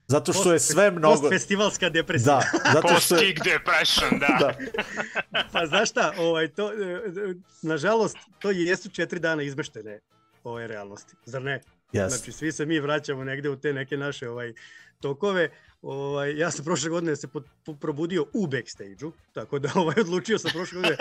[0.08, 1.22] Zato što je sve mnogo...
[1.22, 2.36] Postfestivalska depresija.
[2.36, 3.22] Da, zato što je...
[3.22, 4.38] Post-kick depression, da.
[4.40, 4.58] Da,
[5.54, 10.00] Pa znaš šta, ovaj, to, e, e, nažalost, to jesu četiri dana izmeštene
[10.44, 11.62] ove realnosti, zar ne?
[11.92, 12.14] jes.
[12.14, 14.54] Znači, svi se mi vraćamo negde u te neke naše ovaj
[15.02, 15.50] tokove.
[15.82, 20.38] Ovaj, ja sam prošle godine se po, po, probudio u backstage-u, tako da ovaj, odlučio
[20.38, 20.98] sam prošle godine,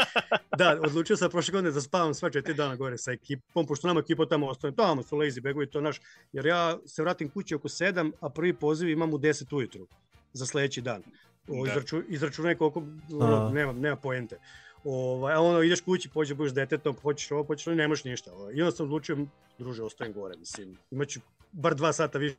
[0.58, 4.00] da, odlučio sam prošle godine da spavam sva četiri dana gore sa ekipom, pošto nama
[4.00, 6.00] ekipa tamo ostane, tamo su lazy begovi, to naš,
[6.32, 9.86] jer ja se vratim kući oko 7, a prvi poziv imam u 10 ujutru
[10.32, 11.02] za sledeći dan.
[11.48, 11.70] O, Da.
[11.70, 12.82] izraču, izračunaj koliko,
[13.12, 14.38] ono, nema, nema poente.
[14.84, 18.32] Ovaj, a ono, ideš kući, pođe, budeš detetom, hoćeš ovo, hoćeš ovo, ne možeš ništa.
[18.34, 18.54] Ovaj.
[18.54, 19.26] I onda sam odlučio,
[19.58, 21.20] druže, ostajem gore, mislim, imaću
[21.52, 22.36] bar dva sata više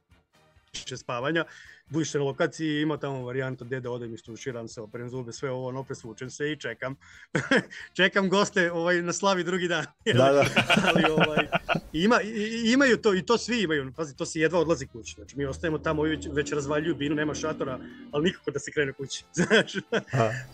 [0.74, 1.46] spavanja,
[1.90, 5.68] budiš na lokaciji, ima tamo varijanta gde da odem, istuširam se, operem zube, sve ovo,
[5.68, 6.96] ono, presvučem se i čekam.
[7.94, 9.86] čekam goste ovaj, na slavi drugi dan.
[10.06, 10.46] Da, da.
[10.86, 11.48] Ali ovaj,
[11.94, 15.14] ima, i- imaju to, i to svi imaju, pazi, to se jedva odlazi kući.
[15.16, 17.80] Znači, mi ostajemo tamo, ovi već, već razvaljuju binu, nema šatora,
[18.12, 19.24] ali nikako da se krene kući.
[19.34, 20.02] Znači, A,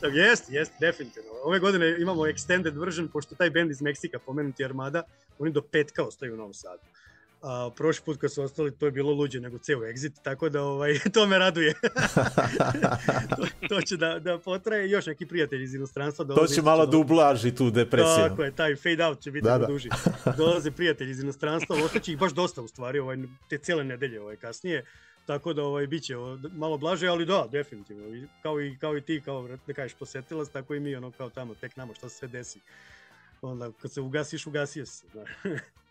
[0.01, 1.29] Tako, jeste, jeste, definitivno.
[1.43, 5.03] Ove godine imamo extended version, pošto taj band iz Meksika, pomenuti Armada,
[5.39, 6.81] oni do petka ostaju u Novom Sadu.
[7.45, 10.61] A prošli put kad su ostali, to je bilo luđe nego ceo exit, tako da
[10.63, 11.73] ovaj, to me raduje.
[13.37, 14.89] to, to će da, da potraje.
[14.89, 16.47] Još neki prijatelji iz inostranstva to dolaze.
[16.47, 18.15] će isto malo da- ublaži tu depresiju.
[18.29, 19.89] Tako je, taj fade out će biti Da, da, duži.
[20.37, 23.17] Dolaze prijatelji iz inostranstva, ostaće ih baš dosta u stvari, ovaj,
[23.49, 24.85] te cele nedelje ovaj, kasnije.
[25.25, 26.15] Tako da ovaj biće
[26.51, 28.27] malo blaže, ali da, definitivno.
[28.41, 31.55] Kao i kao i ti kao da kažeš posetilac, tako i mi ono kao tamo
[31.55, 32.59] tek nama šta se sve desi.
[33.41, 35.05] Onda kad se ugasiš, ugasio se.
[35.11, 35.29] znaš.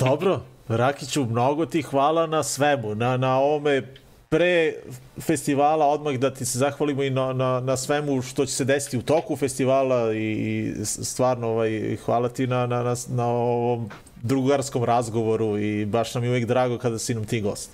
[0.00, 3.94] Dobro, Rakiću, mnogo ti hvala na svemu, na, na ovome
[4.28, 4.74] pre
[5.20, 8.98] festivala odmah da ti se zahvalimo i na, na, na svemu što će se desiti
[8.98, 13.90] u toku festivala i, i stvarno ovaj, hvala ti na, na, na, na ovom
[14.22, 17.70] drugarskom razgovoru i baš nam je uvijek drago kada si nam ti gost.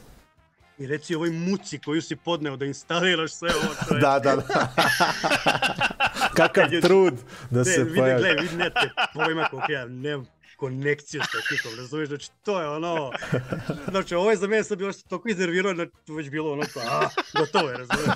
[0.78, 3.97] I reci ovoj muci koju si podneo da instaliraš sve ovo.
[3.97, 4.43] Je, Da, da, da.
[6.36, 7.15] Kakav trud
[7.51, 8.23] da Ne, se vidi, pojavi.
[8.23, 12.68] gledaj, vidi, ne te pojma koliko ja nemam konekciju s tehnikom, razumiješ, znači to je
[12.68, 13.10] ono,
[13.90, 16.62] znači ovo je za mene sad bilo što toliko iznervirao, znači to već bilo ono
[16.74, 17.08] kao, a,
[17.38, 18.14] gotovo je, razumiješ,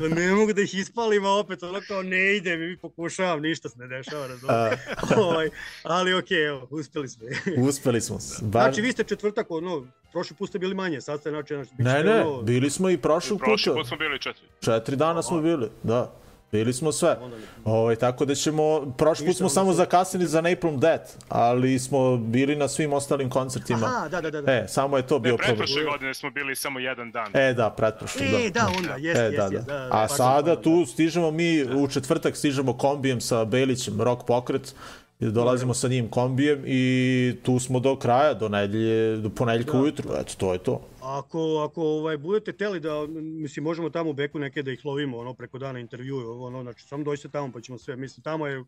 [0.00, 3.68] da ne mogu da ih ispalim, a opet ono kao ne ide mi, pokušavam, ništa
[3.68, 4.80] se ne dešava, razumiješ,
[5.16, 5.50] ovaj,
[5.82, 7.26] ali okej, evo, uspeli smo.
[7.56, 8.18] Uspeli smo.
[8.42, 8.62] Bar...
[8.62, 12.04] Znači, vi ste četvrtak, ono, prošli put ste bili manje, sad ste, znači, znači, Ne,
[12.04, 13.72] ne, bili smo i Prošli puta.
[13.74, 14.46] put smo bili četiri.
[14.60, 16.23] Četiri dana smo bili, da.
[16.54, 17.16] Bili smo sve.
[17.20, 17.36] ne-
[17.66, 22.56] Ovaj, tako da ćemo, prošli put smo samo zakasnili za Napalm Death, ali smo bili
[22.56, 23.86] na svim ostalim koncertima.
[23.86, 24.42] Aha, da, da, da.
[24.42, 24.52] da.
[24.52, 25.56] E, samo je to bio Ne, problem.
[25.56, 27.26] pretprošle godine smo bili samo jedan dan.
[27.34, 28.60] E, da, pretprošli, E, da.
[28.60, 29.72] da, onda, jes, E, jes, da, jes, da.
[29.72, 34.74] da, da, A sada tu stižemo mi, u četvrtak stižemo kombijem sa Belićem, Rock Pokret,
[35.20, 36.82] i dolazimo sa njim kombijem i
[37.42, 39.78] tu smo do kraja, do nedelje, do ponedjeljka Da.
[39.78, 40.80] ujutru, eto, to je to.
[41.02, 45.18] Ako, ako ovaj, budete teli da, mislim, možemo tamo u Beku neke da ih lovimo,
[45.18, 48.64] ono, preko dana intervjue, ono, znači, samo dođite tamo pa ćemo sve, mislim, tamo je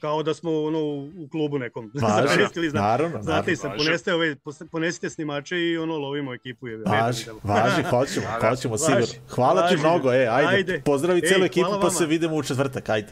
[0.00, 1.90] kao da smo, ono, u, u klubu nekom.
[1.94, 4.36] Važi, Završili, zna- naravno, Znate sam, poneste, ove,
[4.72, 6.68] ponesite snimače i ono, lovimo ekipu.
[6.68, 9.06] Je, Važi, važi, hoćemo, hoćemo sigurno.
[9.28, 9.78] Hvala ti važi.
[9.80, 10.82] mnogo, e, ajde, Ajde.
[10.84, 13.08] pozdravi celu ekipu pa se vidimo u četvrtak, ajde.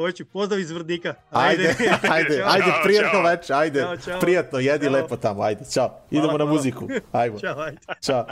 [0.00, 1.14] Hoću, pozdrav iz Vrdnika.
[1.30, 1.62] Ajde,
[2.10, 2.48] ajde, Ćao.
[2.48, 3.22] ajde, Ćao, prijatno ćao.
[3.22, 4.20] večer, ajde, Ćao, ćao.
[4.20, 4.92] prijatno, jedi Ćao.
[4.92, 6.00] lepo tamo, ajde, čao.
[6.10, 6.50] Idemo na hvala.
[6.52, 7.78] muziku, ajmo, Ćao, ajde.
[8.00, 8.26] čao.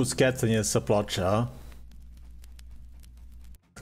[0.00, 1.46] Je to puskecanje sa ploče, a?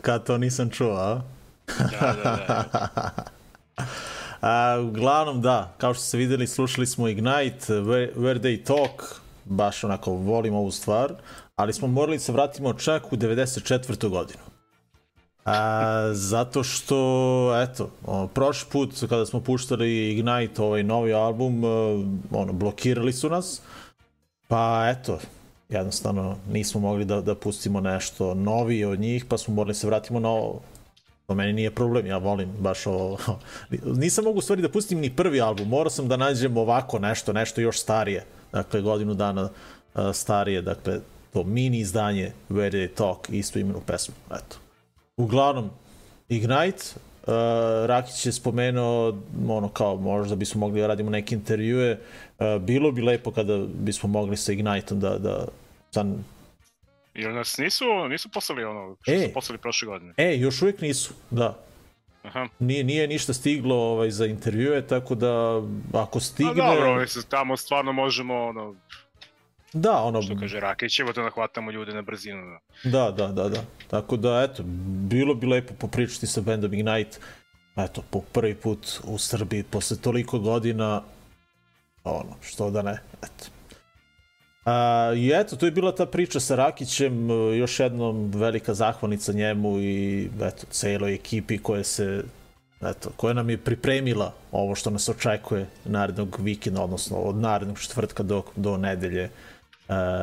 [0.01, 1.21] Kad to nisam čuo, a?
[1.67, 3.25] Da, da, da.
[4.41, 9.85] A, uglavnom da, kao što ste videli, slušali smo Ignite, Where, Where They Talk, baš
[9.85, 11.13] onako volim ovu stvar,
[11.57, 14.09] ali smo morali se vratimo čak u 94.
[14.09, 14.41] godinu.
[15.45, 16.97] A, zato što,
[17.63, 21.69] eto, o, prošli put kada smo puštali Ignite, ovaj novi album, e,
[22.31, 23.63] ono, blokirali su nas,
[24.49, 25.19] pa eto,
[25.69, 30.21] jednostavno nismo mogli da, da pustimo nešto novije od njih, pa smo morali se vratimo
[30.21, 30.61] na ovo.
[31.27, 33.19] To meni nije problem, ja volim baš ovo.
[34.03, 37.33] Nisam mogu u stvari da pustim ni prvi album, morao sam da nađem ovako nešto,
[37.33, 38.25] nešto još starije.
[38.53, 39.51] Dakle, godinu dana uh,
[40.13, 41.01] starije, dakle,
[41.33, 44.15] to mini izdanje Where They Talk, istu imenu pesmu.
[44.31, 44.57] Eto.
[45.17, 45.71] Uglavnom,
[46.29, 46.85] Ignite,
[47.27, 47.33] uh,
[47.87, 49.19] Rakić je spomenuo,
[49.49, 51.99] ono kao, možda bismo mogli da radimo neke intervjue,
[52.61, 55.49] bilo bi lepo kada bismo mogli sa Igniteom da, da
[55.91, 56.25] san,
[57.15, 59.19] Ili nas nisu, nisu poslali ono što E.
[59.27, 60.15] su poslali prošle godine.
[60.17, 61.59] E, još uvijek nisu, da.
[62.23, 62.49] Aha.
[62.59, 65.63] Nije, nije ništa stiglo ovaj, za intervjue, tako da
[65.93, 66.55] ako A stigne...
[66.55, 68.75] dobro, mislim, tamo stvarno možemo, ono,
[69.73, 72.59] Da, ono, što kaže Rakić, evo da nahvatamo ljude na brzinu.
[72.85, 72.91] Da.
[72.91, 73.63] da, da, da, da.
[73.91, 74.63] Tako da, eto,
[75.09, 77.19] bilo bi lepo popričati sa bandom Ignite,
[77.77, 81.03] eto, po prvi put u Srbiji, posle toliko godina,
[82.11, 83.45] ono, što da ne, eto.
[84.65, 89.81] A, I eto, to je bila ta priča sa Rakićem, još jednom velika zahvalnica njemu
[89.81, 92.23] i eto, celoj ekipi koja se
[92.83, 98.23] eto, koja nam je pripremila ovo što nas očekuje narednog vikenda, odnosno od narednog četvrtka
[98.23, 99.31] do, do nedelje e,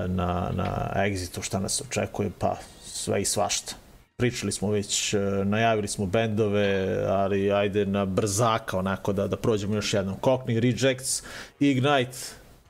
[0.08, 3.74] na, na Exitu, šta nas očekuje, pa sve i svašta.
[4.18, 9.76] Pričali smo već, e, najavili smo bendove, ali ajde na brzaka onako da, da prođemo
[9.76, 10.16] još jednom.
[10.22, 11.24] Cockney Rejects,
[11.60, 12.18] Ignite,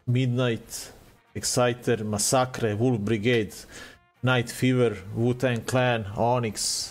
[0.05, 0.93] Midnight,
[1.35, 3.55] Exciter, Massacre, Wolf Brigade,
[4.21, 6.89] Night Fever, Wu-Tang Clan, Onyx,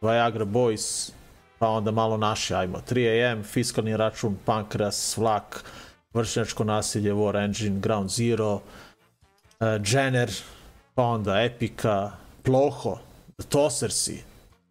[0.00, 1.12] Viagra Boys,
[1.58, 5.64] pa onda malo naše, ajmo, 3AM, Fiskalni račun, Pankras, Vlak,
[6.14, 8.60] Vršnjačko nasilje, War Engine, Ground Zero, uh,
[9.92, 10.30] Jenner,
[10.94, 12.10] pa onda Epika,
[12.42, 12.98] Ploho,
[13.40, 14.22] Tossersi,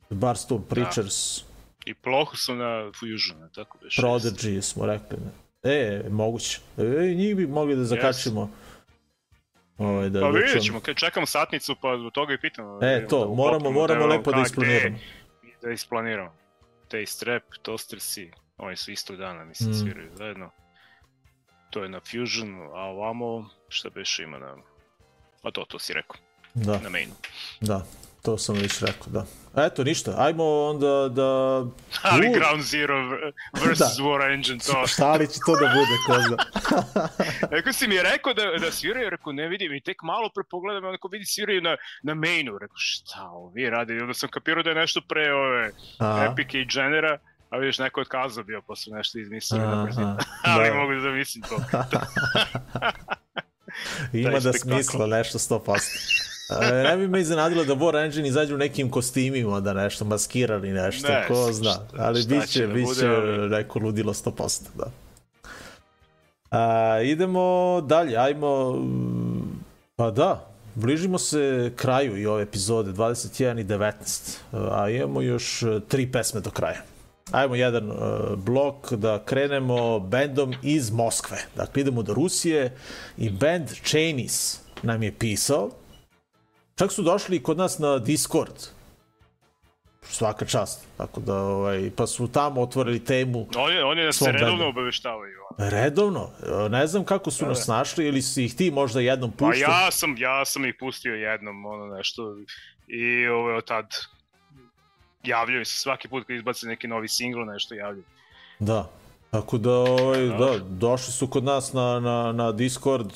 [0.09, 1.43] Barstool Preachers,
[1.85, 3.95] I ploho su na Fusionu, tako beš.
[3.95, 5.17] Prodigy smo rekli.
[5.17, 5.31] Ne?
[5.65, 6.59] E, moguće.
[6.77, 8.49] E, njih bi mogli da zakačimo.
[9.77, 12.77] Ovaj, da Pa vidjet ćemo, kad čekamo satnicu, pa do toga i pitamo.
[12.79, 14.97] da E, to, da moramo, moramo da lepo da isplaniramo.
[15.43, 16.33] gde, Da isplaniramo.
[16.87, 19.73] Taste Rap, Toastersi, oni su istog dana, mislim, Mm.
[19.73, 20.49] sviraju zajedno.
[21.69, 24.55] To je na Fusion, a ovamo, šta beše ima na...
[25.41, 26.15] Pa to, to si rekao,
[26.53, 27.13] Da, na mainu.
[27.61, 27.85] da,
[28.21, 29.25] to sam već rekao, da.
[29.57, 31.29] Eto, ništa, ajmo onda da...
[32.11, 32.33] Ali U.
[32.33, 33.09] Ground Zero
[33.65, 34.03] versus Da.
[34.03, 34.87] War Engine, to...
[34.87, 36.37] Šta li će to da bude, ko zna?
[37.57, 40.85] Rekao si mi rekao da, da sviraju, rekao ne vidim i tek malo pre pogledam,
[40.85, 44.69] onako vidi sviraju na, na mainu, rekao šta ovi radi, I onda sam kapirao da
[44.69, 47.17] je nešto pre ove A, Epike i Jennera,
[47.49, 49.19] a vidiš neko je otkazao bio, su nešto
[49.85, 50.07] brzinu.
[50.07, 50.17] aha,
[50.53, 50.75] Ali da.
[50.75, 51.57] mogu da zamislim to.
[54.13, 56.21] Ima da smisla nešto 100%.
[56.61, 60.69] E, ne bi me iznenadilo da War Engine izađu u nekim kostimima, da nešto maskirali
[60.69, 61.75] nešto, Ne, ko zna.
[61.97, 64.85] Ali biće, će da bude, ali- neko ludilo 100%, da.
[66.51, 68.79] A, idemo dalje, ajmo...
[69.95, 74.37] Pa da, bližimo se kraju i ove epizode, 21 i 19,
[74.71, 76.81] a imamo još tri pesme do kraja.
[77.31, 77.97] Ajmo jedan uh,
[78.35, 81.37] blok da krenemo bendom iz Moskve.
[81.55, 82.77] Dakle, idemo do Rusije
[83.17, 85.69] i band Chainis nam je pisao.
[86.75, 88.53] Čak su došli kod nas na Discord.
[90.03, 90.85] Svaka čast.
[90.97, 94.65] Tako da, ovaj, pa su tamo otvorili temu Oni, oni nas redovno bendu.
[94.65, 95.37] obaveštavaju.
[95.57, 96.29] redovno.
[96.65, 99.71] E, Ne znam kako su nas našli ili si ih ti možda jednom Pa puštao.
[99.71, 102.35] ja sam, ja sam ih pustio jednom, ono nešto,
[102.87, 103.85] i ove, od tad
[105.23, 108.03] javljaju se svaki put kad izbace neki novi singl, nešto javljaju.
[108.59, 108.89] Da.
[109.31, 113.13] Tako da, ovaj, da, došli su kod nas na, na, na Discord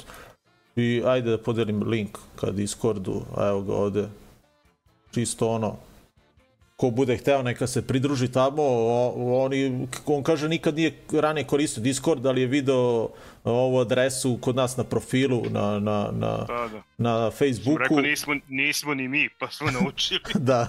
[0.76, 4.07] i ajde da podelim link ka Discordu, evo ga ovde.
[5.11, 5.76] Čisto ono,
[6.76, 11.84] ko bude hteo neka se pridruži tamo, o, oni, on kaže nikad nije ranije koristio
[11.84, 13.10] Discord, ali je video
[13.46, 16.82] ovu adresu kod nas na profilu, na, na, na, Da, da.
[16.98, 17.78] na Facebooku.
[17.78, 20.20] rekao, nismo, nismo ni mi, pa smo naučili.
[20.50, 20.68] da.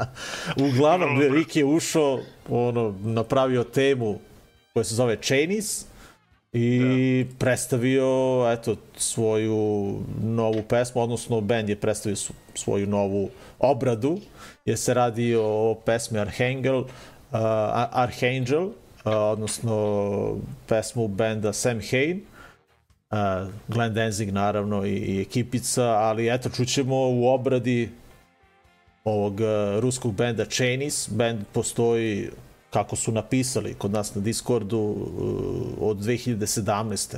[0.68, 1.20] Uglavnom.
[1.20, 4.18] Rick je ušao, ono, napravio temu
[4.72, 5.86] koja se zove Chainis
[6.52, 7.36] i da.
[7.38, 8.06] predstavio,
[8.52, 12.16] eto, svoju novu pesmu, odnosno band je predstavio
[12.54, 14.20] svoju novu obradu,
[14.64, 16.88] jer se radi o pesmi Archangel, uh,
[17.92, 18.70] Archangel,
[19.16, 20.36] odnosno
[20.66, 22.22] pesmu benda Sam Hain,
[23.10, 27.90] uh, Glenn Danzig naravno i, i ekipica, ali eto, čućemo u obradi
[29.04, 31.08] ovog uh, ruskog benda Chainis.
[31.10, 32.30] Band postoji
[32.70, 34.96] kako su napisali kod nas na Discordu uh,
[35.80, 37.16] od 2017.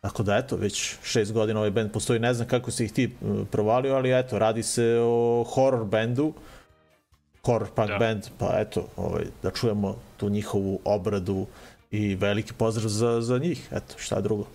[0.00, 2.20] Tako da eto, već šest godina ovaj band postoji.
[2.20, 6.32] Ne znam kako si ih ti uh, provalio, ali eto, radi se o horror bendu,
[7.46, 7.98] horror punk da.
[7.98, 11.46] Band, pa eto, ovaj, da čujemo tu njihovu obradu
[11.90, 13.68] i veliki pozdrav za, za njih.
[13.72, 14.46] Eto, šta drugo.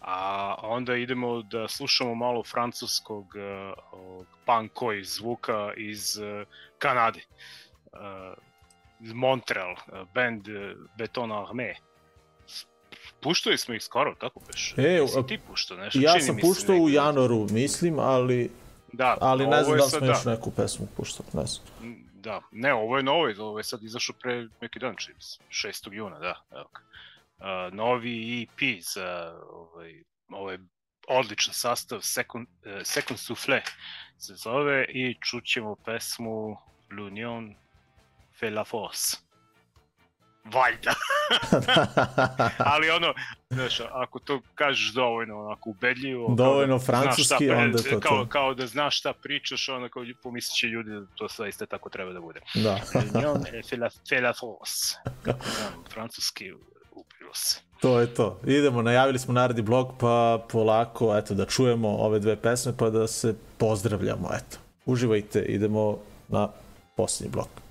[0.00, 6.46] A onda idemo da slušamo malo francuskog uh, punkoj zvuka iz uh,
[6.78, 7.20] Kanade.
[7.92, 7.98] Uh,
[9.14, 10.54] Montreal, uh, band uh,
[10.98, 11.74] Beton Armé.
[12.46, 12.66] S-
[13.20, 14.74] Puštali smo ih skoro, tako beš?
[14.78, 15.98] E, Jesi ti puštao nešto?
[16.02, 18.50] Ja Čini sam puštao u januaru, mislim, ali,
[18.96, 20.12] Da, ali ne znam da li sad, smo da.
[20.12, 21.28] još neku pesmu puštali.
[21.32, 21.64] Ne znam.
[22.12, 25.38] Da, ne, ovo je novo, ovo je sad izašao pre neki dan, čini mi se,
[25.68, 25.92] 6.
[25.92, 26.42] juna, da.
[26.50, 26.68] Evo.
[27.38, 30.58] Uh, novi EP za ovaj, ovaj
[31.08, 33.62] odličan sastav, Second, uh, Second Souffle
[34.18, 36.56] se zove i čućemo pesmu
[36.90, 37.54] L'Union
[38.40, 39.16] fait la force.
[40.44, 40.94] Valjda.
[42.72, 43.14] Ali ono,
[43.50, 48.24] znaš, ako to kažeš dovoljno onako ubedljivo, kao Dovoljno da francuski, šta, onda to kao,
[48.24, 48.28] to.
[48.28, 52.12] kao da znaš šta pričaš, onda kao pomislit će ljudi da to zaista tako treba
[52.12, 52.40] da bude.
[52.54, 52.76] Da.
[53.68, 54.32] Fait la, fait la.
[55.22, 56.52] Kako znam, francuski
[56.90, 57.60] upilo se.
[57.80, 58.40] To je to.
[58.46, 63.06] Idemo, najavili smo naredni blog, pa polako, eto, da čujemo ove dve pesme, pa da
[63.06, 64.58] se pozdravljamo, eto.
[64.86, 65.98] Uživajte, idemo
[66.28, 66.48] na
[66.96, 67.63] posljednji blok.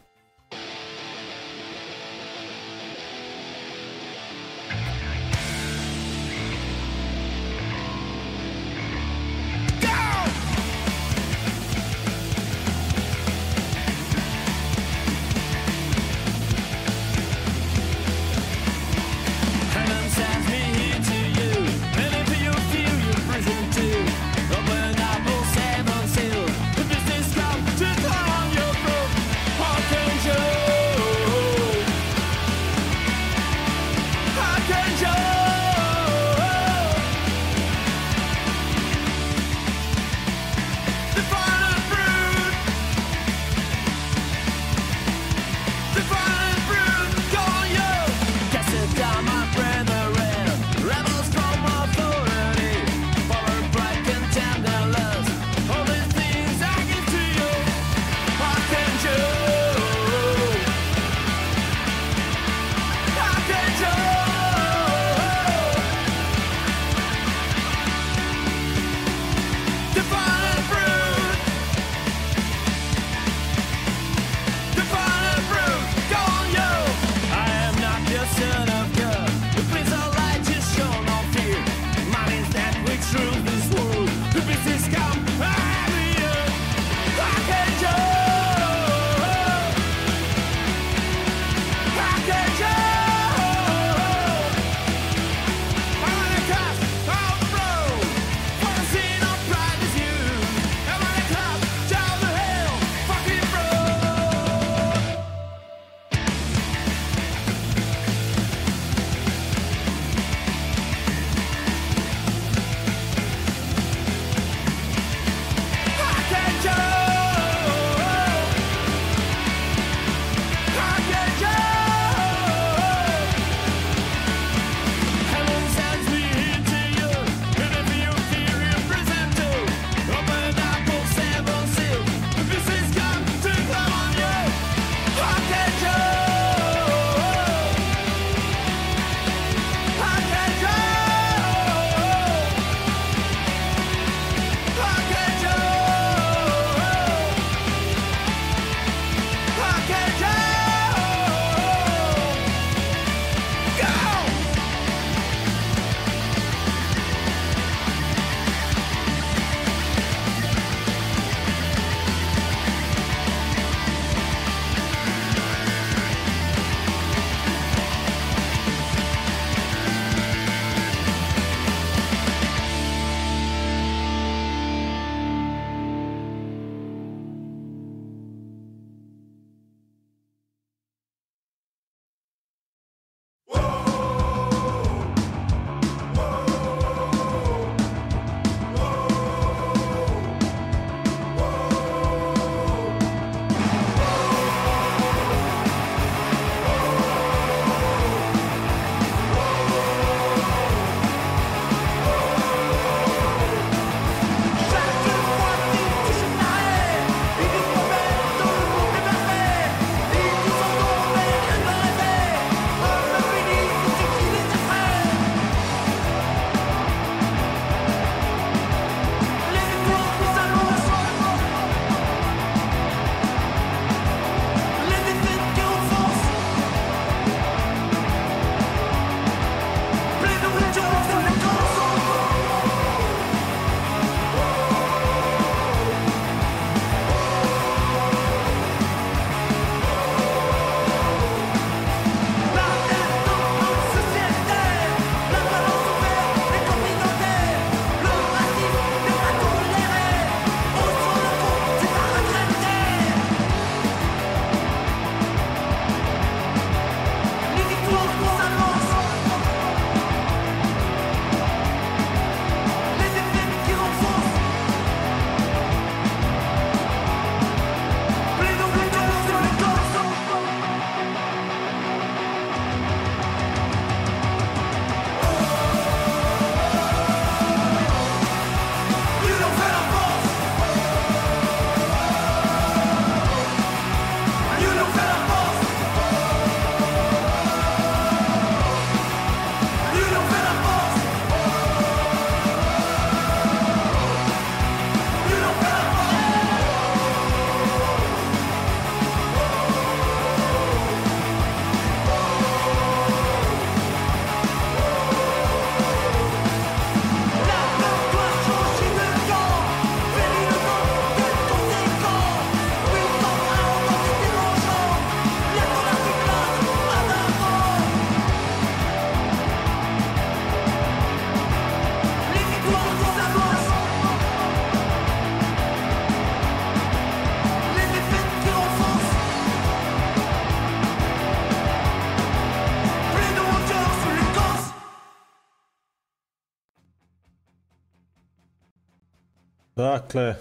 [339.93, 340.35] Dakle,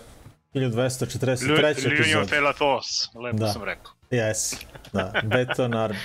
[0.54, 1.46] 1243.
[1.46, 2.28] L'Union epizod.
[2.28, 3.52] fait la force, lepo Da.
[3.52, 3.92] sam rekao.
[4.10, 4.56] Jesi,
[4.92, 5.96] da, Beton Army.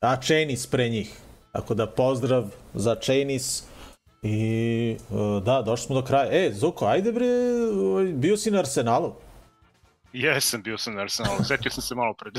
[0.00, 1.12] A Chainis pre njih.
[1.52, 2.44] Tako da pozdrav
[2.74, 3.62] za Chainis.
[4.22, 6.46] I uh, da, došli smo do kraja.
[6.46, 7.26] E, Zuko, ajde bre,
[7.72, 9.14] ovaj, bio si na Arsenalu.
[10.12, 12.38] Jesam, bio sam na Arsenalu, setio sam se malo pred.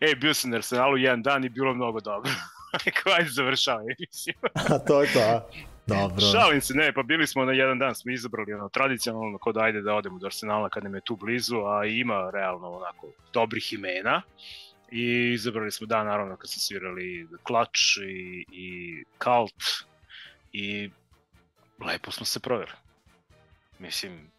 [0.00, 2.30] e, bio sam na Arsenalu jedan dan i bilo mnogo dobro.
[2.84, 4.34] Rekao, ajde završavaj emisiju.
[4.54, 5.40] A to je to, a?
[5.86, 6.26] Dobro.
[6.32, 9.82] Šalim se, ne, pa bili smo na jedan dan, smo izabrali ono tradicionalno kod ajde
[9.82, 14.22] da odemo do Arsenala kad nam je tu blizu, a ima realno onako dobrih imena.
[14.90, 19.64] I izabrali smo dan naravno kad su svirali Clutch i, i Cult
[20.52, 20.90] i
[21.86, 22.72] lepo smo se proveli.
[23.78, 24.30] Mislim,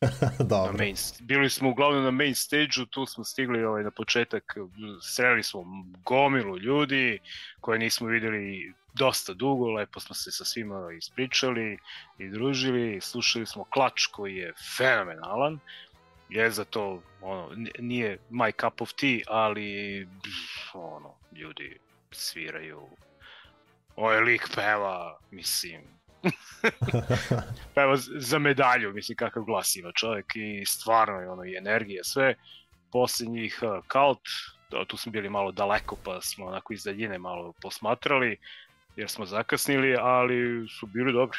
[0.38, 0.72] na Dobro.
[0.78, 4.56] main, bili smo uglavnom na main stage-u, tu smo stigli ovaj, na početak,
[5.02, 5.64] sreli smo
[6.04, 7.18] gomilu ljudi
[7.60, 11.78] koje nismo videli dosta dugo, lepo smo se sa svima ispričali
[12.18, 15.58] i družili, slušali smo klač koji je fenomenalan,
[16.28, 20.08] je za to, ono, nije my cup of tea, ali
[20.74, 21.78] ono, ljudi
[22.10, 22.82] sviraju,
[23.96, 25.82] ovaj lik peva, mislim,
[27.74, 32.34] peva za medalju, mislim kakav glas ima čovjek i stvarno je ono i energija, sve.
[32.92, 34.20] Posljednjih uh, Kalt,
[34.70, 38.36] to- tu smo bili malo daleko pa smo onako iz daljine malo posmatrali
[38.96, 41.38] jer smo zakasnili, ali su bili dobri.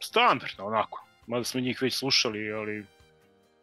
[0.00, 2.84] Standardno onako, mada smo njih već slušali, ali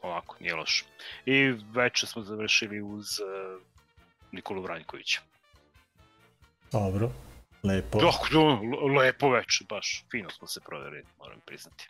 [0.02, 0.86] onako, nije loše.
[1.26, 3.62] I veče smo završili uz uh,
[4.32, 5.22] Nikolu Vranjkovića.
[6.72, 7.12] Dobro.
[7.64, 8.00] Lepo.
[8.00, 8.60] Dok, do,
[8.96, 11.90] lepo veče, baš fino smo se proveli, moram priznati.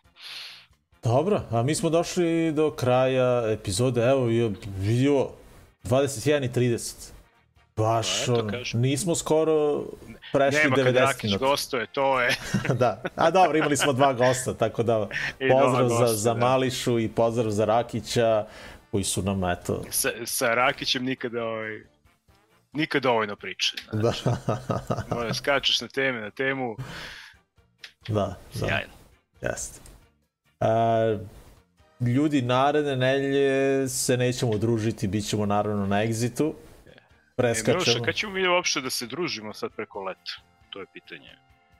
[1.02, 4.24] Dobro, a mi smo došli do kraja epizode, evo,
[4.78, 5.28] vidio
[5.84, 7.15] 21 i 30.
[7.76, 8.08] Baš,
[8.50, 8.80] kažem.
[8.80, 9.84] nismo skoro
[10.32, 11.46] prešli Nema kad 90 Rakić minuta.
[11.46, 12.36] gostuje, to je...
[12.80, 15.08] da, a dobro, imali smo dva gosta, tako da
[15.50, 16.40] pozdrav dva za, gosta, za da.
[16.40, 18.46] Mališu i pozdrav za Rakića,
[18.90, 21.80] koji su nam, eto, sa, sa Rakićem nikada ovaj,
[22.72, 23.76] nikad dovoljno priče.
[24.02, 24.12] da,
[25.10, 26.76] Moram skačeš na teme, na temu,
[28.08, 28.66] da, da.
[28.66, 28.92] sjajno.
[29.40, 29.80] Jeste.
[30.60, 31.18] A,
[32.00, 36.52] ljudi, naredne nelje se nećemo družiti, bit ćemo naravno na Exitu.
[37.38, 40.32] E, Miloše, Preskačemo, kad ćemo mi uopšte da se družimo sad preko leta?
[40.70, 41.30] To je pitanje.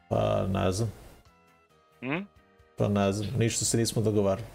[0.08, 0.92] pa ne znam,
[2.00, 2.22] Hm?
[2.78, 4.46] pa ne znam, ništa se nismo dogovarali.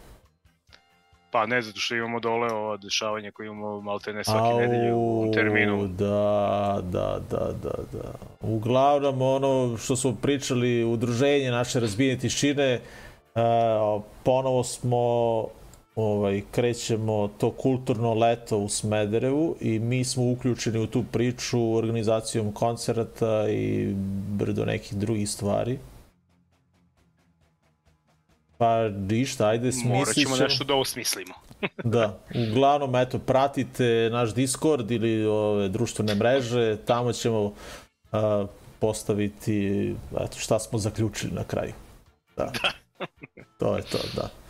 [1.32, 5.32] Pa ne, zato što imamo dole ova dešavanja koje imamo malte ne svake nedelje u
[5.34, 5.88] terminu.
[5.88, 8.14] Da, da, da, da, da.
[8.42, 12.80] Uglavnom, ono što smo pričali, udruženje naše razbijene tišine,
[13.36, 13.42] uh,
[14.24, 14.98] ponovo smo
[15.96, 22.52] ovaj, krećemo to kulturno leto u Smederevu i mi smo uključeni u tu priču organizacijom
[22.52, 23.94] koncerta i
[24.30, 25.80] brdo nekih drugih stvari.
[28.58, 30.48] Pa ništa, ajde Morat smislit ćemo ćemo.
[30.48, 31.34] nešto da osmislimo.
[31.84, 32.20] Da,
[32.50, 37.54] uglavnom, eto, pratite naš Discord ili ove društvene mreže, tamo ćemo
[38.12, 38.46] a,
[38.80, 41.74] postaviti, eto, šta smo zaključili na kraju.
[42.38, 42.52] Da.
[43.60, 44.41] to je to, da.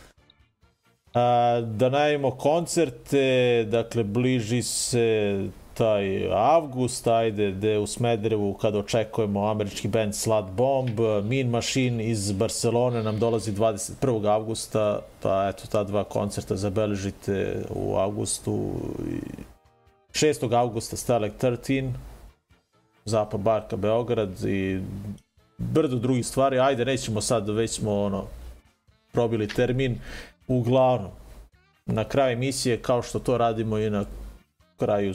[1.13, 9.47] A, da najavimo koncerte, dakle, bliži se taj avgust, ajde, gde u Smederevu kada očekujemo
[9.47, 14.27] američki band Slut Bomb, Mean Machine iz Barcelone nam dolazi 21.
[14.27, 18.71] avgusta, pa eto, ta dva koncerta zabeležite u avgustu.
[19.09, 19.41] i
[20.13, 20.53] 6.
[20.53, 21.91] avgusta Starlight 13,
[23.05, 24.79] Zapad Barka Beograd i
[25.57, 28.25] brdo drugih stvari, ajde, nećemo sad, već smo ono,
[29.11, 29.99] probili termin,
[30.47, 31.11] uglavnom,
[31.85, 34.05] na kraju emisije, kao što to radimo i na
[34.77, 35.13] kraju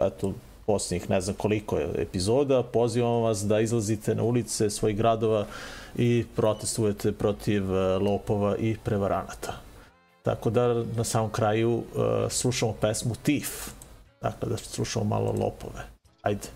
[0.00, 0.32] eto,
[0.66, 5.46] posljednjih ne znam koliko je epizoda, pozivamo vas da izlazite na ulice svojih gradova
[5.96, 9.68] i protestujete protiv e, lopova i prevaranata.
[10.22, 11.82] Tako da na samom kraju uh,
[12.30, 13.48] slušamo pesmu Thief.
[14.22, 15.84] Dakle, da slušamo malo lopove.
[16.22, 16.48] Ajde.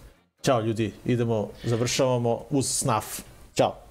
[0.42, 3.20] Ćao ljudi, idemo, završavamo uz snaf.
[3.54, 3.81] Ćao.